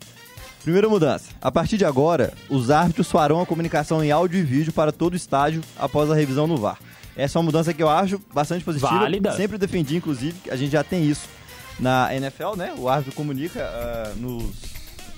Primeira 0.65 0.89
mudança. 0.89 1.27
A 1.41 1.53
partir 1.53 1.77
de 1.77 1.85
agora, 1.85 2.33
os 2.49 2.69
árbitros 2.69 3.09
farão 3.09 3.41
a 3.41 3.47
comunicação 3.47 4.03
em 4.03 4.11
áudio 4.11 4.41
e 4.41 4.43
vídeo 4.43 4.73
para 4.73 4.91
todo 4.91 5.13
o 5.13 5.17
estádio 5.17 5.63
após 5.79 6.11
a 6.11 6.17
revisão 6.17 6.49
no 6.49 6.57
VAR. 6.57 6.79
Essa 7.17 7.39
é 7.39 7.41
uma 7.41 7.47
mudança 7.47 7.75
que 7.75 7.83
eu 7.83 7.89
acho 7.89 8.21
bastante 8.33 8.65
positiva. 8.65 9.01
Válida. 9.01 9.33
Sempre 9.33 9.59
defendi, 9.59 9.97
inclusive, 9.97 10.39
que 10.41 10.51
a 10.51 10.57
gente 10.57 10.71
já 10.71 10.85
tem 10.85 11.05
isso 11.05 11.29
na 11.79 12.15
NFL, 12.15 12.57
né? 12.57 12.75
O 12.77 12.89
árbitro 12.89 13.15
comunica 13.15 13.63
ah, 13.63 14.13
nos, 14.17 14.45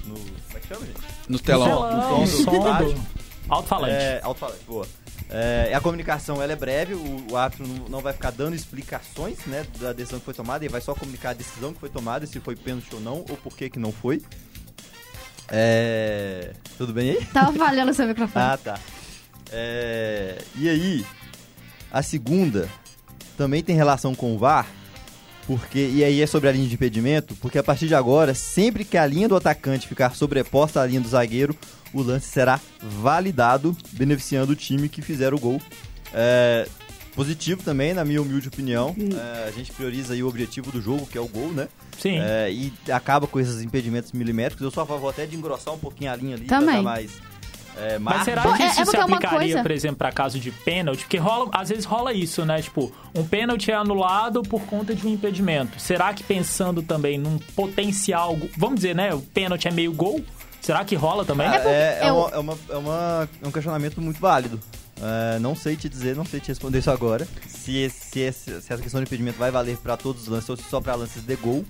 nos. 0.04 0.20
Como 0.20 0.56
é 0.56 0.60
que 0.60 0.68
chama, 0.68 0.86
gente? 0.86 1.00
No 1.28 1.38
telão. 1.38 1.66
Telão, 1.66 2.20
no 2.20 2.94
do... 2.94 3.02
Alto-falante. 3.48 3.94
É, 3.94 4.20
alto-falante, 4.22 4.64
boa. 4.66 4.86
É, 5.28 5.72
a 5.74 5.80
comunicação 5.80 6.42
ela 6.42 6.52
é 6.52 6.56
breve, 6.56 6.94
o, 6.94 7.26
o 7.32 7.36
árbitro 7.36 7.66
não, 7.66 7.88
não 7.88 8.00
vai 8.00 8.12
ficar 8.12 8.30
dando 8.30 8.54
explicações 8.54 9.38
né, 9.46 9.66
da 9.80 9.92
decisão 9.92 10.18
que 10.18 10.26
foi 10.26 10.34
tomada, 10.34 10.62
ele 10.62 10.70
vai 10.70 10.80
só 10.80 10.94
comunicar 10.94 11.30
a 11.30 11.32
decisão 11.32 11.72
que 11.72 11.80
foi 11.80 11.88
tomada, 11.88 12.26
se 12.26 12.38
foi 12.38 12.54
pênalti 12.54 12.94
ou 12.94 13.00
não, 13.00 13.24
ou 13.28 13.36
por 13.36 13.56
que 13.56 13.70
que 13.70 13.78
não 13.78 13.90
foi. 13.90 14.22
É, 15.48 16.52
tudo 16.76 16.92
bem 16.92 17.10
aí? 17.10 17.24
Tava 17.26 17.52
falhando 17.52 17.90
o 17.90 17.94
seu 17.94 18.06
microfone. 18.06 18.44
Ah, 18.44 18.58
tá. 18.62 18.78
É, 19.50 20.38
e 20.56 20.68
aí, 20.68 21.06
a 21.92 22.02
segunda 22.02 22.68
também 23.36 23.62
tem 23.62 23.76
relação 23.76 24.14
com 24.14 24.34
o 24.34 24.38
VAR, 24.38 24.66
porque 25.46 25.90
e 25.92 26.02
aí 26.02 26.20
é 26.20 26.26
sobre 26.26 26.48
a 26.48 26.52
linha 26.52 26.66
de 26.66 26.74
impedimento, 26.74 27.34
porque 27.36 27.58
a 27.58 27.62
partir 27.62 27.86
de 27.86 27.94
agora, 27.94 28.34
sempre 28.34 28.84
que 28.84 28.96
a 28.96 29.06
linha 29.06 29.28
do 29.28 29.36
atacante 29.36 29.86
ficar 29.86 30.14
sobreposta 30.14 30.80
à 30.80 30.86
linha 30.86 31.00
do 31.00 31.08
zagueiro, 31.08 31.56
o 31.92 32.02
lance 32.02 32.28
será 32.28 32.58
validado, 32.80 33.76
beneficiando 33.92 34.52
o 34.52 34.56
time 34.56 34.88
que 34.88 35.02
fizer 35.02 35.34
o 35.34 35.38
gol. 35.38 35.60
É, 36.14 36.66
positivo 37.14 37.62
também, 37.62 37.92
na 37.92 38.04
minha 38.04 38.22
humilde 38.22 38.48
opinião. 38.48 38.94
É, 38.98 39.48
a 39.48 39.50
gente 39.50 39.72
prioriza 39.72 40.14
aí 40.14 40.22
o 40.22 40.28
objetivo 40.28 40.70
do 40.72 40.80
jogo, 40.80 41.06
que 41.06 41.18
é 41.18 41.20
o 41.20 41.28
gol, 41.28 41.52
né? 41.52 41.68
Sim. 41.98 42.18
É, 42.18 42.50
e 42.50 42.72
acaba 42.90 43.26
com 43.26 43.38
esses 43.38 43.60
impedimentos 43.62 44.12
milimétricos. 44.12 44.64
Eu 44.64 44.70
sou 44.70 44.82
a 44.82 44.86
favor 44.86 45.10
até 45.10 45.26
de 45.26 45.36
engrossar 45.36 45.74
um 45.74 45.78
pouquinho 45.78 46.10
a 46.10 46.16
linha 46.16 46.36
ali 46.36 46.46
Também. 46.46 46.66
pra 46.66 46.76
dar 46.76 46.82
mais. 46.82 47.12
É, 47.76 47.98
Mas 47.98 48.24
será 48.24 48.42
que 48.56 48.62
é- 48.62 48.66
isso 48.66 48.80
é 48.82 48.84
se 48.84 48.96
é 48.96 48.98
uma 49.04 49.16
aplicaria, 49.16 49.38
coisa- 49.38 49.62
por 49.62 49.70
exemplo, 49.70 49.96
para 49.96 50.12
caso 50.12 50.38
de 50.38 50.50
pênalti? 50.50 51.00
Porque 51.00 51.16
rola, 51.16 51.48
às 51.52 51.68
vezes 51.70 51.84
rola 51.84 52.12
isso, 52.12 52.44
né? 52.44 52.60
Tipo, 52.60 52.92
um 53.14 53.24
pênalti 53.26 53.70
é 53.70 53.74
anulado 53.74 54.42
por 54.42 54.60
conta 54.66 54.94
de 54.94 55.06
um 55.06 55.10
impedimento. 55.12 55.80
Será 55.80 56.12
que 56.12 56.22
pensando 56.22 56.82
também 56.82 57.16
num 57.18 57.38
potencial, 57.56 58.36
vamos 58.58 58.76
dizer, 58.76 58.94
né? 58.94 59.14
O 59.14 59.20
pênalti 59.22 59.68
é 59.68 59.70
meio 59.70 59.92
gol? 59.92 60.22
Será 60.60 60.84
que 60.84 60.94
rola 60.94 61.24
também? 61.24 61.46
Ah, 61.48 61.56
é, 61.64 61.98
é, 62.02 62.08
eu- 62.10 62.14
uma- 62.16 62.30
é 62.30 62.38
uma- 62.38 62.58
é 62.70 62.76
uma- 62.76 63.28
é 63.42 63.48
um 63.48 63.50
questionamento 63.50 64.00
muito 64.00 64.20
válido. 64.20 64.60
É, 65.00 65.38
não 65.40 65.56
sei 65.56 65.74
te 65.74 65.88
dizer, 65.88 66.14
não 66.14 66.24
sei 66.24 66.38
te 66.40 66.48
responder 66.48 66.78
isso 66.78 66.90
agora. 66.90 67.26
Se, 67.48 67.76
esse- 67.78 68.10
se, 68.10 68.20
esse- 68.20 68.60
se 68.60 68.72
essa 68.72 68.82
questão 68.82 69.00
de 69.00 69.06
impedimento 69.06 69.38
vai 69.38 69.50
valer 69.50 69.76
pra 69.78 69.96
todos 69.96 70.22
os 70.22 70.28
lances 70.28 70.48
ou 70.50 70.56
se 70.56 70.62
só 70.64 70.80
pra 70.80 70.94
lances 70.94 71.22
de 71.24 71.34
gol. 71.36 71.64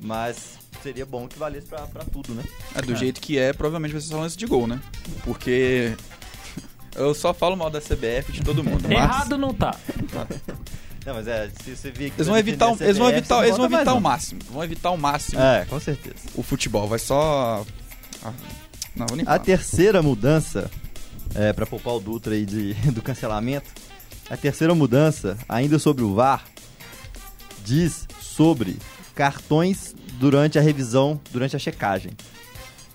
Mas 0.00 0.58
seria 0.82 1.04
bom 1.06 1.26
que 1.28 1.38
valesse 1.38 1.66
pra, 1.66 1.80
pra 1.86 2.04
tudo, 2.04 2.34
né? 2.34 2.42
É, 2.74 2.82
do 2.82 2.94
jeito 2.96 3.20
que 3.20 3.38
é, 3.38 3.52
provavelmente 3.52 3.92
vai 3.92 4.00
ser 4.00 4.08
só 4.08 4.20
lance 4.20 4.36
de 4.36 4.46
gol, 4.46 4.66
né? 4.66 4.80
Porque 5.24 5.94
eu 6.94 7.14
só 7.14 7.32
falo 7.34 7.56
mal 7.56 7.70
da 7.70 7.80
CBF 7.80 8.32
de 8.32 8.42
todo 8.42 8.62
mundo. 8.64 8.82
mas 8.84 8.92
Errado 8.92 9.36
não 9.38 9.52
tá. 9.54 9.74
Não, 11.06 11.14
mas 11.14 11.26
é, 11.28 11.50
se 11.64 11.74
você 11.76 11.90
vir 11.90 12.06
aqui 12.06 12.14
Eles 12.18 12.26
vão 12.26 12.36
evitar, 12.36 12.66
o- 12.70 12.76
a 12.80 12.84
eles 12.84 12.98
vão 12.98 13.06
CBF, 13.08 13.18
evitar, 13.18 13.44
eles 13.44 13.56
vão 13.56 13.66
evitar 13.66 13.94
o 13.94 14.00
máximo. 14.00 14.40
Vão 14.50 14.64
evitar 14.64 14.90
o 14.90 14.98
máximo. 14.98 15.40
É, 15.40 15.64
com 15.64 15.80
certeza. 15.80 16.16
o 16.34 16.42
futebol. 16.42 16.86
Vai 16.88 16.98
só. 16.98 17.64
Ah, 18.24 18.32
Não, 18.96 19.06
vou 19.06 19.16
nem 19.16 19.22
A 19.24 19.26
falar. 19.26 19.38
terceira 19.38 20.02
mudança, 20.02 20.70
é, 21.34 21.52
para 21.52 21.64
poupar 21.66 21.94
o 21.94 22.00
Dutra 22.00 22.34
aí 22.34 22.44
de, 22.44 22.74
do 22.92 23.00
cancelamento, 23.00 23.70
a 24.28 24.36
terceira 24.36 24.74
mudança, 24.74 25.38
ainda 25.48 25.78
sobre 25.78 26.02
o 26.04 26.14
VAR, 26.14 26.44
diz 27.64 28.06
sobre 28.20 28.76
cartões 29.14 29.94
durante 30.18 30.58
a 30.58 30.62
revisão, 30.62 31.20
durante 31.30 31.54
a 31.56 31.58
checagem. 31.58 32.12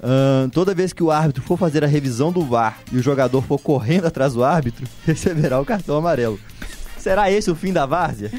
Ahn, 0.02 0.50
toda 0.50 0.76
vez 0.76 0.92
que 0.92 1.02
o 1.02 1.10
árbitro 1.12 1.42
for 1.44 1.58
fazer 1.58 1.84
a 1.84 1.88
revisão 1.88 2.32
do 2.32 2.42
VAR 2.46 2.80
e 2.92 2.98
o 2.98 3.02
jogador 3.02 3.42
for 3.42 3.58
correndo 3.60 4.06
atrás 4.06 4.34
do 4.34 4.44
árbitro, 4.44 4.86
receberá 5.06 5.60
o 5.62 5.66
cartão 5.66 5.96
amarelo. 5.98 6.40
Será 6.98 7.32
esse 7.32 7.50
o 7.50 7.56
fim 7.56 7.72
da 7.72 7.86
várzea? 7.86 8.32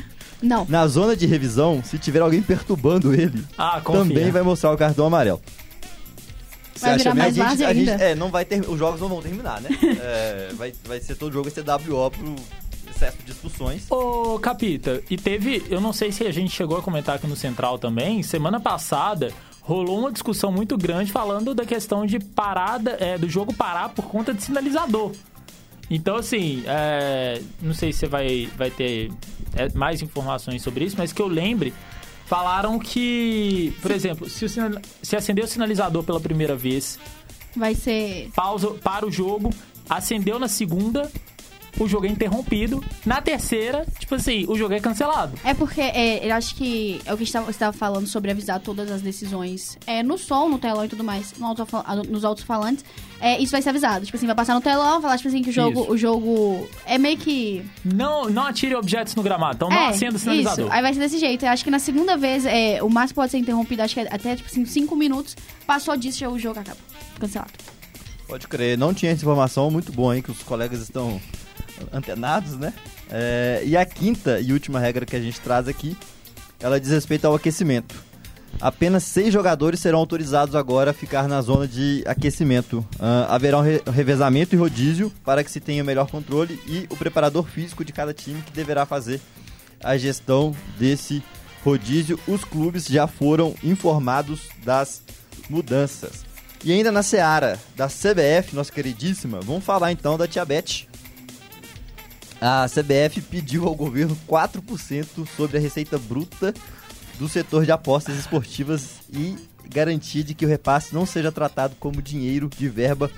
Não. 0.42 0.66
Na 0.68 0.86
zona 0.86 1.16
de 1.16 1.26
revisão, 1.26 1.82
se 1.82 1.98
tiver 1.98 2.20
alguém 2.20 2.42
perturbando 2.42 3.14
ele, 3.14 3.42
Ah, 3.56 3.80
também 3.80 4.30
vai 4.30 4.42
mostrar 4.42 4.72
o 4.72 4.76
cartão 4.76 5.06
amarelo. 5.06 5.40
Você 6.74 6.86
Vai 6.86 6.94
acha 6.96 7.02
virar 7.04 7.14
mais 7.14 7.38
a 7.38 7.48
gente, 7.50 7.64
a 7.64 7.72
gente- 7.74 7.90
ainda. 7.90 8.04
é, 8.04 8.14
não 8.14 8.30
vai 8.30 8.44
ter, 8.44 8.60
os 8.68 8.78
jogos 8.78 9.00
não 9.00 9.08
vão 9.08 9.22
terminar, 9.22 9.60
né? 9.60 9.70
É, 10.02 10.48
vai, 10.54 10.72
vai 10.86 11.00
ser 11.00 11.14
todo 11.14 11.32
jogo 11.32 11.48
vai 11.48 11.52
ser 11.54 11.62
WO 11.70 12.10
pro 12.10 12.34
excesso 13.04 13.18
de 13.24 13.32
expulsões. 13.32 13.90
Ô, 13.90 14.38
Capita, 14.38 15.02
e 15.10 15.16
teve, 15.16 15.62
eu 15.68 15.80
não 15.80 15.92
sei 15.92 16.10
se 16.12 16.24
a 16.26 16.32
gente 16.32 16.50
chegou 16.50 16.78
a 16.78 16.82
comentar 16.82 17.16
aqui 17.16 17.26
no 17.26 17.36
Central 17.36 17.78
também, 17.78 18.22
semana 18.22 18.58
passada 18.60 19.32
rolou 19.60 19.98
uma 20.00 20.12
discussão 20.12 20.52
muito 20.52 20.76
grande 20.76 21.10
falando 21.10 21.54
da 21.54 21.64
questão 21.64 22.04
de 22.04 22.18
parada, 22.18 22.96
é, 23.00 23.16
do 23.16 23.28
jogo 23.28 23.52
parar 23.54 23.88
por 23.90 24.04
conta 24.06 24.32
de 24.34 24.42
sinalizador. 24.42 25.12
Então, 25.90 26.16
assim, 26.16 26.62
é, 26.66 27.40
não 27.60 27.74
sei 27.74 27.92
se 27.92 28.00
você 28.00 28.06
vai, 28.06 28.48
vai 28.56 28.70
ter 28.70 29.10
é, 29.54 29.68
mais 29.74 30.02
informações 30.02 30.62
sobre 30.62 30.84
isso, 30.84 30.96
mas 30.98 31.12
que 31.12 31.20
eu 31.20 31.26
lembre, 31.26 31.72
falaram 32.26 32.78
que, 32.78 33.74
por 33.82 33.90
exemplo, 33.90 34.28
se, 34.28 34.44
o 34.44 34.48
sinal- 34.48 34.80
se 35.02 35.14
acender 35.16 35.44
o 35.44 35.48
sinalizador 35.48 36.02
pela 36.02 36.20
primeira 36.20 36.56
vez, 36.56 36.98
Vai 37.56 37.74
ser. 37.74 38.30
pausa 38.34 38.68
para 38.70 39.06
o 39.06 39.10
jogo, 39.10 39.50
acendeu 39.88 40.38
na 40.38 40.48
segunda, 40.48 41.10
o 41.78 41.88
jogo 41.88 42.06
é 42.06 42.08
interrompido. 42.08 42.82
Na 43.04 43.20
terceira, 43.20 43.86
tipo 43.98 44.14
assim, 44.14 44.44
o 44.48 44.56
jogo 44.56 44.74
é 44.74 44.80
cancelado. 44.80 45.32
É 45.44 45.54
porque 45.54 45.80
é, 45.80 46.26
eu 46.26 46.34
acho 46.34 46.54
que 46.54 47.00
é 47.04 47.12
o 47.12 47.16
que 47.16 47.22
a 47.22 47.24
gente 47.26 47.32
tava- 47.32 47.44
você 47.46 47.50
estava 47.52 47.76
falando 47.76 48.06
sobre 48.06 48.30
avisar 48.30 48.60
todas 48.60 48.90
as 48.90 49.02
decisões 49.02 49.76
é, 49.86 50.02
no 50.02 50.16
som, 50.18 50.48
no 50.48 50.58
telão 50.58 50.84
e 50.84 50.88
tudo 50.88 51.02
mais, 51.04 51.34
no 51.38 51.46
alto, 51.46 51.66
nos 52.08 52.24
alto-falantes. 52.24 52.84
É, 53.20 53.38
isso 53.40 53.52
vai 53.52 53.62
ser 53.62 53.70
avisado. 53.70 54.04
Tipo 54.04 54.16
assim, 54.16 54.26
vai 54.26 54.34
passar 54.34 54.54
no 54.54 54.60
telão, 54.60 55.00
falar, 55.00 55.16
tipo 55.16 55.28
assim, 55.28 55.42
que 55.42 55.48
o 55.50 55.52
jogo, 55.52 55.82
Isso. 55.82 55.92
o 55.92 55.96
jogo 55.96 56.68
é 56.84 56.98
meio 56.98 57.16
que. 57.16 57.64
Não, 57.84 58.28
não 58.28 58.46
atire 58.46 58.74
objetos 58.74 59.14
no 59.14 59.22
gramado, 59.22 59.54
então 59.56 59.68
não 59.70 59.76
é, 59.76 59.88
acenda 59.88 60.12
o 60.12 60.16
isso. 60.16 60.24
sinalizador. 60.24 60.70
Aí 60.70 60.82
vai 60.82 60.92
ser 60.92 61.00
desse 61.00 61.18
jeito. 61.18 61.44
Eu 61.44 61.48
acho 61.50 61.64
que 61.64 61.70
na 61.70 61.78
segunda 61.78 62.16
vez, 62.16 62.44
é, 62.44 62.82
o 62.82 62.90
máximo 62.90 63.16
pode 63.16 63.30
ser 63.30 63.38
interrompido, 63.38 63.82
acho 63.82 63.94
que 63.94 64.00
é 64.00 64.08
até, 64.14 64.36
tipo 64.36 64.48
assim, 64.50 64.64
cinco 64.66 64.94
minutos. 64.94 65.36
Passou 65.66 65.96
disso, 65.96 66.18
já 66.18 66.28
o 66.28 66.38
jogo 66.38 66.60
acaba. 66.60 66.78
Cancelado. 67.18 67.52
Pode 68.28 68.48
crer, 68.48 68.76
não 68.76 68.92
tinha 68.92 69.12
essa 69.12 69.22
informação, 69.22 69.70
muito 69.70 69.92
bom 69.92 70.10
aí 70.10 70.20
que 70.22 70.30
os 70.30 70.42
colegas 70.42 70.80
estão 70.80 71.20
antenados, 71.92 72.56
né? 72.56 72.72
É, 73.10 73.62
e 73.64 73.76
a 73.76 73.84
quinta 73.84 74.40
e 74.40 74.52
última 74.52 74.78
regra 74.78 75.04
que 75.06 75.16
a 75.16 75.20
gente 75.20 75.40
traz 75.40 75.68
aqui, 75.68 75.96
ela 76.60 76.80
diz 76.80 76.90
respeito 76.90 77.26
ao 77.26 77.34
aquecimento. 77.34 77.94
Apenas 78.60 79.02
seis 79.02 79.32
jogadores 79.32 79.80
serão 79.80 79.98
autorizados 79.98 80.54
agora 80.54 80.92
a 80.92 80.94
ficar 80.94 81.26
na 81.28 81.42
zona 81.42 81.66
de 81.66 82.04
aquecimento. 82.06 82.86
Ah, 83.00 83.26
haverá 83.34 83.58
um 83.58 83.62
re- 83.62 83.82
revezamento 83.92 84.54
e 84.54 84.58
rodízio 84.58 85.12
para 85.24 85.42
que 85.42 85.50
se 85.50 85.58
tenha 85.60 85.82
o 85.82 85.86
melhor 85.86 86.08
controle 86.08 86.58
e 86.66 86.86
o 86.88 86.96
preparador 86.96 87.44
físico 87.48 87.84
de 87.84 87.92
cada 87.92 88.14
time 88.14 88.40
que 88.42 88.52
deverá 88.52 88.86
fazer 88.86 89.20
a 89.82 89.96
gestão 89.98 90.54
desse 90.78 91.22
rodízio. 91.64 92.18
Os 92.28 92.44
clubes 92.44 92.86
já 92.86 93.06
foram 93.08 93.54
informados 93.62 94.42
das 94.64 95.02
mudanças. 95.50 96.24
E 96.64 96.72
ainda 96.72 96.90
na 96.92 97.02
seara 97.02 97.58
da 97.76 97.88
CBF, 97.88 98.54
nossa 98.54 98.72
queridíssima, 98.72 99.40
vamos 99.42 99.64
falar 99.64 99.92
então 99.92 100.16
da 100.16 100.26
Tia 100.28 100.44
Beth. 100.44 100.86
A 102.46 102.66
CBF 102.68 103.22
pediu 103.22 103.66
ao 103.66 103.74
governo 103.74 104.14
4% 104.28 105.26
sobre 105.34 105.56
a 105.56 105.60
receita 105.60 105.96
bruta 105.98 106.52
do 107.18 107.26
setor 107.26 107.64
de 107.64 107.72
apostas 107.72 108.18
esportivas 108.18 108.96
e 109.10 109.34
garantia 109.66 110.22
de 110.22 110.34
que 110.34 110.44
o 110.44 110.48
repasse 110.48 110.94
não 110.94 111.06
seja 111.06 111.32
tratado 111.32 111.74
como 111.80 112.02
dinheiro 112.02 112.50
de 112.54 112.68
verba 112.68 113.10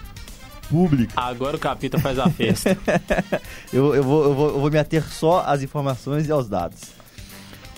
pública. 0.71 1.21
Agora 1.21 1.57
o 1.57 1.59
Capita 1.59 1.99
faz 1.99 2.21
a 2.21 2.31
festa. 2.31 2.79
Eu, 3.73 3.97
eu, 3.97 4.05
vou, 4.05 4.25
eu, 4.27 4.35
vou, 4.35 4.49
eu 4.51 4.61
vou 4.61 4.71
me 4.71 4.79
ater 4.79 5.03
só 5.03 5.43
às 5.45 5.61
informações 5.61 6.29
e 6.29 6.31
aos 6.31 6.49
dados. 6.49 6.79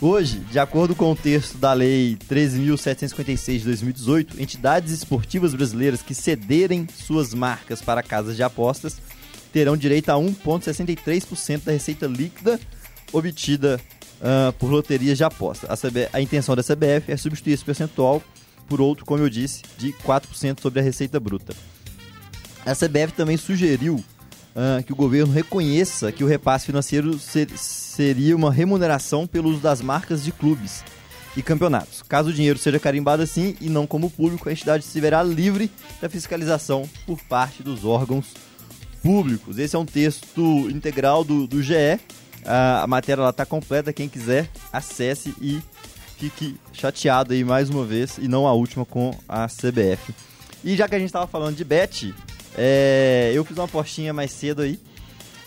Hoje, 0.02 0.40
de 0.40 0.58
acordo 0.58 0.94
com 0.94 1.12
o 1.12 1.16
texto 1.16 1.56
da 1.56 1.72
Lei 1.72 2.18
13.756 2.30 3.58
de 3.58 3.64
2018, 3.64 4.40
entidades 4.40 4.92
esportivas 4.92 5.54
brasileiras 5.54 6.02
que 6.02 6.14
cederem 6.14 6.86
suas 6.94 7.32
marcas 7.32 7.80
para 7.80 8.02
casas 8.02 8.36
de 8.36 8.42
apostas 8.42 9.00
terão 9.52 9.76
direito 9.76 10.10
a 10.10 10.14
1,63% 10.14 11.64
da 11.64 11.72
receita 11.72 12.06
líquida 12.06 12.58
obtida 13.12 13.80
ah, 14.20 14.52
por 14.58 14.70
loterias 14.70 15.16
de 15.18 15.24
aposta. 15.24 15.66
A, 15.72 15.76
CB 15.76 16.08
a 16.12 16.20
intenção 16.20 16.54
da 16.54 16.62
CBF 16.62 17.10
é 17.12 17.16
substituir 17.16 17.52
esse 17.54 17.64
percentual 17.64 18.22
por 18.68 18.80
outro, 18.80 19.04
como 19.06 19.22
eu 19.22 19.30
disse, 19.30 19.62
de 19.78 19.92
4% 20.04 20.60
sobre 20.60 20.80
a 20.80 20.82
receita 20.82 21.18
bruta. 21.18 21.54
A 22.66 22.74
CBF 22.74 23.12
também 23.16 23.36
sugeriu 23.38 24.02
ah, 24.54 24.82
que 24.82 24.92
o 24.92 24.96
governo 24.96 25.32
reconheça 25.32 26.12
que 26.12 26.22
o 26.22 26.26
repasse 26.26 26.66
financeiro 26.66 27.18
ser- 27.18 27.48
seria 27.56 28.36
uma 28.36 28.52
remuneração 28.52 29.26
pelo 29.26 29.48
uso 29.48 29.60
das 29.60 29.80
marcas 29.80 30.22
de 30.22 30.32
clubes 30.32 30.84
e 31.36 31.42
campeonatos. 31.42 32.02
Caso 32.02 32.28
o 32.30 32.32
dinheiro 32.32 32.58
seja 32.58 32.78
carimbado 32.78 33.22
assim 33.22 33.56
e 33.60 33.68
não 33.70 33.86
como 33.86 34.10
público, 34.10 34.48
a 34.48 34.52
entidade 34.52 34.84
se 34.84 35.00
verá 35.00 35.22
livre 35.22 35.70
da 36.00 36.08
fiscalização 36.10 36.88
por 37.06 37.18
parte 37.22 37.62
dos 37.62 37.84
órgãos 37.84 38.26
públicos. 39.02 39.58
Esse 39.58 39.76
é 39.76 39.78
um 39.78 39.86
texto 39.86 40.68
integral 40.70 41.24
do, 41.24 41.46
do 41.46 41.62
GE. 41.62 42.00
A, 42.44 42.82
a 42.82 42.86
matéria 42.86 43.28
está 43.28 43.44
completa. 43.44 43.92
Quem 43.92 44.08
quiser, 44.08 44.48
acesse 44.72 45.34
e 45.40 45.60
fique 46.18 46.56
chateado 46.72 47.32
aí 47.32 47.44
mais 47.44 47.70
uma 47.70 47.84
vez 47.84 48.18
e 48.18 48.26
não 48.26 48.46
a 48.46 48.52
última 48.52 48.84
com 48.84 49.14
a 49.28 49.46
CBF. 49.46 50.14
E 50.64 50.76
já 50.76 50.88
que 50.88 50.94
a 50.94 50.98
gente 50.98 51.08
estava 51.08 51.26
falando 51.26 51.56
de 51.56 51.64
bet, 51.64 52.14
é, 52.56 53.30
eu 53.34 53.44
fiz 53.44 53.56
uma 53.56 53.66
apostinha 53.66 54.12
mais 54.12 54.32
cedo 54.32 54.62
aí 54.62 54.78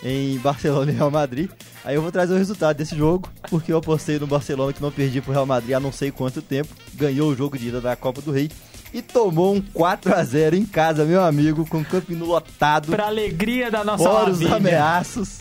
em 0.04 0.38
Barcelona 0.40 0.92
e 0.92 0.96
Real 0.96 1.12
Madrid. 1.12 1.50
Aí 1.84 1.96
eu 1.96 2.02
vou 2.02 2.12
trazer 2.12 2.34
o 2.34 2.38
resultado 2.38 2.78
desse 2.78 2.96
jogo, 2.96 3.30
porque 3.50 3.74
eu 3.74 3.78
apostei 3.78 4.18
no 4.20 4.28
Barcelona 4.28 4.72
que 4.72 4.82
não 4.82 4.92
perdi 4.92 5.20
pro 5.20 5.32
Real 5.34 5.46
Madrid 5.46 5.74
há 5.74 5.80
não 5.80 5.92
sei 5.92 6.12
quanto 6.12 6.42
tempo, 6.42 6.70
ganhou 6.94 7.30
o 7.30 7.36
jogo 7.36 7.58
de 7.58 7.68
ida 7.68 7.82
da 7.82 7.96
Copa 7.96 8.22
do 8.22 8.32
Rei 8.32 8.50
e 8.94 9.02
tomou 9.02 9.56
um 9.56 9.62
4 9.62 10.14
a 10.14 10.24
0 10.24 10.56
em 10.56 10.66
casa, 10.66 11.06
meu 11.06 11.24
amigo, 11.24 11.66
com 11.68 11.80
o 11.80 11.86
campino 11.86 12.26
lotado, 12.26 12.92
pra 12.92 13.08
alegria 13.08 13.70
da 13.72 13.84
nossa 13.84 14.04
fora 14.04 14.30
os 14.30 14.42
Lavínia. 14.42 14.56
ameaços, 14.58 15.40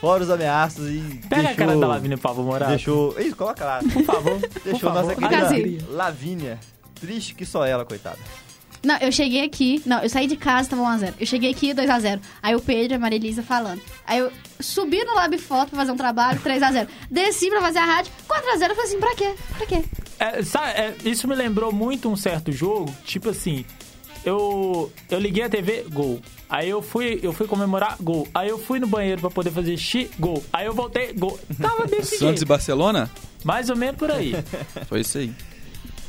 fora 0.00 0.22
os 0.22 0.30
ameaços 0.30 0.88
e 0.88 1.20
Pega 1.28 1.42
a 1.42 1.44
deixou, 1.46 1.66
cara 1.66 1.78
da 1.78 1.86
Lavínia, 1.86 2.16
por 2.16 2.22
favor, 2.22 2.44
Morato. 2.44 2.70
deixou, 2.70 3.18
isso, 3.20 3.36
coloca 3.36 3.64
lá, 3.64 3.80
Por 3.80 4.02
favor. 4.04 4.40
deixou 4.64 4.90
por 4.90 5.02
nossa 5.02 5.14
querida. 5.14 5.84
Lavínia 5.90 6.58
triste 7.00 7.34
que 7.34 7.44
só 7.44 7.66
ela, 7.66 7.84
coitada. 7.84 8.18
Não, 8.82 8.96
eu 8.98 9.10
cheguei 9.10 9.44
aqui. 9.44 9.82
Não, 9.86 10.00
eu 10.02 10.10
saí 10.10 10.26
de 10.26 10.36
casa, 10.36 10.68
tava 10.70 10.82
1x0. 10.82 11.14
Eu 11.18 11.26
cheguei 11.26 11.50
aqui, 11.50 11.72
2x0. 11.72 12.20
Aí 12.42 12.54
o 12.54 12.60
Pedro 12.60 12.92
e 12.92 12.96
a 12.96 12.98
Maria 12.98 13.16
Elisa 13.16 13.42
falando. 13.42 13.80
Aí 14.06 14.18
eu 14.18 14.30
subi 14.60 15.02
no 15.04 15.14
Lab 15.14 15.36
Foto 15.38 15.70
pra 15.70 15.78
fazer 15.78 15.92
um 15.92 15.96
trabalho, 15.96 16.38
3x0. 16.40 16.86
Desci 17.10 17.48
pra 17.48 17.62
fazer 17.62 17.78
a 17.78 17.84
rádio, 17.84 18.12
4x0. 18.28 18.68
Eu 18.68 18.74
falei 18.74 18.82
assim, 18.84 19.00
pra 19.00 19.14
quê? 19.14 19.34
Pra 19.56 19.66
quê? 19.66 19.84
É, 20.18 20.42
sabe, 20.42 20.68
é, 20.72 20.94
isso 21.04 21.26
me 21.28 21.34
lembrou 21.34 21.72
muito 21.72 22.08
um 22.08 22.16
certo 22.16 22.52
jogo, 22.52 22.94
tipo 23.04 23.30
assim, 23.30 23.64
eu 24.24 24.90
eu 25.10 25.18
liguei 25.18 25.44
a 25.44 25.48
TV, 25.48 25.84
gol. 25.90 26.20
Aí 26.48 26.68
eu 26.68 26.80
fui, 26.80 27.18
eu 27.22 27.32
fui 27.32 27.46
comemorar, 27.46 27.96
gol. 28.00 28.28
Aí 28.34 28.48
eu 28.48 28.58
fui 28.58 28.78
no 28.78 28.86
banheiro 28.86 29.20
pra 29.20 29.30
poder 29.30 29.50
fazer 29.50 29.76
xixi, 29.76 30.10
gol. 30.18 30.42
Aí 30.52 30.66
eu 30.66 30.74
voltei, 30.74 31.12
gol. 31.12 31.38
Tava 31.60 31.86
desse 31.86 32.16
Santos 32.18 32.20
e 32.20 32.38
jeito. 32.38 32.46
Barcelona? 32.46 33.10
Mais 33.42 33.68
ou 33.68 33.76
menos 33.76 33.96
por 33.96 34.10
aí. 34.10 34.34
Foi 34.86 35.00
isso 35.00 35.18
aí. 35.18 35.32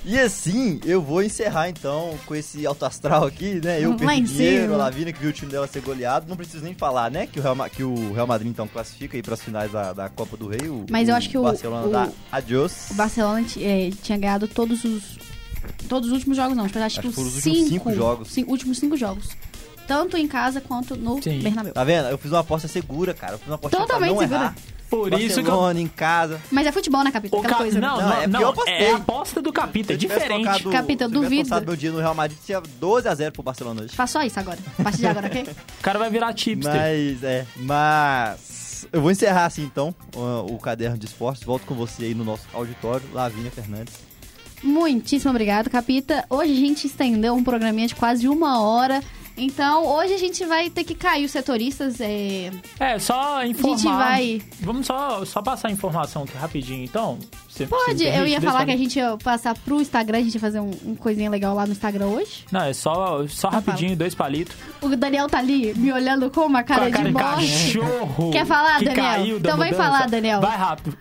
E 0.08 0.20
assim, 0.20 0.80
eu 0.86 1.02
vou 1.02 1.24
encerrar 1.24 1.68
então 1.68 2.16
com 2.28 2.36
esse 2.36 2.64
alto 2.66 2.86
astral 2.86 3.26
aqui, 3.26 3.60
né? 3.64 3.84
Eu 3.84 3.94
em 3.94 4.24
dinheiro, 4.24 4.74
a 4.76 4.78
Lavina 4.78 5.12
que 5.12 5.20
viu 5.20 5.32
o 5.32 5.34
time 5.34 5.52
dela 5.52 5.66
ser 5.68 5.82
goleado. 5.82 6.28
Não 6.30 6.38
preciso 6.38 6.64
nem 6.64 6.76
falar, 6.76 7.10
né? 7.10 7.26
Que 7.26 7.40
o 7.40 7.42
Real, 7.44 7.56
que 7.72 7.84
o 7.84 8.14
Real 8.14 8.28
Madrid 8.28 8.50
então 8.52 8.68
classifica 8.68 9.18
aí 9.18 9.24
pras 9.24 9.42
finais 9.42 9.72
da, 9.72 9.94
da 9.94 10.08
Copa 10.10 10.38
do 10.38 10.48
Rei. 10.48 10.70
O, 10.70 10.86
Mas 10.92 11.10
eu 11.10 11.16
acho 11.16 11.28
que 11.30 11.38
o- 11.38 11.42
Barcelona 11.44 11.88
o- 11.88 11.92
dá 11.92 12.10
adiós. 12.32 12.88
O 12.92 12.94
Barcelona 12.94 13.44
é, 13.60 13.90
tinha 14.04 14.18
ganhado 14.18 14.48
todos 14.48 14.84
os. 14.84 15.18
Todos 15.90 16.10
os 16.10 16.14
últimos 16.14 16.38
jogos, 16.38 16.56
não. 16.56 16.66
Acho, 16.66 16.78
Acho 16.78 16.96
que 16.98 17.02
que 17.02 17.08
os 17.08 17.16
foram 17.16 17.28
os 17.28 17.36
últimos 17.38 17.58
cinco, 17.58 17.70
cinco 17.70 17.94
jogos. 17.94 18.28
cin- 18.32 18.46
últimos 18.48 18.78
cinco 18.78 18.96
jogos. 18.96 19.30
Tanto 19.88 20.18
em 20.18 20.28
casa 20.28 20.62
quanto 20.62 20.96
no 20.96 21.22
Sim. 21.22 21.40
Bernabéu. 21.40 21.74
Tá 21.74 21.84
vendo? 21.84 22.08
Eu 22.10 22.18
fiz 22.20 22.32
uma 22.32 22.42
aposta 22.42 22.68
segura, 22.68 23.14
cara. 23.14 23.34
Eu 23.34 23.40
fiz 23.40 23.48
uma 23.48 23.56
aposta 23.56 23.76
pra 23.78 23.86
Totalmente 23.88 24.12
não 24.14 24.20
segura. 24.20 24.40
errar. 24.40 24.56
Por 24.90 25.14
isso 25.20 25.44
que 25.44 25.50
eu... 25.50 25.72
Em 25.72 25.88
casa. 25.88 26.40
Mas 26.52 26.68
é 26.68 26.72
futebol, 26.72 27.04
né, 27.04 27.12
Aquela 27.14 27.44
Ca- 27.44 27.56
coisa. 27.56 27.80
né? 27.80 27.88
Não, 27.88 27.98
Não, 27.98 28.08
não, 28.10 28.22
é 28.22 28.28
não, 28.28 28.42
eu 28.42 28.50
apostei. 28.50 28.74
é 28.76 28.92
a 28.92 28.96
aposta 28.98 29.42
do 29.42 29.52
capita, 29.52 29.94
é 29.94 29.96
Se 29.96 30.00
diferente. 30.00 30.44
colocado- 30.46 30.72
Capita, 30.72 31.08
se 31.08 31.16
eu 31.16 31.22
duvido. 31.22 31.44
colocado 31.50 31.66
meu 31.68 31.76
dinheiro 31.76 31.98
no 31.98 32.02
Real 32.04 32.16
Madrid, 32.16 32.38
tinha 32.46 32.62
12 32.80 33.08
a 33.08 33.16
0 33.16 33.32
pro 33.32 33.44
Barcelona 33.44 33.82
hoje. 33.82 33.96
Faça 33.96 34.14
só 34.14 34.24
isso 34.26 34.40
agora. 34.40 34.60
A 34.80 34.84
partir 34.84 35.00
de 35.00 35.08
agora, 35.08 35.28
ok? 35.28 35.44
O 35.80 35.82
cara 35.84 36.00
vai 36.00 36.10
virar 36.10 36.34
tipster. 36.34 36.74
Mas, 36.74 37.24
é, 37.24 37.46
mas... 37.58 38.88
Eu 38.94 39.02
vou 39.02 39.10
encerrar 39.12 39.46
assim, 39.46 39.64
então, 39.64 39.94
o, 40.16 40.54
o 40.54 40.60
Caderno 40.60 40.98
de 40.98 41.06
Esportes. 41.08 41.44
Volto 41.44 41.66
com 41.66 41.74
você 41.74 42.06
aí 42.06 42.14
no 42.14 42.24
nosso 42.24 42.44
auditório, 42.54 43.06
Lavínia 43.14 43.50
Fernandes. 43.52 43.94
Muitíssimo 44.64 45.30
obrigado, 45.32 45.70
Capita. 45.70 46.24
Hoje 46.30 46.52
a 46.52 46.56
gente 46.56 46.88
estendeu 46.88 47.34
um 47.36 47.44
programinha 47.44 47.88
de 47.88 47.96
quase 47.96 48.28
uma 48.28 48.62
hora. 48.62 49.02
Então, 49.38 49.86
hoje 49.86 50.14
a 50.14 50.18
gente 50.18 50.46
vai 50.46 50.70
ter 50.70 50.84
que 50.84 50.96
cair 50.96 51.26
os 51.26 51.32
setoristas. 51.32 52.00
É... 52.00 52.52
É, 52.80 52.98
só 53.00 53.44
informar. 53.44 53.74
A 53.74 53.78
gente 53.78 53.88
vai- 53.88 54.42
Vamos 54.62 54.88
só, 54.88 55.26
só 55.26 55.42
passar 55.42 55.68
a 55.68 55.72
informação 55.72 56.24
aqui 56.24 56.38
rapidinho, 56.38 56.84
então. 56.84 57.20
Se 57.50 57.66
Pode, 57.66 57.86
permite, 58.04 58.18
eu 58.18 58.28
ia 58.28 58.42
falar 58.42 58.66
que 58.66 58.72
a 58.72 58.78
gente 58.78 58.98
ia 58.98 59.18
passar 59.18 59.54
pro 59.58 59.82
Instagram, 59.82 60.18
a 60.20 60.22
gente 60.22 60.34
ia 60.34 60.40
fazer 60.40 60.60
um, 60.60 60.72
um 60.86 60.96
coisinha 60.96 61.30
legal 61.30 61.54
lá 61.56 61.66
no 61.66 61.72
Instagram 61.72 62.08
hoje. 62.08 62.46
Não, 62.52 62.62
é 62.64 62.74
só, 62.74 63.26
só 63.28 63.48
Então 63.48 63.52
rapidinho, 63.52 63.96
dois 63.96 64.14
palitos. 64.16 64.56
O 64.82 64.90
Daniel 64.96 65.28
tá 65.28 65.40
ali 65.40 65.74
me 65.76 65.92
olhando 65.92 66.30
com 66.32 66.42
uma 66.42 66.64
cara, 66.64 66.86
Com 66.86 66.92
cara 66.92 67.06
de 67.06 67.12
morte. 67.14 67.74
cachorro. 67.80 68.32
Quer 68.32 68.46
falar, 68.46 68.80
que 68.80 68.86
Daniel? 68.86 69.38
Então 69.38 69.58
vai 69.58 69.74
falar, 69.74 70.08
Daniel. 70.10 70.42
Vai 70.42 70.58
rápido. 70.58 70.98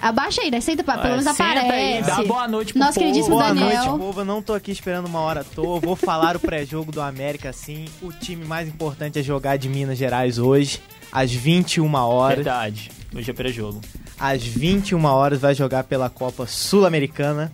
Abaixa 0.00 0.42
aí, 0.42 0.50
né? 0.50 0.60
Senta 0.60 0.84
pra, 0.84 0.98
pelo 0.98 1.14
É, 1.14 1.16
menos 1.18 1.24
senta 1.36 1.44
aparece. 1.50 1.72
aí, 1.74 2.02
dá 2.02 2.22
boa 2.24 2.48
noite 2.48 2.72
pro 2.72 2.80
Nosso 2.80 2.94
povo. 2.94 3.06
queridíssimo 3.06 3.36
Boa 3.36 3.48
Daniel. 3.48 3.84
noite, 3.84 3.98
povo. 3.98 4.20
Eu 4.20 4.24
não 4.24 4.42
tô 4.42 4.54
aqui 4.54 4.70
esperando 4.70 5.06
uma 5.06 5.20
hora 5.20 5.40
à 5.40 5.44
toa. 5.44 5.80
Vou 5.80 5.96
falar 5.96 6.36
o 6.36 6.40
pré-jogo 6.40 6.90
do 6.92 7.00
América, 7.00 7.52
sim. 7.52 7.84
O 8.02 8.12
time 8.12 8.44
mais 8.44 8.68
importante 8.68 9.18
a 9.18 9.22
jogar 9.22 9.56
de 9.56 9.68
Minas 9.68 9.98
Gerais 9.98 10.38
hoje, 10.38 10.80
às 11.12 11.32
21 11.32 11.92
horas. 11.94 12.36
Verdade. 12.36 12.90
Hoje 13.14 13.30
é 13.30 13.34
pré-jogo. 13.34 13.80
Às 14.18 14.42
21 14.42 15.04
horas 15.04 15.40
vai 15.40 15.54
jogar 15.54 15.84
pela 15.84 16.08
Copa 16.10 16.46
Sul-Americana. 16.46 17.52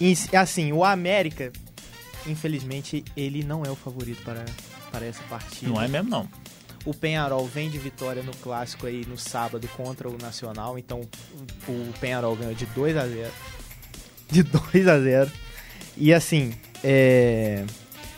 E 0.00 0.16
assim, 0.34 0.72
o 0.72 0.84
América, 0.84 1.52
infelizmente, 2.26 3.04
ele 3.16 3.44
não 3.44 3.64
é 3.64 3.70
o 3.70 3.76
favorito 3.76 4.22
para, 4.24 4.44
para 4.90 5.06
essa 5.06 5.22
partida. 5.28 5.70
Não 5.70 5.80
é 5.80 5.86
mesmo, 5.88 6.10
não. 6.10 6.28
O 6.84 6.92
Penharol 6.92 7.46
vem 7.46 7.70
de 7.70 7.78
vitória 7.78 8.22
no 8.22 8.32
clássico 8.36 8.86
aí 8.86 9.04
no 9.08 9.16
sábado 9.16 9.68
contra 9.76 10.08
o 10.08 10.18
Nacional, 10.20 10.76
então 10.78 11.00
o 11.68 11.92
Penharol 12.00 12.34
ganhou 12.34 12.54
de 12.54 12.66
2 12.66 12.96
a 12.96 13.06
0. 13.06 13.30
De 14.30 14.42
2 14.42 14.88
a 14.88 14.98
0. 14.98 15.30
E 15.96 16.12
assim, 16.12 16.52
é, 16.82 17.64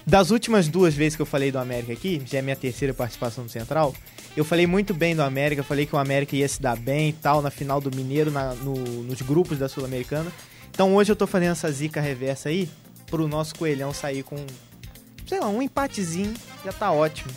das 0.06 0.30
últimas 0.30 0.68
duas 0.68 0.94
vezes 0.94 1.14
que 1.16 1.20
eu 1.22 1.26
falei 1.26 1.52
do 1.52 1.58
América 1.58 1.92
aqui, 1.92 2.22
já 2.24 2.38
é 2.38 2.42
minha 2.42 2.56
terceira 2.56 2.94
participação 2.94 3.44
no 3.44 3.50
Central, 3.50 3.94
Eu 4.36 4.44
falei 4.44 4.66
muito 4.66 4.92
bem 4.92 5.14
do 5.14 5.22
América, 5.22 5.62
falei 5.62 5.86
que 5.86 5.94
o 5.94 5.98
América 5.98 6.34
ia 6.34 6.48
se 6.48 6.60
dar 6.60 6.76
bem 6.76 7.10
e 7.10 7.12
tal 7.12 7.40
na 7.40 7.50
final 7.52 7.80
do 7.80 7.94
Mineiro, 7.94 8.32
na- 8.32 8.52
no- 8.54 9.04
nos 9.04 9.22
grupos 9.22 9.60
da 9.60 9.68
Sul-Americana. 9.68 10.32
Então 10.72 10.92
hoje 10.96 11.12
eu 11.12 11.14
tô 11.14 11.24
fazendo 11.24 11.52
essa 11.52 11.70
zica 11.70 12.00
reversa 12.00 12.48
aí 12.48 12.68
pro 13.06 13.28
nosso 13.28 13.54
coelhão 13.54 13.94
sair 13.94 14.24
com, 14.24 14.34
sei 15.28 15.38
lá, 15.38 15.46
um 15.48 15.62
empatezinho, 15.62 16.34
já 16.64 16.72
tá 16.72 16.90
ótimo. 16.90 17.30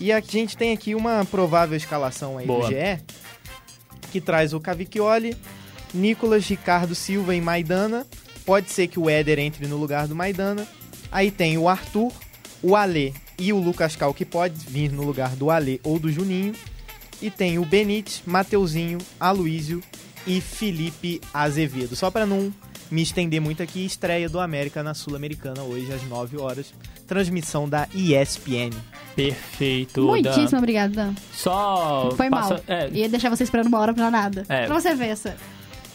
E 0.00 0.10
a 0.10 0.20
gente 0.20 0.56
tem 0.56 0.72
aqui 0.72 0.94
uma 0.94 1.26
provável 1.26 1.76
escalação 1.76 2.38
aí 2.38 2.46
Boa. 2.46 2.62
do 2.62 2.68
GE, 2.68 3.04
que 4.10 4.20
traz 4.20 4.54
o 4.54 4.58
Cavicchioli, 4.58 5.36
Nicolas 5.92 6.46
Ricardo 6.46 6.94
Silva 6.94 7.34
e 7.34 7.40
Maidana. 7.40 8.06
Pode 8.46 8.70
ser 8.70 8.88
que 8.88 8.98
o 8.98 9.10
Éder 9.10 9.38
entre 9.38 9.66
no 9.66 9.76
lugar 9.76 10.08
do 10.08 10.16
Maidana. 10.16 10.66
Aí 11.12 11.30
tem 11.30 11.58
o 11.58 11.68
Arthur, 11.68 12.10
o 12.62 12.74
Alê 12.74 13.12
e 13.38 13.52
o 13.52 13.58
Lucas 13.58 13.94
Cal, 13.94 14.14
que 14.14 14.24
pode 14.24 14.54
vir 14.66 14.90
no 14.90 15.02
lugar 15.02 15.36
do 15.36 15.50
Alê 15.50 15.78
ou 15.84 15.98
do 15.98 16.10
Juninho. 16.10 16.54
E 17.20 17.30
tem 17.30 17.58
o 17.58 17.64
Benítez, 17.66 18.22
Mateuzinho, 18.24 18.98
Aloísio 19.18 19.82
e 20.26 20.40
Felipe 20.40 21.20
Azevedo. 21.34 21.94
Só 21.94 22.10
para 22.10 22.24
não 22.24 22.50
me 22.90 23.02
estender 23.02 23.40
muito 23.40 23.62
aqui, 23.62 23.84
estreia 23.84 24.28
do 24.28 24.40
América 24.40 24.82
na 24.82 24.94
Sul-Americana 24.94 25.62
hoje 25.62 25.92
às 25.92 26.02
9 26.04 26.36
horas. 26.38 26.72
Transmissão 27.06 27.68
da 27.68 27.88
ESPN. 27.94 28.70
Perfeito. 29.14 30.02
Muitíssimo 30.02 30.50
Dan. 30.50 30.58
obrigado, 30.58 30.92
Dan. 30.92 31.14
Só. 31.32 32.10
Foi 32.16 32.30
passa- 32.30 32.54
mal. 32.54 32.62
é, 32.66 32.88
Ia 32.90 33.08
deixar 33.08 33.28
você 33.30 33.44
esperando 33.44 33.66
uma 33.66 33.78
hora 33.78 33.92
pra 33.94 34.10
nada. 34.10 34.44
É. 34.48 34.66
Pra 34.66 34.74
você 34.80 34.94
ver 34.94 35.08
essa. 35.08 35.36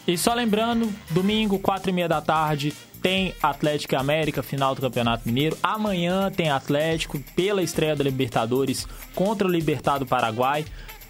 E 0.08 0.18
só 0.18 0.34
lembrando, 0.34 0.94
domingo, 1.10 1.58
quatro 1.60 1.90
e 1.90 1.94
meia 1.94 2.08
da 2.08 2.22
tarde, 2.22 2.72
tem 3.02 3.34
Atlético 3.42 3.96
e 3.96 3.98
América, 3.98 4.44
final 4.44 4.76
do 4.76 4.82
Campeonato 4.82 5.24
Mineiro. 5.26 5.58
Amanhã 5.64 6.30
tem 6.32 6.50
Atlético 6.50 7.20
pela 7.36 7.62
estreia 7.64 7.96
da 7.96 8.04
Libertadores 8.04 8.88
contra 9.16 9.48
o 9.48 9.52
Libertado 9.52 10.06
Paraguai. 10.06 10.64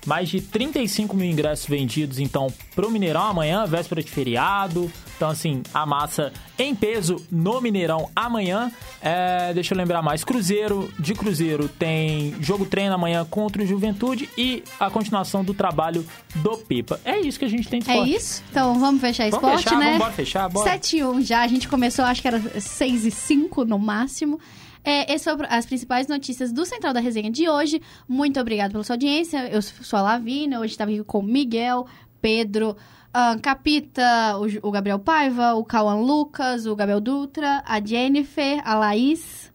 Mais 0.06 0.30
de 0.30 0.40
35 0.40 1.16
mil 1.16 1.30
ingressos 1.30 1.66
vendidos, 1.66 2.20
então, 2.20 2.48
pro 2.76 2.92
Mineirão 2.92 3.24
amanhã, 3.24 3.66
véspera 3.66 4.04
de 4.04 4.12
feriado. 4.12 4.92
Então, 5.16 5.30
assim, 5.30 5.64
a 5.74 5.86
massa 5.86 6.32
em 6.60 6.76
peso 6.76 7.26
no 7.32 7.62
Mineirão 7.62 8.10
amanhã. 8.16 8.72
É, 9.02 9.54
deixa 9.54 9.74
eu 9.74 9.78
lembrar 9.78 10.02
mais. 10.02 10.24
Cruzeiro, 10.24 10.92
de 11.00 11.14
Cruzeiro, 11.14 11.70
tem 11.70 12.36
jogo 12.42 12.66
treino 12.66 12.94
amanhã 12.94 13.26
contra 13.26 13.64
o 13.64 13.66
Juventude 13.66 14.30
e 14.38 14.64
a 14.80 14.90
continuação 14.90 15.44
do 15.44 15.54
trabalho 15.54 16.06
do 16.36 16.58
Pipa. 16.58 17.00
É 17.06 17.20
isso 17.20 17.40
que 17.40 17.46
a 17.46 17.50
gente 17.50 17.68
tem 17.68 17.80
de 17.80 17.90
É 17.90 18.00
isso? 18.00 18.44
Então 18.52 18.78
vamos 18.80 19.02
fechar 19.02 19.30
Vamos 19.30 19.44
esporte, 19.44 19.64
fechar, 19.64 19.80
né? 19.80 19.86
vamos 19.86 20.00
bora 20.00 20.14
fechar, 20.14 20.50
bora. 20.50 20.70
7 20.70 20.98
e 20.98 21.04
1 21.04 21.22
já, 21.22 21.42
a 21.42 21.48
gente 21.48 21.68
começou, 21.68 22.04
acho 22.06 22.22
que 22.22 22.28
era 22.28 22.42
6 22.60 23.06
e 23.06 23.12
5 23.12 23.66
no 23.66 23.80
máximo. 23.80 24.40
É, 24.86 25.12
essas 25.12 25.36
foram 25.36 25.50
as 25.50 25.66
principais 25.66 26.08
notícias 26.08 26.54
do 26.54 26.64
Central 26.64 26.94
da 26.94 27.00
Resenha 27.00 27.32
de 27.32 27.50
hoje. 27.50 27.82
Muito 28.08 28.40
obrigada 28.40 28.72
pela 28.72 28.84
sua 28.84 28.94
audiência. 28.94 29.50
Eu 29.50 29.62
sou 29.62 29.98
a 29.98 30.02
Lavina, 30.04 30.60
hoje 30.60 30.74
estava 30.74 30.92
aqui 30.92 31.04
com 31.04 31.20
o 31.20 31.24
Miguel, 31.24 31.88
Pedro, 32.22 32.78
ahn, 33.12 33.40
Capita, 33.40 34.38
o, 34.38 34.68
o 34.68 34.72
Gabriel 34.72 35.00
Paiva, 35.00 35.56
o 35.56 35.66
Cauã 35.66 35.96
Lucas, 35.96 36.68
o 36.68 36.76
Gabriel 36.76 37.02
Dutra, 37.02 37.64
a 37.66 37.84
Jennifer, 37.84 38.62
a 38.64 38.76
Laís. 38.76 39.52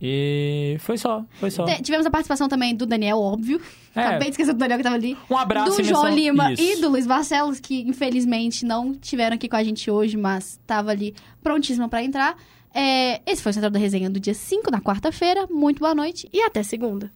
E 0.00 0.76
foi 0.78 0.96
só, 0.96 1.24
foi 1.32 1.50
só. 1.50 1.66
Tivemos 1.82 2.06
a 2.06 2.10
participação 2.10 2.48
também 2.48 2.74
do 2.74 2.86
Daniel, 2.86 3.18
óbvio. 3.18 3.60
É. 3.94 4.00
Acabei 4.00 4.28
de 4.28 4.30
esquecer 4.30 4.54
do 4.54 4.58
Daniel 4.58 4.78
que 4.78 4.82
estava 4.82 4.96
ali. 4.96 5.16
Um 5.28 5.36
abraço 5.36 5.76
do 5.76 5.84
João 5.84 6.08
Lima 6.08 6.52
Isso. 6.52 6.62
e 6.62 6.80
do 6.80 6.88
Luiz 6.88 7.06
Barcelos, 7.06 7.60
que 7.60 7.82
infelizmente 7.82 8.64
não 8.64 8.94
tiveram 8.94 9.34
aqui 9.34 9.48
com 9.48 9.56
a 9.56 9.64
gente 9.64 9.90
hoje, 9.90 10.16
mas 10.16 10.52
estava 10.52 10.92
ali 10.92 11.14
prontíssimo 11.42 11.88
para 11.88 12.02
entrar. 12.02 12.36
É, 12.74 13.20
esse 13.30 13.42
foi 13.42 13.50
o 13.50 13.52
Central 13.52 13.70
da 13.70 13.78
Resenha 13.78 14.08
do 14.08 14.20
dia 14.20 14.34
5, 14.34 14.70
na 14.70 14.80
quarta-feira. 14.80 15.46
Muito 15.50 15.80
boa 15.80 15.94
noite 15.94 16.28
e 16.32 16.40
até 16.42 16.62
segunda. 16.62 17.10